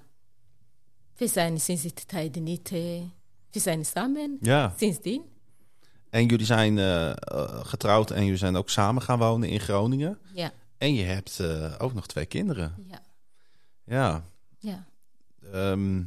we 1.17 1.27
zijn 1.27 1.59
sinds 1.59 1.81
die 1.81 1.93
tijd 1.93 2.35
niet... 2.35 2.71
eh, 2.71 3.01
we 3.51 3.59
zijn 3.59 3.85
samen 3.85 4.37
Ja. 4.41 4.73
sindsdien. 4.77 5.23
En 6.09 6.25
jullie 6.25 6.45
zijn 6.45 6.77
eh, 6.77 7.09
eh, 7.09 7.15
getrouwd 7.65 8.11
en 8.11 8.23
jullie 8.23 8.37
zijn 8.37 8.55
ook 8.55 8.69
samen 8.69 9.01
gaan 9.01 9.19
wonen 9.19 9.49
in 9.49 9.59
Groningen. 9.59 10.17
Ja, 10.33 10.51
En 10.77 10.93
je 10.93 11.03
hebt 11.03 11.39
eh, 11.39 11.73
ook 11.77 11.93
nog 11.93 12.07
twee 12.07 12.25
kinderen. 12.25 12.75
ja, 12.89 13.01
Ja. 13.83 14.23
ja. 14.59 14.85
Ehm, 15.51 16.03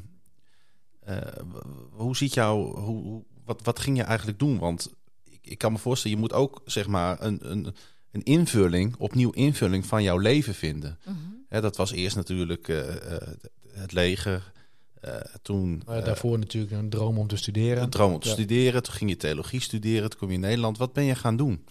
eh, 1.00 1.16
hoe 1.90 2.16
ziet 2.16 2.34
jou, 2.34 2.80
hoe, 2.80 3.24
wat, 3.44 3.62
wat 3.62 3.78
ging 3.78 3.96
je 3.96 4.02
eigenlijk 4.02 4.38
doen? 4.38 4.58
Want 4.58 4.90
ik, 5.24 5.38
ik 5.42 5.58
kan 5.58 5.72
me 5.72 5.78
voorstellen, 5.78 6.16
je 6.16 6.22
moet 6.22 6.32
ook 6.32 6.62
zeg 6.64 6.86
maar 6.86 7.22
een, 7.22 7.50
een, 7.50 7.74
een 8.10 8.22
invulling, 8.22 8.96
opnieuw 8.98 9.30
invulling 9.30 9.86
van 9.86 10.02
jouw 10.02 10.18
leven 10.18 10.54
vinden. 10.54 10.98
Mhm. 11.04 11.60
Dat 11.60 11.76
was 11.76 11.92
eerst 11.92 12.16
natuurlijk 12.16 12.66
het 13.72 13.92
leger. 13.92 14.52
Eh, 15.00 15.14
toen 15.42 15.82
eh, 15.86 16.04
daarvoor 16.04 16.38
natuurlijk 16.38 16.72
een 16.72 16.90
droom 16.90 17.18
om 17.18 17.26
te 17.26 17.36
studeren. 17.36 17.82
een 17.82 17.90
droom 17.90 18.12
om 18.12 18.20
te 18.20 18.28
Ja. 18.28 18.34
studeren. 18.34 18.82
Toen 18.82 18.94
ging 18.94 19.10
je 19.10 19.16
theologie 19.16 19.60
studeren. 19.60 20.10
Toen 20.10 20.18
kom 20.18 20.28
je 20.28 20.34
in 20.34 20.40
Nederland. 20.40 20.78
Wat 20.78 20.92
ben 20.92 21.04
je 21.04 21.14
gaan 21.14 21.36
doen? 21.36 21.64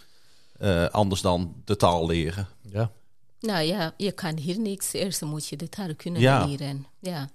Eh, 0.58 0.86
anders 0.86 1.22
dan 1.22 1.62
de 1.66 1.76
taal 1.76 2.06
leren. 2.08 2.48
Ja. 2.62 2.92
Nou 3.40 3.64
ja, 3.64 3.94
je 3.98 4.12
kan 4.12 4.38
hier 4.38 4.60
niks. 4.60 4.94
Eerst 4.94 5.22
moet 5.22 5.48
je 5.48 5.56
de 5.56 5.70
taal 5.70 5.96
kunnen 5.96 6.22
Ja. 6.22 6.46
leren. 6.46 6.86
Ja. 7.00 7.30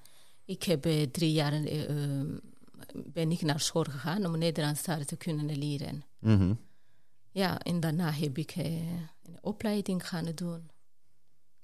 Ik 0.44 0.62
heb 0.62 0.82
drie 1.12 1.32
jaar 1.32 1.52
eh, 1.52 1.82
eh, 2.20 2.26
ben 2.94 3.30
ik 3.30 3.42
naar 3.42 3.60
school 3.60 3.82
gegaan 3.84 4.26
om 4.26 4.38
Nederlands 4.38 4.82
taal 4.82 5.04
te 5.04 5.16
kunnen 5.16 5.58
leren. 5.58 6.04
Mhm. 6.18 6.54
Ja, 7.30 7.58
en 7.60 7.80
daarna 7.80 8.10
heb 8.12 8.38
ik 8.38 8.54
een 8.56 9.38
opleiding 9.40 10.08
gaan 10.08 10.32
doen 10.34 10.70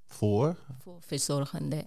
Voor. 0.07 0.57
voor 0.83 0.99
verzorgende, 1.01 1.87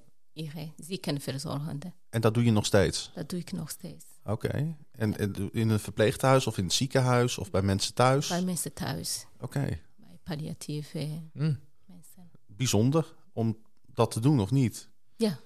Ziekenverzorgende. 0.77 1.93
En 2.09 2.21
dat 2.21 2.33
doe 2.33 2.43
je 2.43 2.51
nog 2.51 2.65
steeds. 2.65 3.11
Dat 3.15 3.29
doe 3.29 3.39
ik 3.39 3.51
nog 3.51 3.69
steeds. 3.69 4.05
Oké. 4.23 4.75
En, 4.91 5.17
en 5.17 5.51
in 5.51 5.69
een 5.69 5.79
verpleeghuis 5.79 6.47
of 6.47 6.57
in 6.57 6.63
het 6.63 6.73
ziekenhuis 6.73 7.37
of 7.37 7.51
bij 7.51 7.61
mensen 7.61 7.93
thuis? 7.93 8.27
Bij 8.27 8.41
mensen 8.43 8.73
thuis, 8.73 9.25
Oké. 9.39 9.79
bij 9.95 10.19
palliatieve 10.23 11.21
Hm. 11.33 11.53
mensen. 11.85 12.31
Bijzonder 12.45 13.15
om 13.33 13.57
dat 13.93 14.11
te 14.11 14.19
doen 14.19 14.39
of 14.39 14.51
niet? 14.51 14.89
Ja, 15.15 15.39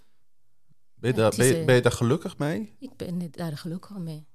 Ben 0.93 1.09
je, 1.11 1.17
daar, 1.17 1.33
ben, 1.35 1.59
eh, 1.59 1.65
ben 1.65 1.75
je 1.75 1.81
daar 1.81 1.91
gelukkig 1.91 2.37
mee? 2.37 2.75
ik 2.79 2.95
ben 2.95 3.31
daar 3.31 3.57
gelukkig 3.57 3.97
mee. 3.97 4.25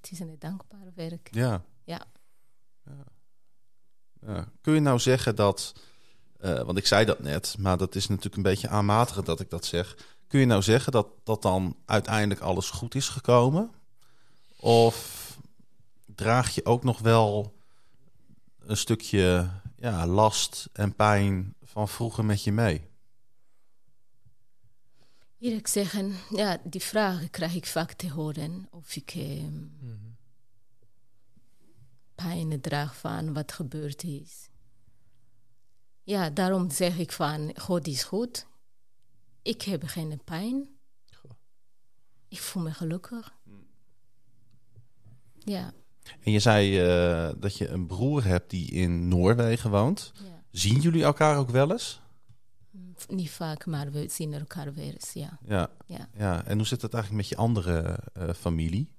Het 0.00 0.10
is 0.10 0.18
een 0.20 0.36
dankbaar 0.38 0.92
werk. 0.94 1.28
Ja. 1.30 1.64
Ja. 1.84 2.04
Ja. 2.84 3.04
Ja. 4.20 4.52
Kun 4.60 4.74
je 4.74 4.80
nou 4.80 4.98
zeggen 4.98 5.36
dat, 5.36 5.74
eh, 6.40 6.62
want 6.62 6.78
ik 6.78 6.86
zei 6.86 7.04
dat 7.04 7.20
net, 7.20 7.56
maar 7.58 7.76
dat 7.76 7.94
is 7.94 8.08
natuurlijk 8.08 8.36
een 8.36 8.42
beetje 8.42 8.68
aanmatigend 8.68 9.26
dat 9.26 9.40
ik 9.40 9.50
dat 9.50 9.64
zeg. 9.64 9.96
Kun 10.28 10.40
je 10.40 10.46
nou 10.46 10.62
zeggen 10.62 10.92
dat, 10.92 11.06
dat 11.24 11.42
dan 11.42 11.76
uiteindelijk 11.84 12.40
alles 12.40 12.70
goed 12.70 12.94
is 12.94 13.08
gekomen? 13.08 13.70
Of 14.56 15.38
draag 16.06 16.54
je 16.54 16.64
ook 16.64 16.84
nog 16.84 16.98
wel 16.98 17.54
een 18.58 18.76
stukje 18.76 19.50
ja, 19.76 20.06
last 20.06 20.68
en 20.72 20.94
pijn 20.94 21.54
van 21.64 21.88
vroeger 21.88 22.24
met 22.24 22.44
je 22.44 22.52
mee? 22.52 22.88
Eerlijk 25.38 25.66
zeggen, 25.66 26.14
ja, 26.30 26.60
die 26.64 26.82
vraag 26.82 27.30
krijg 27.30 27.54
ik 27.54 27.66
vaak 27.66 27.92
te 27.92 28.10
horen. 28.10 28.68
Of 28.70 28.96
ik 28.96 29.10
eh, 29.14 29.42
pijn 32.14 32.60
draag 32.60 32.96
van 32.96 33.34
wat 33.34 33.52
gebeurd 33.52 34.02
is. 34.02 34.50
Ja, 36.06 36.30
daarom 36.30 36.70
zeg 36.70 36.98
ik 36.98 37.12
van, 37.12 37.52
God 37.60 37.86
is 37.86 38.04
goed. 38.04 38.46
Ik 39.42 39.62
heb 39.62 39.82
geen 39.84 40.20
pijn. 40.24 40.68
Ik 42.28 42.40
voel 42.40 42.62
me 42.62 42.70
gelukkig. 42.70 43.34
Ja, 45.38 45.72
En 46.20 46.32
je 46.32 46.38
zei 46.38 46.80
eh, 46.80 47.30
dat 47.40 47.56
je 47.56 47.68
een 47.68 47.86
broer 47.86 48.24
hebt 48.24 48.50
die 48.50 48.70
in 48.70 49.08
Noorwegen 49.08 49.70
woont. 49.70 50.12
ja. 50.14 50.42
Zien 50.50 50.80
jullie 50.80 51.02
elkaar 51.02 51.36
ook 51.36 51.50
wel 51.50 51.72
eens? 51.72 52.00
niet 53.08 53.30
vaak, 53.30 53.66
maar 53.66 53.90
we 53.90 54.08
zien 54.08 54.34
elkaar 54.34 54.72
weer 54.72 54.92
eens, 54.92 55.12
ja. 55.12 55.38
Ja. 55.44 55.70
ja. 55.86 56.08
ja. 56.14 56.44
En 56.44 56.56
hoe 56.56 56.66
zit 56.66 56.82
het 56.82 56.94
eigenlijk 56.94 57.22
met 57.22 57.30
je 57.30 57.42
andere 57.42 57.98
eh, 58.12 58.32
familie? 58.34 58.90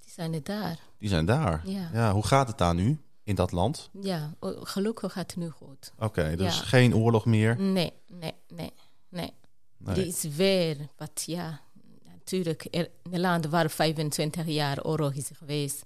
Die 0.00 0.10
zijn 0.10 0.34
er 0.34 0.42
daar. 0.42 0.78
Die 0.98 1.08
zijn 1.08 1.26
daar. 1.26 1.68
Ja. 1.68 2.12
hoe 2.12 2.26
gaat 2.26 2.48
het 2.48 2.58
daar 2.58 2.74
nu 2.74 3.00
in 3.24 3.34
dat 3.34 3.52
land? 3.52 3.90
Ja, 4.00 4.34
gelukkig 4.62 5.12
gaat 5.12 5.30
het 5.30 5.36
nu 5.40 5.50
goed. 5.50 5.92
Oké, 5.98 6.36
dus 6.36 6.56
Ja. 6.58 6.62
geen 6.64 6.94
oorlog 6.96 7.24
meer. 7.24 7.60
Nee, 7.60 7.92
nee, 8.08 8.32
nee, 8.48 8.72
nee. 9.08 9.32
Nee. 9.78 9.96
Er 9.96 10.06
is 10.06 10.22
weer 10.22 10.76
wat, 10.96 11.22
ja, 11.26 11.60
natuurlijk, 12.04 12.66
er, 12.70 12.90
in 13.02 13.12
een 13.12 13.20
land 13.20 13.46
waar 13.46 13.70
25 13.70 14.46
jaar 14.46 14.84
oorlog 14.84 15.12
is 15.14 15.30
geweest, 15.34 15.82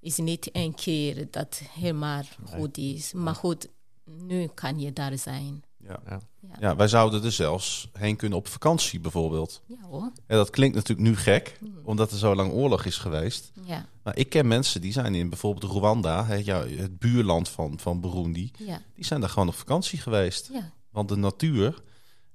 is 0.00 0.16
niet 0.16 0.50
één 0.50 0.74
keer 0.74 1.30
dat 1.30 1.60
helemaal 1.70 2.22
goed 2.44 2.78
is. 2.78 3.12
Maar 3.12 3.34
goed, 3.34 3.68
nu 4.16 4.46
kan 4.54 4.78
je 4.80 4.92
daar 4.92 5.18
zijn. 5.18 5.62
Ja. 5.76 6.00
Ja. 6.08 6.20
Ja, 6.60 6.76
wij 6.76 6.88
zouden 6.88 7.24
er 7.24 7.32
zelfs 7.32 7.88
heen 7.92 8.16
kunnen 8.16 8.38
op 8.38 8.48
vakantie 8.48 9.00
bijvoorbeeld. 9.00 9.62
ja 9.66 9.76
hoor. 9.82 10.10
En 10.26 10.36
dat 10.36 10.50
klinkt 10.50 10.74
natuurlijk 10.76 11.08
nu 11.08 11.16
gek, 11.16 11.58
omdat 11.84 12.10
er 12.10 12.18
zo 12.18 12.34
lang 12.34 12.52
oorlog 12.52 12.84
is 12.84 12.96
geweest. 12.96 13.52
Ja, 13.64 13.86
Maar 14.02 14.16
ik 14.16 14.28
ken 14.28 14.46
mensen 14.48 14.80
die 14.80 14.92
zijn 14.92 15.14
in 15.14 15.28
bijvoorbeeld 15.28 15.72
Rwanda, 15.72 16.24
hè, 16.24 16.34
ja, 16.34 16.66
het 16.66 16.98
buurland 16.98 17.48
van, 17.48 17.78
van 17.78 18.00
Burundi. 18.00 18.50
ja, 18.58 18.80
Die 18.94 19.04
zijn 19.04 19.20
daar 19.20 19.28
gewoon 19.28 19.48
op 19.48 19.54
vakantie 19.54 19.98
geweest. 19.98 20.48
ja, 20.52 20.70
Want 20.90 21.08
de 21.08 21.16
natuur 21.16 21.82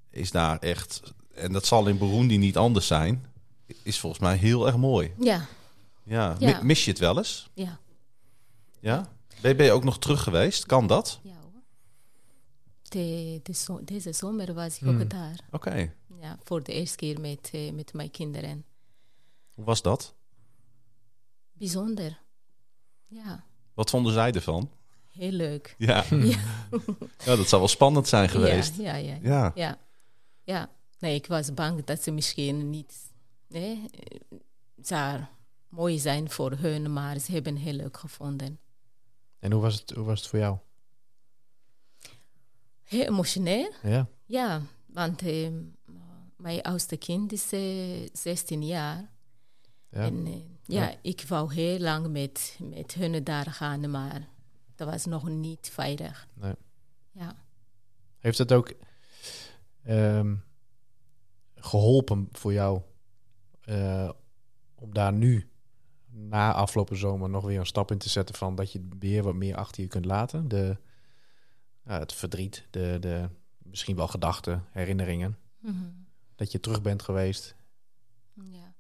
is 0.09 0.31
daar 0.31 0.59
echt, 0.59 1.01
en 1.35 1.51
dat 1.53 1.65
zal 1.65 1.87
in 1.87 1.97
Burundi 1.97 2.37
niet 2.37 2.57
anders 2.57 2.87
zijn, 2.87 3.25
is 3.83 3.99
volgens 3.99 4.21
mij 4.21 4.35
heel 4.35 4.65
erg 4.65 4.77
mooi. 4.77 5.11
ja, 5.19 5.45
Ja, 6.03 6.35
Ja. 6.39 6.57
Mi- 6.59 6.65
mis 6.65 6.85
je 6.85 6.91
het 6.91 6.99
wel 6.99 7.17
eens? 7.17 7.49
ja. 7.53 7.79
Ja? 8.79 9.07
Ben 9.41 9.63
je 9.63 9.71
ook 9.71 9.83
nog 9.83 9.99
terug 9.99 10.23
geweest? 10.23 10.65
Kan 10.65 10.87
dat? 10.87 11.19
De, 12.93 13.39
de 13.43 13.53
zo- 13.53 13.83
deze 13.83 14.13
zomer 14.13 14.53
was 14.53 14.75
ik 14.75 14.79
Hmm. 14.87 15.01
ook 15.01 15.09
daar. 15.09 15.39
Oké. 15.51 15.93
Ja, 16.21 16.37
voor 16.43 16.63
de 16.63 16.73
eerste 16.73 16.97
keer 16.97 17.19
met, 17.19 17.49
eh, 17.53 17.71
met 17.71 17.93
mijn 17.93 18.11
kinderen. 18.11 18.65
Hoe 19.53 19.65
was 19.65 19.81
dat? 19.81 20.15
Bijzonder. 21.51 22.19
Ja, 23.07 23.43
Wat 23.73 23.89
vonden 23.89 24.13
zij 24.13 24.31
ervan? 24.31 24.69
heel 25.11 25.31
leuk. 25.31 25.75
Ja, 25.77 26.03
Ja. 26.09 26.39
ja 27.25 27.35
dat 27.35 27.47
zou 27.47 27.61
wel 27.61 27.67
spannend 27.67 28.07
zijn 28.07 28.29
geweest. 28.29 28.75
Ja, 28.75 28.95
ja, 28.95 29.13
ja. 29.13 29.19
Ja. 29.21 29.51
Ja, 29.55 29.77
ja. 30.43 30.69
Nee, 30.99 31.15
ik 31.15 31.27
was 31.27 31.53
bang 31.53 31.83
dat 31.83 32.01
ze 32.01 32.11
misschien 32.11 32.69
niet 32.69 33.11
nee, 33.47 33.85
eh, 33.91 34.37
zou 34.81 35.21
mooi 35.69 35.99
zijn 35.99 36.29
voor 36.29 36.51
hun, 36.51 36.93
maar 36.93 37.19
ze 37.19 37.31
hebben 37.31 37.55
heel 37.55 37.73
leuk 37.73 37.97
gevonden. 37.97 38.59
En 39.39 39.51
hoe 39.51 39.61
was, 39.61 39.79
het, 39.79 39.89
hoe 39.91 40.05
was 40.05 40.19
het 40.19 40.29
voor 40.29 40.39
jou? 40.39 40.57
Heel 42.93 43.05
emotioneel, 43.07 43.71
Ja. 43.83 44.07
ja. 44.25 44.61
Want 44.85 45.21
eh, 45.21 45.49
mijn 46.37 46.61
oudste 46.61 46.97
kind 46.97 47.31
is 47.31 47.51
eh, 47.51 48.09
16 48.13 48.65
jaar. 48.65 49.09
ja. 49.89 49.99
En 50.01 50.25
eh, 50.25 50.33
ja, 50.63 50.81
Ja. 50.89 50.95
ik 51.01 51.21
wou 51.27 51.53
heel 51.53 51.79
lang 51.79 52.07
met, 52.11 52.59
met 52.61 52.93
hun 52.93 53.23
daar 53.23 53.45
gaan, 53.45 53.91
maar 53.91 54.27
dat 54.75 54.87
was 54.89 55.05
nog 55.05 55.29
niet 55.29 55.69
veilig. 55.73 56.27
Nee. 56.33 56.53
Ja. 57.11 57.35
Heeft 58.19 58.37
het 58.37 58.51
ook... 58.53 58.73
ehm, 59.83 60.35
geholpen 61.55 62.27
voor 62.31 62.53
jou 62.53 62.81
eh, 63.61 64.09
om 64.75 64.93
daar 64.93 65.13
nu 65.13 65.49
na 66.09 66.53
afgelopen 66.53 66.97
zomer 66.97 67.29
nog 67.29 67.45
weer 67.45 67.59
een 67.59 67.65
stap 67.65 67.91
in 67.91 67.97
te 67.97 68.09
zetten 68.09 68.35
van 68.35 68.55
dat 68.55 68.71
je 68.71 68.87
weer 68.99 69.23
wat 69.23 69.35
meer 69.35 69.55
achter 69.55 69.81
je 69.81 69.87
kunt 69.89 70.05
laten? 70.05 70.47
De, 70.47 70.77
ja, 71.85 71.99
het 71.99 72.13
verdriet, 72.13 72.63
de, 72.69 72.97
de 72.99 73.29
misschien 73.57 73.95
wel 73.95 74.07
gedachten, 74.07 74.65
herinneringen. 74.71 75.37
Mhm. 75.59 75.83
Dat 76.35 76.51
je 76.51 76.59
terug 76.59 76.81
bent 76.81 77.01
geweest. 77.01 77.55
Ja. 78.33 78.73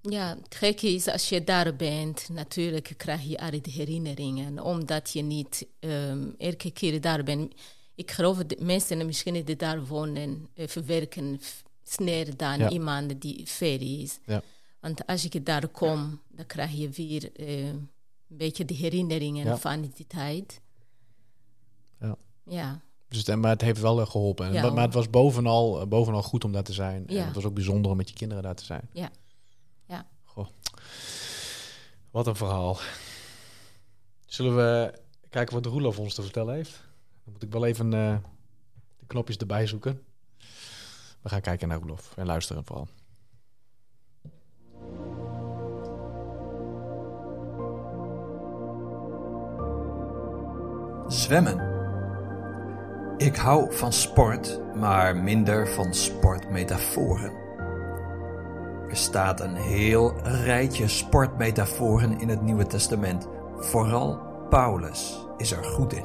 ja, 0.00 0.36
het 0.42 0.54
gekke 0.54 0.88
is 0.88 1.08
als 1.08 1.28
je 1.28 1.44
daar 1.44 1.76
bent, 1.76 2.28
natuurlijk 2.28 2.94
krijg 2.96 3.22
je 3.22 3.38
al 3.38 3.50
die 3.50 3.72
herinneringen, 3.72 4.60
omdat 4.62 5.10
je 5.10 5.22
niet 5.22 5.66
ehm, 5.78 6.28
elke 6.38 6.70
keer 6.70 7.00
daar 7.00 7.22
bent. 7.24 7.54
Ik 7.94 8.10
geloof 8.10 8.36
dat 8.36 8.60
mensen 8.60 9.06
misschien 9.06 9.44
die 9.44 9.56
daar 9.56 9.86
wonen, 9.86 10.48
eh, 10.54 10.68
verwerken 10.68 11.40
sneller 11.82 12.36
dan 12.36 12.58
Ja. 12.58 12.70
iemand 12.70 13.20
die 13.20 13.46
ver 13.48 14.00
is. 14.00 14.18
Ja. 14.26 14.42
Want 14.80 15.06
als 15.06 15.24
ik 15.24 15.46
daar 15.46 15.68
kom, 15.68 16.20
dan 16.28 16.46
krijg 16.46 16.72
je 16.72 16.88
weer 16.88 17.32
eh, 17.32 17.66
een 17.68 17.88
beetje 18.26 18.64
de 18.64 18.74
herinneringen 18.74 19.46
Ja. 19.46 19.56
van 19.56 19.80
die 19.94 20.06
tijd. 20.06 20.60
Ja. 22.00 22.16
Ja, 22.50 22.80
Dus 23.08 23.26
het, 23.26 23.36
maar 23.36 23.50
het 23.50 23.60
heeft 23.60 23.80
wel 23.80 24.00
eh, 24.00 24.06
geholpen. 24.06 24.46
En- 24.46 24.52
Ja, 24.52 24.70
maar, 24.70 24.84
het 24.84 24.94
was 24.94 25.10
bovenal, 25.10 25.80
eh, 25.80 25.86
bovenal 25.86 26.22
goed 26.22 26.44
om 26.44 26.52
daar 26.52 26.62
te 26.62 26.72
zijn. 26.72 27.06
En 27.08 27.24
het 27.26 27.34
was 27.34 27.44
ook 27.44 27.54
bijzonder 27.54 27.90
om 27.90 27.96
met 27.96 28.08
je 28.08 28.14
kinderen 28.14 28.42
daar 28.42 28.54
te 28.54 28.64
zijn. 28.64 28.88
Ja. 28.92 29.10
Ja. 29.86 30.06
Goh. 30.24 30.46
Wat 32.10 32.26
een 32.26 32.36
verhaal. 32.36 32.78
Zullen 34.26 34.56
we 34.56 34.98
kijken 35.28 35.54
wat 35.54 35.66
Roelof 35.66 35.98
ons 35.98 36.14
te 36.14 36.22
vertellen 36.22 36.54
heeft? 36.54 36.70
Dan 37.24 37.32
moet 37.32 37.42
ik 37.42 37.52
wel 37.52 37.64
even 37.64 37.94
eh, 37.94 38.16
de 38.98 39.06
knopjes 39.06 39.36
erbij 39.36 39.66
zoeken. 39.66 40.02
We 41.22 41.28
gaan 41.28 41.40
kijken 41.40 41.68
naar 41.68 41.78
Roelof 41.78 42.12
en 42.16 42.26
luisteren 42.26 42.64
vooral. 42.64 42.88
Zwemmen. 51.08 51.69
Ik 53.20 53.36
hou 53.36 53.74
van 53.74 53.92
sport, 53.92 54.60
maar 54.74 55.16
minder 55.16 55.68
van 55.68 55.94
sportmetaforen. 55.94 57.32
Er 58.88 58.96
staat 58.96 59.40
een 59.40 59.54
heel 59.54 60.14
rijtje 60.22 60.88
sportmetaforen 60.88 62.20
in 62.20 62.28
het 62.28 62.42
Nieuwe 62.42 62.66
Testament. 62.66 63.28
Vooral 63.56 64.18
Paulus 64.48 65.26
is 65.36 65.52
er 65.52 65.64
goed 65.64 65.92
in. 65.92 66.04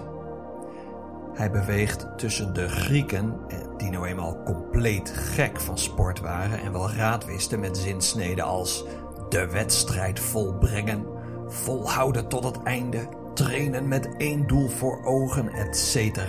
Hij 1.34 1.52
beweegt 1.52 2.08
tussen 2.18 2.54
de 2.54 2.70
Grieken, 2.70 3.36
eh, 3.48 3.58
die 3.78 3.90
nou 3.90 4.08
eenmaal 4.08 4.44
compleet 4.44 5.10
gek 5.10 5.62
van 5.62 5.78
sport 5.78 6.20
waren 6.20 6.60
en 6.60 6.72
wel 6.72 6.92
raad 6.92 7.26
wisten 7.26 7.60
met 7.60 7.78
zinsneden 7.78 8.46
als 8.46 8.86
de 9.30 9.48
wedstrijd 9.48 10.20
volbrengen, 10.20 11.06
volhouden 11.48 12.28
tot 12.28 12.44
het 12.44 12.64
einde, 12.64 13.08
trainen 13.34 13.88
met 13.88 14.18
één 14.18 14.48
doel 14.48 14.68
voor 14.68 15.06
ogen, 15.06 15.50
etc. 15.50 16.20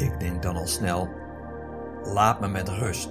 Ik 0.00 0.20
denk 0.20 0.42
dan 0.42 0.56
al 0.56 0.66
snel, 0.66 1.08
laat 2.04 2.40
me 2.40 2.48
met 2.48 2.68
rust. 2.68 3.10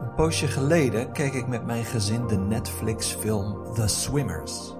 Een 0.00 0.14
poosje 0.14 0.46
geleden 0.46 1.12
keek 1.12 1.32
ik 1.32 1.46
met 1.46 1.66
mijn 1.66 1.84
gezin 1.84 2.26
de 2.26 2.36
Netflix-film 2.36 3.74
The 3.74 3.86
Swimmers 3.88 4.74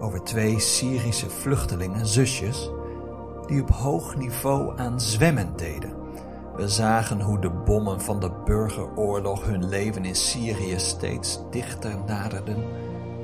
over 0.00 0.22
twee 0.22 0.60
Syrische 0.60 1.30
vluchtelingen, 1.30 2.06
zusjes, 2.06 2.70
die 3.46 3.62
op 3.62 3.70
hoog 3.70 4.16
niveau 4.16 4.78
aan 4.78 5.00
zwemmen 5.00 5.52
deden. 5.56 5.94
We 6.56 6.68
zagen 6.68 7.20
hoe 7.20 7.38
de 7.38 7.50
bommen 7.50 8.00
van 8.00 8.20
de 8.20 8.30
burgeroorlog 8.44 9.44
hun 9.44 9.68
leven 9.68 10.04
in 10.04 10.14
Syrië 10.14 10.78
steeds 10.78 11.40
dichter 11.50 11.94
naderden, 12.06 12.64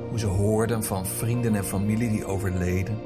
hoe 0.09 0.19
ze 0.19 0.27
hoorden 0.27 0.85
van 0.85 1.07
vrienden 1.07 1.55
en 1.55 1.65
familie 1.65 2.11
die 2.11 2.27
overleden, 2.27 2.99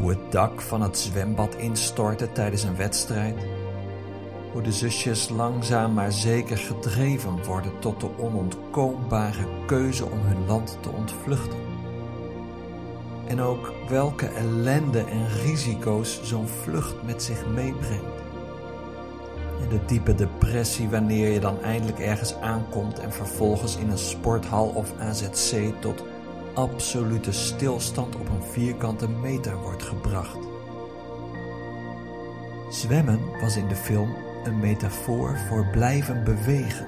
hoe 0.00 0.10
het 0.10 0.32
dak 0.32 0.60
van 0.60 0.82
het 0.82 0.98
zwembad 0.98 1.54
instortte 1.54 2.32
tijdens 2.32 2.62
een 2.62 2.76
wedstrijd, 2.76 3.36
hoe 4.52 4.62
de 4.62 4.72
zusjes 4.72 5.28
langzaam 5.28 5.94
maar 5.94 6.12
zeker 6.12 6.58
gedreven 6.58 7.44
worden 7.44 7.72
tot 7.78 8.00
de 8.00 8.18
onontkoombare 8.18 9.46
keuze 9.66 10.04
om 10.04 10.18
hun 10.20 10.46
land 10.46 10.78
te 10.80 10.88
ontvluchten. 10.88 11.58
En 13.26 13.40
ook 13.40 13.72
welke 13.88 14.26
ellende 14.26 14.98
en 15.00 15.28
risico's 15.28 16.20
zo'n 16.22 16.48
vlucht 16.48 17.02
met 17.02 17.22
zich 17.22 17.46
meebrengt. 17.46 18.24
En 19.62 19.68
de 19.68 19.84
diepe 19.86 20.14
depressie 20.14 20.88
wanneer 20.88 21.30
je 21.30 21.40
dan 21.40 21.62
eindelijk 21.62 21.98
ergens 21.98 22.34
aankomt 22.34 22.98
en 22.98 23.12
vervolgens 23.12 23.76
in 23.76 23.90
een 23.90 23.98
sporthal 23.98 24.66
of 24.68 24.92
AZC 24.98 25.72
tot 25.80 26.04
absolute 26.56 27.32
stilstand 27.32 28.14
op 28.14 28.28
een 28.28 28.42
vierkante 28.42 29.08
meter 29.08 29.56
wordt 29.56 29.82
gebracht. 29.82 30.38
Zwemmen 32.70 33.20
was 33.40 33.56
in 33.56 33.68
de 33.68 33.76
film 33.76 34.14
een 34.44 34.58
metafoor 34.58 35.38
voor 35.48 35.66
blijven 35.72 36.24
bewegen. 36.24 36.86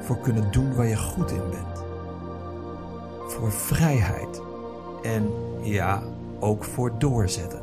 Voor 0.00 0.18
kunnen 0.18 0.52
doen 0.52 0.74
waar 0.74 0.86
je 0.86 0.96
goed 0.96 1.30
in 1.30 1.50
bent. 1.50 1.84
Voor 3.26 3.52
vrijheid. 3.52 4.42
En 5.02 5.30
ja, 5.60 6.02
ook 6.40 6.64
voor 6.64 6.98
doorzetten. 6.98 7.62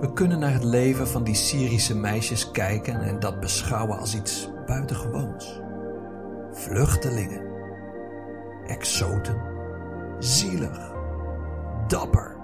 We 0.00 0.12
kunnen 0.12 0.38
naar 0.38 0.52
het 0.52 0.64
leven 0.64 1.08
van 1.08 1.24
die 1.24 1.34
Syrische 1.34 1.96
meisjes 1.96 2.50
kijken 2.50 3.00
en 3.00 3.20
dat 3.20 3.40
beschouwen 3.40 3.98
als 3.98 4.14
iets 4.14 4.50
buitengewoons. 4.66 5.60
Vluchtelingen, 6.52 7.55
exoten, 8.68 9.40
zielig, 10.18 10.92
dapper. 11.86 12.36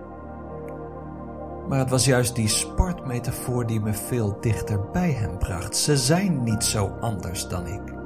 Maar 1.69 1.79
het 1.79 1.91
was 1.91 2.05
juist 2.05 2.35
die 2.35 2.49
sportmetafoor 2.49 3.67
die 3.67 3.81
me 3.81 3.93
veel 3.93 4.37
dichter 4.41 4.91
bij 4.91 5.11
hen 5.11 5.39
bracht. 5.39 5.77
Ze 5.77 5.97
zijn 5.97 6.43
niet 6.43 6.65
zo 6.65 6.97
anders 7.01 7.49
dan 7.49 7.67
ik. 7.67 8.01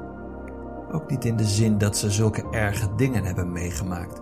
Ook 0.93 1.11
niet 1.11 1.25
in 1.25 1.37
de 1.37 1.45
zin 1.45 1.79
dat 1.79 1.97
ze 1.97 2.11
zulke 2.11 2.45
erge 2.51 2.95
dingen 2.97 3.25
hebben 3.25 3.53
meegemaakt. 3.53 4.21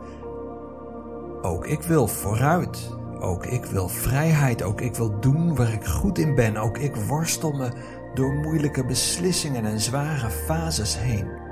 Ook 1.43 1.67
ik 1.67 1.83
wil 1.83 2.07
vooruit. 2.07 2.91
Ook 3.21 3.47
ik 3.47 3.65
wil 3.65 3.89
vrijheid. 3.89 4.63
Ook 4.63 4.81
ik 4.81 4.95
wil 4.95 5.21
doen 5.21 5.55
waar 5.55 5.73
ik 5.73 5.85
goed 5.85 6.19
in 6.19 6.35
ben. 6.35 6.57
Ook 6.57 6.79
ik 6.79 6.97
worstel 6.97 7.53
me 7.53 7.71
door 8.15 8.33
moeilijke 8.33 8.85
beslissingen 8.85 9.65
en 9.65 9.81
zware 9.81 10.31
fases 10.31 10.99
heen. 10.99 11.44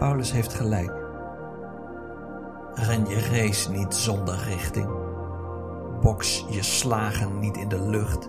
Paulus 0.00 0.32
heeft 0.32 0.54
gelijk. 0.54 0.90
Ren 2.74 3.08
je 3.08 3.20
race 3.20 3.70
niet 3.70 3.94
zonder 3.94 4.38
richting. 4.38 4.86
Boks 6.00 6.44
je 6.50 6.62
slagen 6.62 7.38
niet 7.38 7.56
in 7.56 7.68
de 7.68 7.80
lucht. 7.88 8.28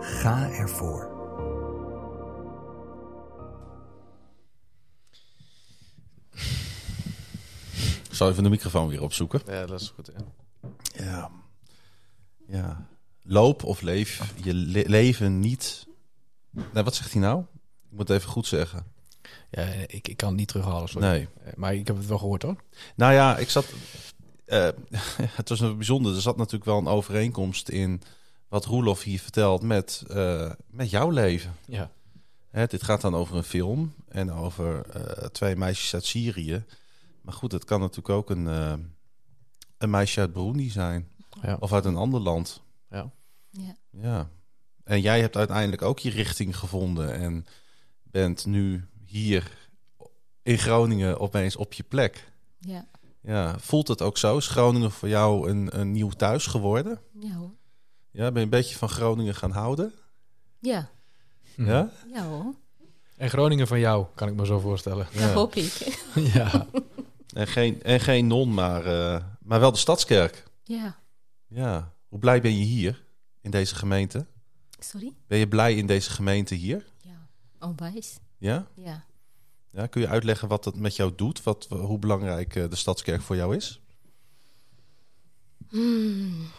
Ga 0.00 0.50
ervoor. 0.50 1.08
Ik 8.08 8.16
zal 8.16 8.28
even 8.28 8.42
de 8.42 8.48
microfoon 8.48 8.88
weer 8.88 9.02
opzoeken. 9.02 9.40
Ja, 9.46 9.66
dat 9.66 9.80
is 9.80 9.92
goed. 9.94 10.10
Ja. 10.94 11.30
ja. 12.46 12.86
Loop 13.22 13.64
of 13.64 13.80
leef 13.80 14.32
je 14.42 14.54
le- 14.54 14.84
leven 14.86 15.38
niet... 15.38 15.86
Nee, 16.50 16.84
wat 16.84 16.94
zegt 16.94 17.12
hij 17.12 17.20
nou? 17.20 17.40
Ik 17.90 17.96
moet 17.96 18.08
het 18.08 18.16
even 18.18 18.30
goed 18.30 18.46
zeggen. 18.46 18.98
Ja, 19.50 19.62
ik, 19.86 20.08
ik 20.08 20.16
kan 20.16 20.28
het 20.28 20.36
niet 20.38 20.48
terughalen, 20.48 20.88
sorry. 20.88 21.06
Nee. 21.08 21.28
Eh, 21.44 21.52
Maar 21.56 21.74
ik 21.74 21.86
heb 21.86 21.96
het 21.96 22.06
wel 22.06 22.18
gehoord 22.18 22.42
hoor. 22.42 22.56
Nou 22.96 23.12
ja, 23.12 23.38
ik 23.38 23.50
zat. 23.50 23.66
eh, 24.44 24.68
het 25.40 25.48
was 25.48 25.60
een 25.60 25.76
bijzonder. 25.76 26.14
Er 26.14 26.20
zat 26.20 26.36
natuurlijk 26.36 26.64
wel 26.64 26.78
een 26.78 26.86
overeenkomst 26.86 27.68
in 27.68 28.02
wat 28.48 28.64
Roelof 28.64 29.02
hier 29.02 29.20
vertelt 29.20 29.62
met, 29.62 30.04
eh, 30.08 30.50
met 30.70 30.90
jouw 30.90 31.10
leven. 31.10 31.54
Ja. 31.66 31.90
Hè, 32.50 32.66
dit 32.66 32.82
gaat 32.82 33.00
dan 33.00 33.14
over 33.14 33.36
een 33.36 33.42
film 33.44 33.94
en 34.08 34.32
over 34.32 34.86
eh, 34.86 35.26
twee 35.26 35.56
meisjes 35.56 35.94
uit 35.94 36.04
Syrië. 36.04 36.64
Maar 37.22 37.34
goed, 37.34 37.52
het 37.52 37.64
kan 37.64 37.80
natuurlijk 37.80 38.08
ook 38.08 38.30
een, 38.30 38.48
eh, 38.48 38.74
een 39.78 39.90
meisje 39.90 40.20
uit 40.20 40.32
Burundi 40.32 40.70
zijn. 40.70 41.08
Ja. 41.42 41.56
Of 41.60 41.72
uit 41.72 41.84
een 41.84 41.96
ander 41.96 42.20
land. 42.20 42.62
ja. 42.90 43.10
ja. 43.50 43.76
Ja. 43.90 44.28
En 44.84 45.00
jij 45.00 45.20
hebt 45.20 45.36
uiteindelijk 45.36 45.82
ook 45.82 45.98
je 45.98 46.10
richting 46.10 46.56
gevonden. 46.56 47.14
En 47.14 47.46
bent 48.02 48.46
nu 48.46 48.84
hier 49.10 49.50
in 50.42 50.58
Groningen 50.58 51.18
opeens 51.20 51.56
op 51.56 51.72
je 51.72 51.82
plek. 51.82 52.32
ja. 52.58 52.88
Ja, 53.22 53.58
voelt 53.58 53.88
het 53.88 54.02
ook 54.02 54.18
zo? 54.18 54.36
Is 54.36 54.46
Groningen 54.48 54.90
voor 54.90 55.08
jou 55.08 55.50
een, 55.50 55.78
een 55.80 55.92
nieuw 55.92 56.08
thuis 56.10 56.46
geworden? 56.46 57.00
Ja 57.20 57.34
hoor. 57.34 57.50
Ja, 58.10 58.24
ben 58.24 58.34
je 58.34 58.40
een 58.40 58.48
beetje 58.48 58.76
van 58.76 58.88
Groningen 58.88 59.34
gaan 59.34 59.50
houden? 59.50 59.92
Ja, 60.58 60.90
Ja? 61.56 61.90
ja 62.12 62.26
hoor. 62.26 62.54
En 63.16 63.30
Groningen 63.30 63.66
van 63.66 63.78
jou, 63.80 64.06
kan 64.14 64.28
ik 64.28 64.34
me 64.34 64.46
zo 64.46 64.58
voorstellen. 64.58 65.06
Dat 65.14 65.30
hoop 65.32 65.54
ik. 65.54 65.72
ja. 66.34 66.66
En 67.34 67.46
geen, 67.46 67.82
en 67.82 68.00
geen 68.00 68.26
non, 68.26 68.54
maar, 68.54 68.84
eh, 68.86 69.24
maar 69.40 69.60
wel 69.60 69.72
de 69.72 69.78
Stadskerk. 69.78 70.44
ja. 70.64 70.98
Ja. 71.46 71.92
Hoe 72.08 72.18
blij 72.18 72.40
ben 72.40 72.58
je 72.58 72.64
hier 72.64 73.04
in 73.40 73.50
deze 73.50 73.74
gemeente? 73.74 74.26
Sorry? 74.78 75.12
Ben 75.26 75.38
je 75.38 75.48
blij 75.48 75.74
in 75.76 75.86
deze 75.86 76.10
gemeente 76.10 76.54
hier? 76.54 76.86
Ja. 76.98 77.28
Onwijs. 77.58 78.18
Ja? 78.40 78.66
Ja. 78.74 79.04
ja 79.70 79.86
kun 79.86 80.00
je 80.00 80.08
uitleggen 80.08 80.48
wat 80.48 80.64
het 80.64 80.76
met 80.76 80.96
jou 80.96 81.12
doet? 81.16 81.42
Wat, 81.42 81.66
hoe 81.68 81.98
belangrijk 81.98 82.56
eh, 82.56 82.68
de 82.68 82.76
Stadskerk 82.76 83.22
voor 83.22 83.36
jou 83.36 83.56
is? 83.56 83.80
Hmm. 85.68 86.50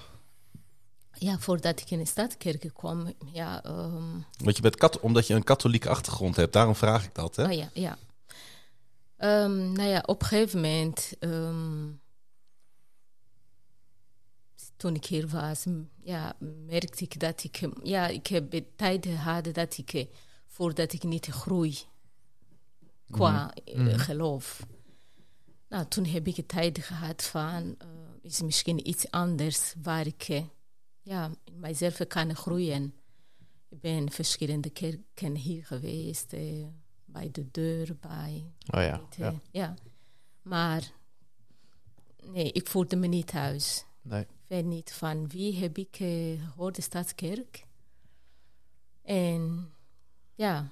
Ja, 1.14 1.40
voordat 1.40 1.80
ik 1.80 1.92
in 1.92 2.00
de 2.00 2.06
stadkerk 2.06 2.70
kwam, 2.74 3.14
ja... 3.32 3.64
ehm, 3.64 4.20
Want 4.38 4.56
je 4.56 4.62
bent 4.62 4.76
kat 4.76 5.00
omdat 5.00 5.28
je 5.28 5.34
een 5.34 5.44
katholieke 5.44 5.90
achtergrond 5.90 6.36
hebt. 6.36 6.54
Daarom 6.54 6.76
vraag 6.76 7.06
ik 7.06 7.16
dat. 7.16 7.36
Hè? 7.36 7.46
Oh 7.46 7.52
ja, 7.54 7.70
ja. 7.74 7.98
Ehm, 9.18 9.72
nou 9.72 9.90
ja, 9.90 10.04
op 10.06 10.22
een 10.22 10.28
gegeven 10.28 10.62
moment, 10.62 11.12
ehm, 11.20 11.90
toen 14.78 14.96
ik 14.96 15.06
hier 15.06 15.28
was, 15.28 15.66
ja, 16.04 16.36
merkte 16.66 17.04
ik 17.04 17.20
dat 17.20 17.44
ik, 17.44 17.70
ja, 17.84 18.08
ik 18.08 18.28
heb 18.28 18.52
de 18.52 18.66
tijd 18.76 19.06
gehad 19.06 19.54
dat 19.54 19.78
ik, 19.78 20.08
voordat 20.52 20.94
ik 20.94 21.04
niet 21.04 21.26
groei 21.26 21.78
qua 23.10 23.54
eh, 23.54 24.00
geloof. 24.00 24.68
Nou, 25.70 25.86
toen 25.88 26.06
heb 26.06 26.28
ik 26.28 26.48
tijd 26.48 26.80
gehad 26.80 27.24
van, 27.24 27.76
eh, 27.78 27.88
is 28.22 28.42
misschien 28.42 28.88
iets 28.88 29.12
anders 29.12 29.74
waar 29.82 30.08
ik, 30.08 30.24
eh, 30.24 30.44
ja, 31.02 31.32
mijzelf 31.52 32.08
kan 32.08 32.36
groeien. 32.36 32.94
Ik 33.70 33.80
ben 33.80 34.12
verschillende 34.12 34.70
kerken 34.70 35.36
hier 35.36 35.66
geweest, 35.66 36.36
bij 37.06 37.32
de 37.32 37.52
deur, 37.52 37.96
bij 38.00 38.52
Oh 38.74 38.82
ja. 38.82 39.02
ja. 39.18 39.34
ja. 39.52 39.74
Maar 40.42 40.92
nee, 42.26 42.52
ik 42.52 42.68
voelde 42.68 42.96
me 42.96 43.08
niet 43.08 43.28
thuis. 43.28 43.86
Nee. 44.02 44.22
Ik 44.22 44.28
weet 44.48 44.66
niet 44.66 44.92
van 44.92 45.28
wie 45.28 45.56
heb 45.56 45.78
ik 45.78 46.00
eh, 46.00 46.48
gehoord, 46.48 46.76
de 46.76 46.82
Stadskerk. 46.82 47.66
En 49.02 49.74
ja, 50.42 50.70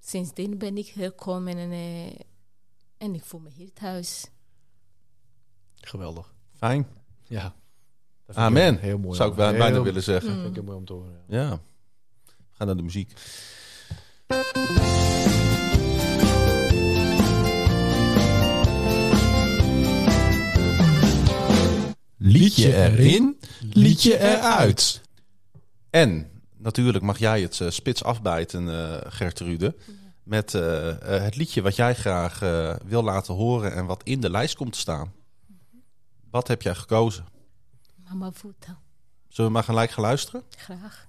sindsdien 0.00 0.58
ben 0.58 0.76
ik 0.76 0.86
gekomen 0.86 1.56
en, 1.58 1.70
eh, 1.70 2.20
en 2.96 3.14
ik 3.14 3.24
voel 3.24 3.40
me 3.40 3.50
hier 3.50 3.72
thuis. 3.72 4.26
Geweldig. 5.74 6.34
Fijn. 6.56 6.86
Ja. 7.22 7.54
Amen. 8.32 8.78
Heel, 8.78 8.98
mooi. 8.98 9.16
Zou 9.16 9.30
ik 9.30 9.36
bijna 9.36 9.82
willen 9.82 10.02
zeggen. 10.02 10.30
Dat 10.34 10.42
vind 10.42 10.56
ik 10.56 10.62
mooi 10.64 10.76
om 10.76 10.84
te 10.84 10.92
horen. 10.92 11.24
ja. 11.28 11.42
Ja. 11.42 11.60
We 12.26 12.60
gaan 12.60 12.66
naar 12.66 12.76
de 12.76 12.82
muziek. 12.82 13.12
Liedje 22.16 22.74
erin, 22.74 23.40
liedje 23.60 24.18
eruit. 24.18 25.00
En 25.90 26.33
natuurlijk 26.64 27.04
mag 27.04 27.18
jij 27.18 27.42
het 27.42 27.60
eh, 27.60 27.70
spits 27.70 28.04
afbijten, 28.04 28.68
eh 28.68 29.00
Gertrude. 29.12 29.76
Met 30.22 30.54
eh, 30.54 30.94
het 31.00 31.36
liedje 31.36 31.62
wat 31.62 31.76
jij 31.76 31.94
graag 31.94 32.38
wil 32.84 33.02
laten 33.02 33.34
horen 33.34 33.74
en 33.74 33.86
wat 33.86 34.02
in 34.02 34.20
de 34.20 34.30
lijst 34.30 34.56
komt 34.56 34.72
te 34.72 34.78
staan. 34.78 35.12
Wat 36.30 36.48
heb 36.48 36.62
jij 36.62 36.74
gekozen? 36.74 37.24
Mama 38.08 38.32
voeten, 38.32 38.78
Zullen 39.28 39.50
we 39.50 39.56
maar 39.56 39.64
gelijk 39.64 39.90
gaan 39.90 40.04
luisteren? 40.04 40.42
graag. 40.56 41.08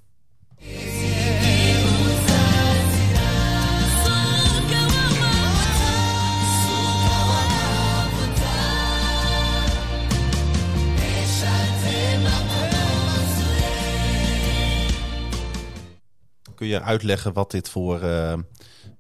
Kun 16.55 16.67
je 16.67 16.81
uitleggen 16.81 17.33
wat 17.33 17.51
dit 17.51 17.69
voor, 17.69 18.01
eh, 18.01 18.39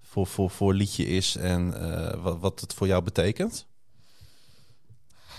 voor, 0.01 0.27
voor, 0.27 0.49
voor 0.49 0.73
liedje 0.73 1.05
is 1.05 1.35
en 1.35 1.73
eh, 1.73 2.23
wat, 2.23 2.39
wat 2.39 2.59
het 2.61 2.73
voor 2.73 2.87
jou 2.87 3.03
betekent? 3.03 3.67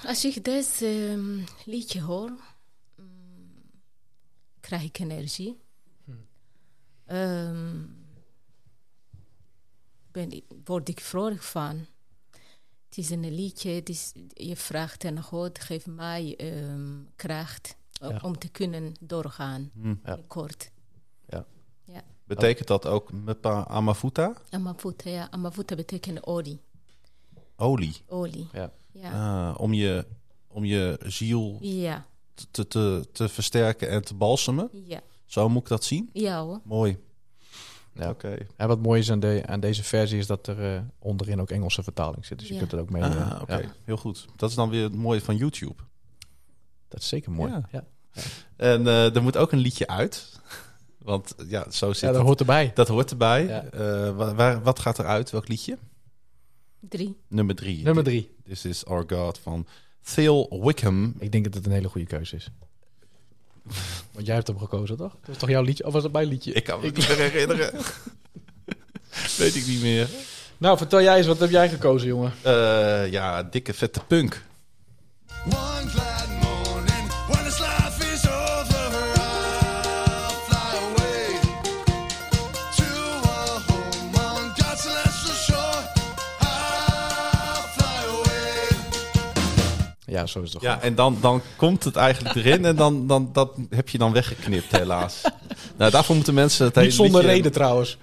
Als 0.07 0.25
ik 0.25 0.45
deze 0.45 0.87
ehm, 0.87 1.39
liedje 1.71 2.03
hoor, 2.03 2.31
mm, 2.97 3.71
krijg 4.61 4.83
ik 4.83 4.99
energie. 4.99 5.59
Ehm, 7.07 7.85
ben, 10.11 10.31
ik- 10.33 10.45
word 10.64 10.89
ik 10.89 11.01
vrolijk 11.01 11.43
van. 11.43 11.87
Het 12.89 12.99
is 12.99 13.11
een 13.11 13.35
liedje, 13.35 13.71
het 13.71 13.89
is, 13.89 14.12
je 14.35 14.57
vraagt 14.57 15.05
aan 15.05 15.23
God, 15.23 15.59
geef 15.59 15.87
mij 15.87 16.35
ehm, 16.37 16.95
kracht 17.17 17.77
Ja. 17.91 18.19
om 18.23 18.39
te 18.39 18.49
kunnen 18.49 18.93
doorgaan. 19.01 19.71
Hm. 19.75 19.95
Ja. 20.05 20.21
Kort. 20.27 20.71
Betekent 22.27 22.68
dat 22.68 22.87
ook 22.87 23.12
mepa 23.12 23.66
amafuta? 23.68 24.33
Amavuta, 24.51 25.11
ja. 25.11 25.29
Amavuta 25.31 25.74
betekent 25.74 26.27
olie. 26.27 26.61
Olie. 27.57 27.97
Olie. 28.07 28.49
Ja. 28.53 28.70
Ja. 28.93 29.49
Ah, 29.51 29.61
om, 29.61 29.72
je, 29.72 30.07
om 30.49 30.64
je 30.64 31.01
ziel 31.07 31.59
Ja. 31.61 32.07
te, 32.51 32.66
te, 32.66 33.09
te 33.12 33.29
versterken 33.29 33.89
en 33.89 34.05
te 34.05 34.14
balsemen. 34.14 34.68
Ja. 34.72 35.01
Zo 35.24 35.49
moet 35.49 35.62
ik 35.62 35.68
dat 35.68 35.85
zien? 35.85 36.11
Ja 36.12 36.43
hoor. 36.43 36.61
Mooi. 36.64 36.99
Ja. 37.93 38.11
Oké. 38.11 38.37
En 38.57 38.68
wat 38.68 38.81
mooi 38.81 39.01
is 39.01 39.11
aan, 39.11 39.20
de, 39.20 39.43
aan 39.47 39.61
deze 39.61 39.85
versie 39.85 40.18
is 40.18 40.27
dat 40.27 40.47
er 40.47 40.74
eh, 40.74 40.81
onderin 40.99 41.41
ook 41.41 41.51
Engelse 41.51 41.83
vertaling 41.83 42.27
zit. 42.27 42.39
Dus 42.39 42.49
je 42.49 42.57
kunt 42.59 42.72
er 42.72 42.79
ook 42.81 42.91
mee. 42.91 43.03
Ah, 43.03 43.39
oké. 43.43 43.57
ja. 43.57 43.72
Heel 43.85 43.97
goed. 43.97 44.27
Dat 44.37 44.51
is 44.51 44.57
dan 44.57 44.70
weer 44.70 44.83
het 44.83 44.95
mooie 44.95 45.20
van 45.20 45.37
YouTube. 45.37 45.83
Dat 46.89 47.01
is 47.01 47.09
zeker 47.09 47.33
mooi. 47.33 47.53
Ja. 47.53 47.68
Ja, 47.72 47.85
ja. 48.12 48.22
En 48.57 48.87
eh, 48.87 49.14
er 49.14 49.22
moet 49.22 49.37
ook 49.37 49.53
een 49.53 49.59
liedje 49.59 49.87
uit. 49.87 50.41
Want 51.07 51.34
ja, 51.48 51.70
zo 51.70 51.92
zit 51.92 52.02
dat 52.02 52.14
het. 52.14 52.24
hoort 52.24 52.40
erbij. 52.40 52.70
Dat 52.74 52.88
hoort 52.88 53.11
erbij. 53.11 53.44
Ja. 53.46 53.64
Eh, 53.64 54.34
waar, 54.34 54.62
wat 54.62 54.78
gaat 54.78 54.98
eruit? 54.98 55.30
Welk 55.30 55.48
liedje? 55.48 55.78
Drie. 56.80 57.16
Nummer 57.28 57.54
drie. 57.54 57.84
Nummer 57.84 58.04
drie. 58.04 58.34
This 58.44 58.64
is 58.64 58.84
Our 58.84 59.04
God 59.09 59.38
van 59.38 59.66
Phil 60.00 60.61
Wickham. 60.64 61.14
Ik 61.18 61.32
denk 61.32 61.44
dat 61.44 61.54
het 61.54 61.66
een 61.66 61.72
hele 61.72 61.88
goede 61.88 62.07
keuze 62.07 62.36
is. 62.36 62.48
Want 64.12 64.26
jij 64.26 64.34
hebt 64.34 64.46
hem 64.46 64.59
gekozen, 64.59 64.96
toch? 64.96 65.12
Dat 65.12 65.26
was 65.26 65.36
toch 65.36 65.48
jouw 65.48 65.62
liedje? 65.62 65.86
Of 65.86 65.92
was 65.92 66.02
het 66.02 66.12
mijn 66.12 66.28
liedje? 66.28 66.52
Ik 66.52 66.64
kan 66.64 66.80
me 66.80 66.86
niet 66.86 67.09
meer 67.09 67.16
herinneren. 67.16 67.72
Weet 69.38 69.54
ik 69.54 69.66
niet 69.66 69.82
meer. 69.82 70.09
Nou, 70.59 70.76
vertel 70.76 71.02
jij 71.02 71.16
eens, 71.16 71.26
wat 71.26 71.38
heb 71.38 71.50
jij 71.50 71.68
gekozen, 71.68 72.09
jongen? 72.09 72.32
Eh, 72.42 73.11
ja, 73.11 73.42
dikke 73.42 73.74
vette 73.74 74.00
punk. 74.07 74.42
One 75.44 76.05
Ja, 90.17 90.27
zo 90.27 90.39
is 90.39 90.53
het 90.53 90.53
toch. 90.53 90.62
Ja, 90.62 90.81
en 90.83 90.95
dan, 90.95 91.19
dan 91.21 91.43
komt 91.57 91.85
het 91.85 91.97
eigenlijk 91.97 92.35
erin 92.37 92.64
en 92.64 92.77
dan, 92.77 93.07
dan, 93.07 93.31
dat 93.33 93.57
heb 93.71 93.89
je 93.89 93.99
dan 93.99 94.12
weggeknipt, 94.12 94.77
helaas. 94.77 95.23
nou, 95.77 95.91
daarvoor 95.91 96.14
moeten 96.14 96.35
mensen 96.35 96.64
het 96.64 96.75
Niet 96.75 96.85
hele 96.85 96.97
zonder 96.97 97.21
liedje- 97.21 97.37
reden 97.37 97.53
trouwens. 97.53 97.99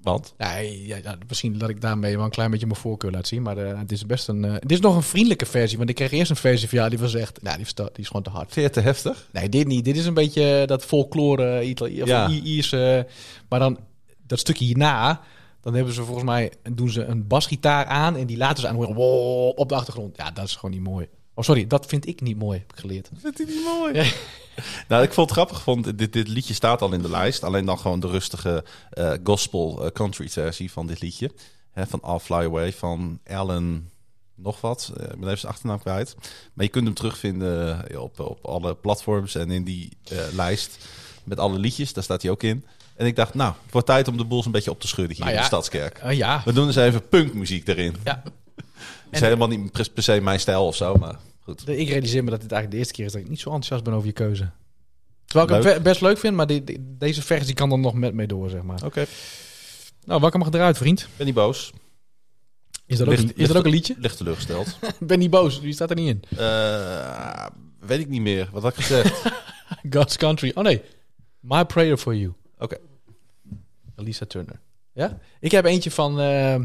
Want? 0.00 0.34
Nee, 0.38 0.86
ja, 0.86 0.96
ja, 1.02 1.16
misschien 1.28 1.58
dat 1.58 1.68
ik 1.68 1.80
daarmee 1.80 2.16
wel 2.16 2.24
een 2.24 2.30
klein 2.30 2.50
beetje 2.50 2.66
mijn 2.66 2.78
voorkeur 2.78 3.10
laat 3.10 3.26
zien. 3.26 3.42
Maar 3.42 3.56
eh, 3.58 3.78
het 3.78 3.92
is 3.92 4.06
best 4.06 4.28
een... 4.28 4.44
eh, 4.44 4.52
het 4.52 4.72
is 4.72 4.80
nog 4.80 4.96
een 4.96 5.02
vriendelijke 5.02 5.46
versie. 5.46 5.76
Want 5.78 5.88
ik 5.90 5.94
kreeg 5.94 6.10
eerst 6.12 6.30
een 6.30 6.36
versie 6.36 6.68
van 6.68 6.78
ja, 6.78 6.88
die 6.88 6.98
was 6.98 7.14
echt... 7.14 7.42
Nou, 7.42 7.56
die, 7.56 7.66
die 7.74 7.84
is 7.96 8.06
gewoon 8.06 8.22
te 8.22 8.30
hard. 8.30 8.44
Vind 8.52 8.54
je 8.54 8.62
het 8.62 8.72
te 8.72 8.80
heftig? 8.80 9.28
Nee, 9.32 9.48
dit 9.48 9.66
niet. 9.66 9.84
Dit 9.84 9.96
is 9.96 10.06
een 10.06 10.14
beetje 10.14 10.62
dat 10.66 10.84
folklore 10.84 11.64
Italië 11.64 12.02
of 12.02 12.08
Ja. 12.08 12.28
I- 12.30 12.42
Ierse. 12.44 13.06
Maar 13.48 13.58
dan 13.58 13.78
dat 14.26 14.38
stukje 14.38 14.64
hierna, 14.64 15.20
dan 15.66 15.74
hebben 15.74 15.94
ze 15.94 16.04
volgens 16.04 16.24
mij 16.24 16.52
doen 16.72 16.90
ze 16.90 17.04
een 17.04 17.26
basgitaar 17.26 17.84
aan 17.84 18.16
en 18.16 18.26
die 18.26 18.36
laten 18.36 18.62
ze 18.62 18.68
aan 18.68 18.74
horen 18.74 18.94
wow, 18.94 19.58
op 19.58 19.68
de 19.68 19.74
achtergrond. 19.74 20.16
Ja, 20.16 20.30
dat 20.30 20.44
is 20.44 20.54
gewoon 20.54 20.70
niet 20.70 20.84
mooi. 20.84 21.08
Oh, 21.34 21.44
sorry, 21.44 21.66
dat 21.66 21.86
vind 21.86 22.06
ik 22.06 22.20
niet 22.20 22.38
mooi, 22.38 22.58
heb 22.58 22.72
ik 22.72 22.78
geleerd. 22.78 23.10
Vindt 23.16 23.38
hij 23.38 23.46
niet 23.46 23.64
mooi? 23.64 23.92
nou, 24.88 25.02
ik 25.02 25.12
vond 25.12 25.28
het 25.28 25.38
grappig. 25.38 25.62
Vond, 25.62 25.98
dit, 25.98 26.12
dit 26.12 26.28
liedje 26.28 26.54
staat 26.54 26.82
al 26.82 26.92
in 26.92 27.02
de 27.02 27.10
lijst. 27.10 27.44
Alleen 27.44 27.64
dan 27.64 27.78
gewoon 27.78 28.00
de 28.00 28.08
rustige 28.08 28.64
eh, 28.90 29.12
gospel 29.24 29.84
eh, 29.84 29.90
country 29.90 30.28
versie 30.28 30.72
van 30.72 30.86
dit 30.86 31.00
liedje. 31.00 31.30
Hè, 31.70 31.86
van 31.86 32.02
All 32.02 32.18
Fly 32.18 32.36
Away 32.36 32.72
van 32.72 33.18
Alan 33.26 33.90
nog 34.36 34.60
wat. 34.60 34.92
Eh, 34.96 35.02
ik 35.02 35.18
ben 35.18 35.24
even 35.24 35.38
zijn 35.38 35.52
achternaam 35.52 35.78
kwijt. 35.78 36.16
Maar 36.54 36.64
je 36.64 36.70
kunt 36.70 36.84
hem 36.84 36.94
terugvinden 36.94 37.88
eh, 37.88 38.00
op, 38.00 38.20
op 38.20 38.44
alle 38.46 38.74
platforms 38.74 39.34
en 39.34 39.50
in 39.50 39.64
die 39.64 39.96
eh, 40.04 40.18
lijst 40.32 40.78
met 41.24 41.38
alle 41.38 41.58
liedjes. 41.58 41.92
Daar 41.92 42.04
staat 42.04 42.22
hij 42.22 42.30
ook 42.30 42.42
in. 42.42 42.64
En 42.96 43.06
ik 43.06 43.16
dacht, 43.16 43.34
nou, 43.34 43.52
het 43.62 43.72
wordt 43.72 43.86
tijd 43.86 44.08
om 44.08 44.16
de 44.16 44.24
boels 44.24 44.46
een 44.46 44.52
beetje 44.52 44.70
op 44.70 44.80
te 44.80 44.86
schudden 44.88 45.16
hier 45.16 45.24
Nou 45.24 45.36
in 45.36 45.40
de. 45.42 45.46
Stadskerk. 45.46 46.00
Ah, 46.02 46.12
ja. 46.12 46.42
We 46.44 46.52
doen 46.52 46.66
eens 46.66 46.76
even 46.76 47.08
punkmuziek 47.08 47.68
erin. 47.68 47.96
ja. 48.04 48.22
Het 49.04 49.14
is 49.14 49.20
helemaal 49.20 49.48
niet 49.48 49.92
per 49.94 50.02
se 50.02 50.20
mijn 50.20 50.40
stijl 50.40 50.66
of 50.66 50.76
zo, 50.76 50.94
maar 50.94 51.16
goed. 51.40 51.68
Ik 51.68 51.88
realiseer 51.88 52.24
me 52.24 52.30
dat 52.30 52.40
dit 52.40 52.52
eigenlijk 52.52 52.70
de 52.70 52.76
eerste 52.76 52.92
keer 52.92 53.04
is 53.04 53.12
dat 53.12 53.20
ik 53.20 53.28
niet 53.28 53.40
zo 53.40 53.46
enthousiast 53.48 53.84
ben 53.84 53.92
over 53.92 54.06
je 54.06 54.12
keuze. 54.12 54.50
Terwijl 55.26 55.58
ik 55.58 55.64
het 55.64 55.74
be- 55.74 55.80
best 55.82 56.00
leuk 56.00 56.18
vind, 56.18 56.36
maar 56.36 56.46
die- 56.46 56.64
die- 56.64 56.78
deze 56.98 57.22
versie 57.22 57.54
kan 57.54 57.68
dan 57.68 57.80
nog 57.80 57.94
met 57.94 58.14
mee 58.14 58.26
door, 58.26 58.50
zeg 58.50 58.62
maar. 58.62 58.84
Oké, 58.84 59.06
Nou, 60.04 60.20
welke 60.20 60.38
mag 60.38 60.48
eruit, 60.52 60.76
vriend? 60.76 61.08
ben 61.16 61.26
niet 61.26 61.34
boos. 61.34 61.72
Is 62.86 62.98
dat 62.98 63.08
ook, 63.08 63.14
een, 63.16 63.32
is 63.36 63.48
dat 63.48 63.56
ook 63.56 63.64
een 63.64 63.70
liedje? 63.70 63.94
Licht 63.98 64.16
teleurgesteld. 64.16 64.78
Ben 64.98 65.18
niet 65.18 65.30
boos, 65.30 65.60
die 65.60 65.72
staat 65.72 65.90
er 65.90 65.96
niet 65.96 66.08
in. 66.08 66.38
Eh, 66.38 67.46
weet 67.80 68.00
ik 68.00 68.08
niet 68.08 68.20
meer. 68.20 68.48
Wat 68.52 68.62
had 68.62 68.72
ik 68.78 68.84
gezegd? 68.84 69.22
God's 69.94 70.16
Country. 70.16 70.52
Oh 70.54 70.64
nee, 70.64 70.82
My 71.40 71.64
Prayer 71.64 71.96
for 71.96 72.14
You. 72.16 72.32
Oké. 72.58 72.78
Lisa 73.96 74.26
Turner. 74.26 74.60
Ja? 74.92 75.18
Ik 75.40 75.50
heb 75.50 75.64
eentje 75.64 75.90
van, 75.90 76.20
eh, 76.20 76.56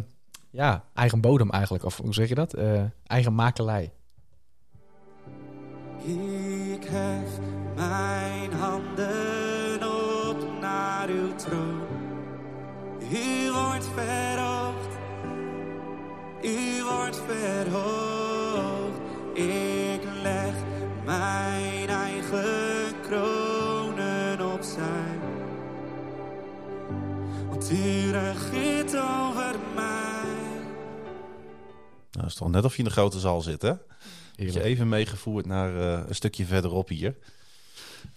ja, 0.49 0.85
eigen 0.93 1.21
bodem 1.21 1.49
eigenlijk. 1.49 1.83
Of 1.83 1.97
hoe 1.97 2.13
zeg 2.13 2.29
je 2.29 2.35
dat? 2.35 2.53
Eh, 2.53 2.83
eigen 3.07 3.33
makelij. 3.33 3.91
Ik 6.73 6.83
hef 6.83 7.39
mijn 7.75 8.53
handen 8.53 9.89
op 10.29 10.59
naar 10.61 11.09
uw 11.09 11.35
troon. 11.35 11.81
U 13.11 13.51
wordt 13.51 13.87
verhoogd, 13.95 14.97
u 16.41 16.83
wordt 16.83 17.21
verhoogd. 17.27 18.10
Regeert 28.11 28.95
over 28.97 29.55
mij. 29.75 30.23
Nou, 32.11 32.25
is 32.27 32.33
toch 32.35 32.49
net 32.49 32.65
of 32.65 32.71
je 32.71 32.77
in 32.77 32.83
de 32.83 32.89
grote 32.91 33.19
zaal 33.19 33.41
zit, 33.41 33.61
hè? 33.61 33.73
Word 34.37 34.53
je 34.53 34.63
even 34.63 34.89
meegevoerd 34.89 35.45
naar 35.45 35.75
eh, 35.79 36.07
een 36.07 36.15
stukje 36.15 36.45
verderop 36.45 36.87
hier. 36.89 37.15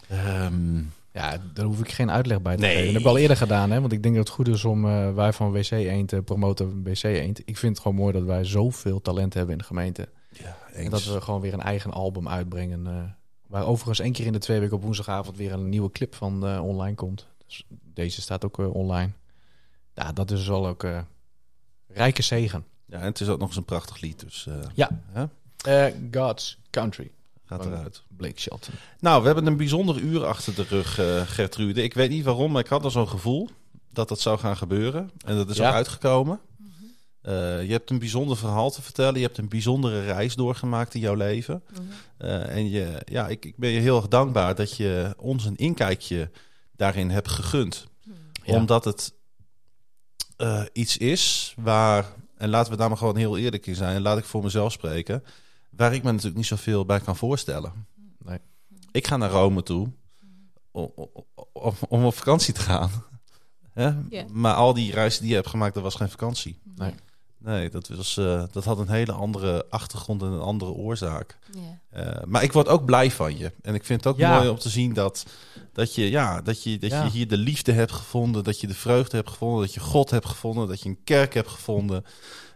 Ehm, 0.09 0.79
Ja, 1.13 1.37
daar 1.55 1.65
hoef 1.65 1.81
ik 1.81 1.91
geen 1.91 2.11
uitleg 2.11 2.43
bij 2.43 2.57
te 2.57 2.61
Nee. 2.61 2.71
geven. 2.71 2.85
Dat 2.85 2.93
heb 2.95 3.03
ik 3.03 3.09
al 3.09 3.19
eerder 3.19 3.37
gedaan, 3.37 3.71
hè? 3.71 3.81
want 3.81 3.93
ik 3.93 4.03
denk 4.03 4.15
dat 4.15 4.25
het 4.27 4.35
goed 4.37 4.49
is 4.49 4.65
om 4.65 4.85
eh, 4.89 5.15
wij 5.15 5.33
van 5.33 5.53
WC 5.53 5.71
Eend 5.71 6.09
te 6.09 6.23
promoten. 6.23 6.83
WC 6.83 7.03
Eend. 7.03 7.39
Ik 7.45 7.57
vind 7.59 7.73
het 7.75 7.83
gewoon 7.83 7.97
mooi 7.99 8.13
dat 8.13 8.23
wij 8.23 8.45
zoveel 8.45 9.01
talent 9.01 9.35
hebben 9.35 9.53
in 9.53 9.59
de 9.59 9.65
gemeente. 9.65 10.09
ja, 10.31 10.57
En 10.73 10.91
dat 10.91 11.05
we 11.05 11.21
gewoon 11.21 11.41
weer 11.41 11.53
een 11.53 11.61
eigen 11.63 11.91
album 11.93 12.29
uitbrengen. 12.29 12.87
eh, 12.87 13.03
waar 13.47 13.67
overigens 13.67 13.99
één 14.01 14.13
keer 14.13 14.27
in 14.27 14.33
de 14.33 14.39
twee 14.39 14.61
weken 14.61 14.77
op 14.77 14.83
woensdagavond 14.83 15.37
weer 15.37 15.53
een 15.53 15.69
nieuwe 15.69 15.91
clip 15.91 16.15
van 16.15 16.47
eh, 16.47 16.65
online 16.65 16.95
komt. 16.95 17.27
Dus 17.47 17.67
deze 17.95 18.21
staat 18.21 18.45
ook 18.45 18.59
eh, 18.59 18.75
online. 18.75 19.11
Ja, 19.95 20.13
dat 20.13 20.31
is 20.31 20.47
wel 20.47 20.67
ook 20.67 20.85
eh, 20.85 21.01
rijke 21.89 22.23
zegen. 22.23 22.65
Ja, 22.87 22.99
en 22.99 23.05
het 23.05 23.21
is 23.21 23.29
ook 23.29 23.39
nog 23.39 23.49
eens 23.49 23.57
een 23.57 23.65
prachtig 23.65 24.01
lied, 24.01 24.21
dus 24.21 24.47
eh, 24.47 24.55
Ja. 24.75 24.89
hè? 25.13 25.25
Eh, 25.87 25.95
God's 26.13 26.59
Country. 26.71 27.11
gaat 27.47 27.67
eruit. 27.67 28.03
Blake 28.09 28.41
Shelton. 28.41 28.75
Nou, 29.01 29.21
we 29.21 29.27
hebben 29.27 29.47
een 29.47 29.57
bijzonder 29.57 29.99
uur 29.99 30.25
achter 30.27 30.55
de 30.55 30.63
rug, 30.63 30.99
eh, 30.99 31.21
Gertrude. 31.27 31.83
Ik 31.83 31.95
weet 31.95 32.11
niet 32.11 32.25
waarom, 32.25 32.53
maar 32.53 32.63
ik 32.63 32.69
had 32.69 32.85
al 32.85 32.91
zo'n 32.91 33.09
gevoel 33.09 33.49
dat 33.91 34.09
dat 34.09 34.21
zou 34.21 34.39
gaan 34.39 34.57
gebeuren. 34.57 35.11
En 35.27 35.37
dat 35.37 35.51
is 35.51 35.57
Ja. 35.57 35.69
ook 35.69 35.75
uitgekomen. 35.75 36.41
Eh, 37.21 37.33
je 37.67 37.73
hebt 37.73 37.91
een 37.91 37.99
bijzonder 37.99 38.37
verhaal 38.37 38.71
te 38.71 38.83
vertellen. 38.83 39.15
Je 39.21 39.27
hebt 39.27 39.39
een 39.39 39.49
bijzondere 39.49 40.05
reis 40.05 40.35
doorgemaakt 40.35 40.95
in 40.95 41.01
jouw 41.01 41.15
leven. 41.15 41.63
Eh, 42.17 42.57
en 42.57 42.71
je, 42.71 43.03
ja, 43.05 43.29
ik, 43.29 43.45
ik 43.45 43.57
ben 43.57 43.71
je 43.71 43.81
heel 43.81 43.97
erg 43.97 44.09
dankbaar 44.09 44.55
dat 44.55 44.77
je 44.77 45.15
ons 45.19 45.45
een 45.45 45.57
inkijkje 45.57 46.31
daarin 46.77 47.11
hebt 47.11 47.29
gegund. 47.29 47.87
Ja. 48.45 48.55
Omdat 48.55 48.85
het 48.85 49.13
eh, 50.37 50.63
iets 50.73 50.97
is 50.97 51.55
waar, 51.59 52.07
en 52.37 52.49
laten 52.49 52.73
we 52.73 52.79
daar 52.79 52.89
maar 52.89 52.99
gewoon 52.99 53.17
heel 53.17 53.39
eerlijk 53.39 53.67
in 53.67 53.75
zijn, 53.75 53.97
en 53.97 54.03
laat 54.03 54.19
ik 54.19 54.25
voor 54.25 54.43
mezelf 54.43 54.73
spreken, 54.73 55.25
waar 55.71 55.95
ik 55.95 56.03
me 56.03 56.11
natuurlijk 56.11 56.37
niet 56.37 56.47
zoveel 56.47 56.85
bij 56.85 57.01
kan 57.01 57.17
voorstellen. 57.17 57.87
Nee. 58.19 58.39
Ik 58.91 59.07
ga 59.07 59.17
naar 59.17 59.31
Rome 59.31 59.63
toe 59.63 59.93
om, 60.71 60.93
om, 61.53 61.75
om 61.89 62.05
op 62.05 62.15
vakantie 62.15 62.55
te 62.55 62.61
gaan. 62.61 62.91
Hè? 63.73 63.93
Maar 64.33 64.55
al 64.55 64.75
die 64.75 64.93
reizen 64.93 65.21
die 65.21 65.29
je 65.31 65.37
hebt 65.37 65.49
gemaakt, 65.49 65.75
dat 65.75 65.83
was 65.83 65.95
geen 65.95 66.11
vakantie. 66.11 66.59
Nee. 66.75 66.95
Nee, 67.45 67.71
dat, 67.71 67.89
was, 67.89 68.17
eh, 68.17 68.43
dat 68.53 68.65
had 68.65 68.79
een 68.79 68.89
hele 68.91 69.13
andere 69.13 69.67
achtergrond 69.71 70.23
en 70.23 70.29
een 70.29 70.41
andere 70.41 70.71
oorzaak. 70.71 71.39
Ja. 71.53 71.79
Eh, 71.91 72.23
maar 72.27 72.43
ik 72.43 72.53
word 72.53 72.69
ook 72.69 72.85
blij 72.85 73.11
van 73.11 73.39
je. 73.39 73.53
En 73.63 73.75
ik 73.75 73.85
vind 73.85 74.05
het 74.05 74.13
ook 74.15 74.19
Ja. 74.21 74.37
mooi 74.37 74.49
om 74.49 74.59
te 74.59 74.69
zien 74.69 74.93
dat, 74.95 75.27
dat, 75.73 75.95
je, 75.95 76.11
ja, 76.11 76.41
dat, 76.43 76.63
je, 76.63 76.79
dat 76.79 76.91
Ja. 76.91 77.05
je 77.05 77.11
hier 77.11 77.29
de 77.29 77.37
liefde 77.37 77.73
hebt 77.73 77.93
gevonden. 77.93 78.45
Dat 78.45 78.61
je 78.61 78.67
de 78.67 78.75
vreugde 78.75 79.17
hebt 79.17 79.31
gevonden. 79.31 79.61
Dat 79.61 79.75
je 79.75 79.81
God 79.81 80.11
hebt 80.11 80.27
gevonden. 80.27 80.69
Dat 80.69 80.81
je 80.83 80.89
een 80.89 81.05
kerk 81.05 81.35
hebt 81.35 81.49
gevonden. 81.51 82.05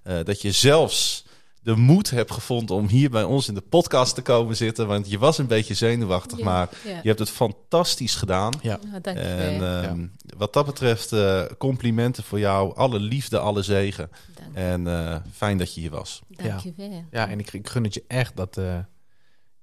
eh, 0.03 0.18
dat 0.24 0.43
je 0.43 0.53
zelfs 0.53 1.24
de 1.69 1.77
moed 1.77 2.11
hebt 2.11 2.31
gevonden 2.31 2.77
om 2.77 2.89
hier 2.89 3.11
bij 3.11 3.23
ons 3.25 3.49
in 3.49 3.55
de 3.55 3.61
podcast 3.61 4.14
te 4.14 4.23
komen 4.23 4.57
zitten. 4.57 4.87
Want 4.87 5.11
je 5.11 5.19
was 5.19 5.39
een 5.39 5.47
beetje 5.47 5.75
zenuwachtig, 5.75 6.39
Ja, 6.39 6.45
maar 6.45 6.69
ja. 6.85 6.91
je 7.03 7.09
hebt 7.09 7.19
het 7.19 7.31
fantastisch 7.31 8.14
gedaan. 8.14 8.53
Ja. 8.62 8.79
Je 8.93 9.11
En 9.11 9.59
wel. 9.61 9.83
ehm, 9.83 10.07
wat 10.37 10.53
dat 10.53 10.66
betreft, 10.66 11.12
eh, 11.12 11.45
complimenten 11.59 12.25
voor 12.25 12.39
jou. 12.39 12.77
Alle 12.77 12.99
liefde, 13.01 13.39
alle 13.39 13.62
zegen. 13.62 14.11
Dank, 14.35 14.57
En 14.57 14.87
eh, 14.87 15.16
fijn 15.33 15.59
dat 15.59 15.75
je 15.75 15.81
hier 15.81 15.91
was. 15.91 16.23
dank 16.29 16.61
je 16.61 16.73
wel. 16.77 17.05
Ja, 17.11 17.29
en 17.29 17.39
ik, 17.39 17.53
ik 17.53 17.69
gun 17.69 17.85
het 17.85 17.95
je 17.95 18.05
echt 18.07 18.37
dat 18.37 18.57
eh, 18.57 18.79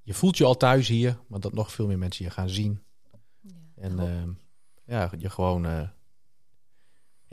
je 0.01 0.13
voelt 0.13 0.37
je 0.37 0.45
al 0.45 0.57
thuis 0.57 0.87
hier, 0.87 1.17
maar 1.27 1.39
dat 1.39 1.53
nog 1.53 1.71
veel 1.71 1.87
meer 1.87 1.97
mensen 1.97 2.25
je 2.25 2.31
gaan 2.31 2.49
zien. 2.49 2.81
Ja. 3.41 3.51
En 3.75 3.99
ehm, 3.99 4.29
ja, 4.85 5.11
je 5.17 5.29
gewoon. 5.29 5.89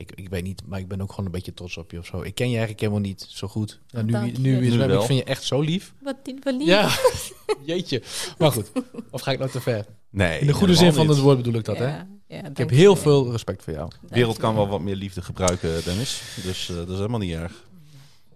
Ik, 0.03 0.13
ik 0.15 0.29
weet 0.29 0.43
niet, 0.43 0.63
maar 0.67 0.79
ik 0.79 0.89
ben 0.89 1.01
ook 1.01 1.11
gewoon 1.11 1.25
een 1.27 1.31
beetje 1.33 1.55
trots 1.55 1.77
op 1.77 1.91
je 1.91 1.99
of 1.99 2.07
zo. 2.07 2.23
Ik 2.23 2.35
ken 2.35 2.47
je 2.47 2.51
eigenlijk 2.53 2.81
helemaal 2.81 3.03
niet 3.03 3.27
zo 3.29 3.49
goed. 3.49 3.81
Ja, 3.87 4.03
nu, 4.03 4.13
Dank 4.13 4.25
nu, 4.39 4.67
is 4.67 4.75
Nu 4.75 4.83
ik 4.83 5.01
vind 5.03 5.19
je 5.19 5.25
echt 5.25 5.43
zo 5.43 5.61
lief. 5.61 5.95
Wat 6.03 6.17
wat 6.43 6.55
lief. 6.55 6.67
Ja, 6.67 6.91
jeetje. 7.75 8.03
Maar 8.39 8.53
goed, 8.53 8.73
of 9.11 9.21
ga 9.21 9.31
ik 9.31 9.39
nou 9.39 9.51
te 9.51 9.61
ver? 9.61 9.87
Nee, 10.11 10.41
In 10.41 10.47
de 10.47 10.53
goede 10.53 10.75
zin 10.75 10.93
van 10.93 11.09
het 11.09 11.19
woord 11.19 11.37
bedoel 11.37 11.55
ik 11.55 11.65
dat, 11.65 11.77
Ja, 11.77 11.83
hè? 11.83 12.37
ja, 12.37 12.45
Ik 12.49 12.57
heb 12.57 12.71
heel 12.71 12.97
veel 12.97 13.31
respect 13.31 13.63
voor 13.63 13.73
jou. 13.73 13.91
De 14.01 14.15
wereld 14.15 14.37
kan 14.39 14.55
wel. 14.55 14.63
wel 14.63 14.73
wat 14.73 14.81
meer 14.81 14.97
liefde 14.97 15.23
gebruiken, 15.23 15.85
Dennis. 15.85 16.23
Dus 16.45 16.69
eh, 16.71 16.77
dat 16.77 16.89
is 16.89 16.97
helemaal 16.97 17.19
niet 17.19 17.35
erg. 17.35 17.65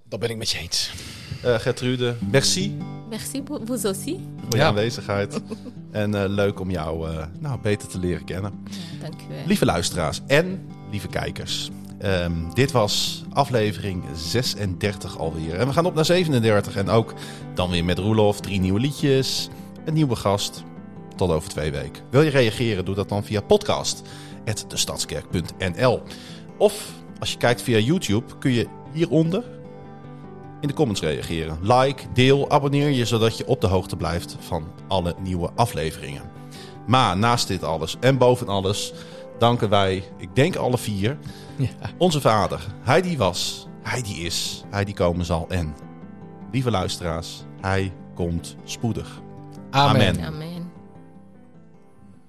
Dat 0.08 0.20
ben 0.20 0.30
ik 0.30 0.36
met 0.36 0.50
je 0.50 0.58
eens. 0.58 0.92
Eh 1.42 1.54
Gertrude, 1.58 2.14
merci 2.30 2.76
Merci 3.08 3.42
vous 3.64 3.84
aussi. 3.84 4.20
voor 4.40 4.50
je 4.50 4.56
Ja. 4.56 4.66
aanwezigheid. 4.66 5.40
en 5.90 6.14
eh, 6.14 6.24
leuk 6.28 6.60
om 6.60 6.70
jou 6.70 7.10
eh, 7.10 7.24
nou, 7.40 7.60
beter 7.60 7.88
te 7.88 7.98
leren 7.98 8.24
kennen. 8.24 8.52
Ja, 8.70 8.76
dank 9.00 9.20
je 9.20 9.26
wel. 9.28 9.36
Lieve 9.46 9.64
luisteraars 9.64 10.20
en 10.26 10.66
lieve 10.90 11.08
kijkers. 11.08 11.70
Ehm, 11.98 12.32
dit 12.54 12.72
was 12.72 13.24
aflevering 13.32 14.04
36 14.16 15.18
alweer. 15.18 15.54
En 15.54 15.66
we 15.66 15.72
gaan 15.72 15.86
op 15.86 15.94
naar 15.94 16.04
37. 16.04 16.76
En 16.76 16.88
ook 16.88 17.14
dan 17.54 17.70
weer 17.70 17.84
met 17.84 17.98
Roelof. 17.98 18.40
Drie 18.40 18.60
nieuwe 18.60 18.80
liedjes. 18.80 19.48
Een 19.84 19.94
nieuwe 19.94 20.16
gast. 20.16 20.62
Tot 21.16 21.30
over 21.30 21.48
twee 21.48 21.70
weken. 21.70 22.02
Wil 22.10 22.22
je 22.22 22.30
reageren? 22.30 22.84
Doe 22.84 22.94
dat 22.94 23.08
dan 23.08 23.24
via 23.24 23.40
podcast.destadskerk.nl 23.40 26.02
Of 26.58 26.92
als 27.18 27.32
je 27.32 27.38
kijkt 27.38 27.62
via 27.62 27.78
YouTube 27.78 28.38
kun 28.38 28.52
je 28.52 28.66
hieronder 28.92 29.44
in 30.60 30.68
de 30.68 30.74
comments 30.74 31.00
reageren. 31.00 31.58
Like, 31.62 32.02
deel, 32.12 32.50
abonneer 32.50 32.90
je 32.90 33.04
zodat 33.04 33.38
je 33.38 33.46
op 33.46 33.60
de 33.60 33.66
hoogte 33.66 33.96
blijft 33.96 34.36
van 34.40 34.66
alle 34.88 35.14
nieuwe 35.22 35.50
afleveringen. 35.54 36.22
Maar 36.86 37.16
naast 37.16 37.48
dit 37.48 37.62
alles 37.62 37.96
en 38.00 38.18
boven 38.18 38.48
alles 38.48 38.92
danken 39.38 39.68
wij, 39.68 40.04
ik 40.16 40.28
denk 40.34 40.56
alle 40.56 40.78
vier, 40.78 41.18
Ja. 41.56 41.68
onze 41.98 42.20
vader. 42.20 42.60
Hij 42.82 43.02
die 43.02 43.18
was, 43.18 43.66
hij 43.82 44.02
die 44.02 44.16
is, 44.16 44.64
hij 44.70 44.84
die 44.84 44.94
komen 44.94 45.24
zal 45.24 45.46
en. 45.48 45.74
Lieve 46.52 46.70
luisteraars, 46.70 47.44
hij 47.60 47.92
komt 48.14 48.56
spoedig. 48.64 49.20
Amen. 49.70 50.08
Amen. 50.08 50.24
Amen. 50.24 50.55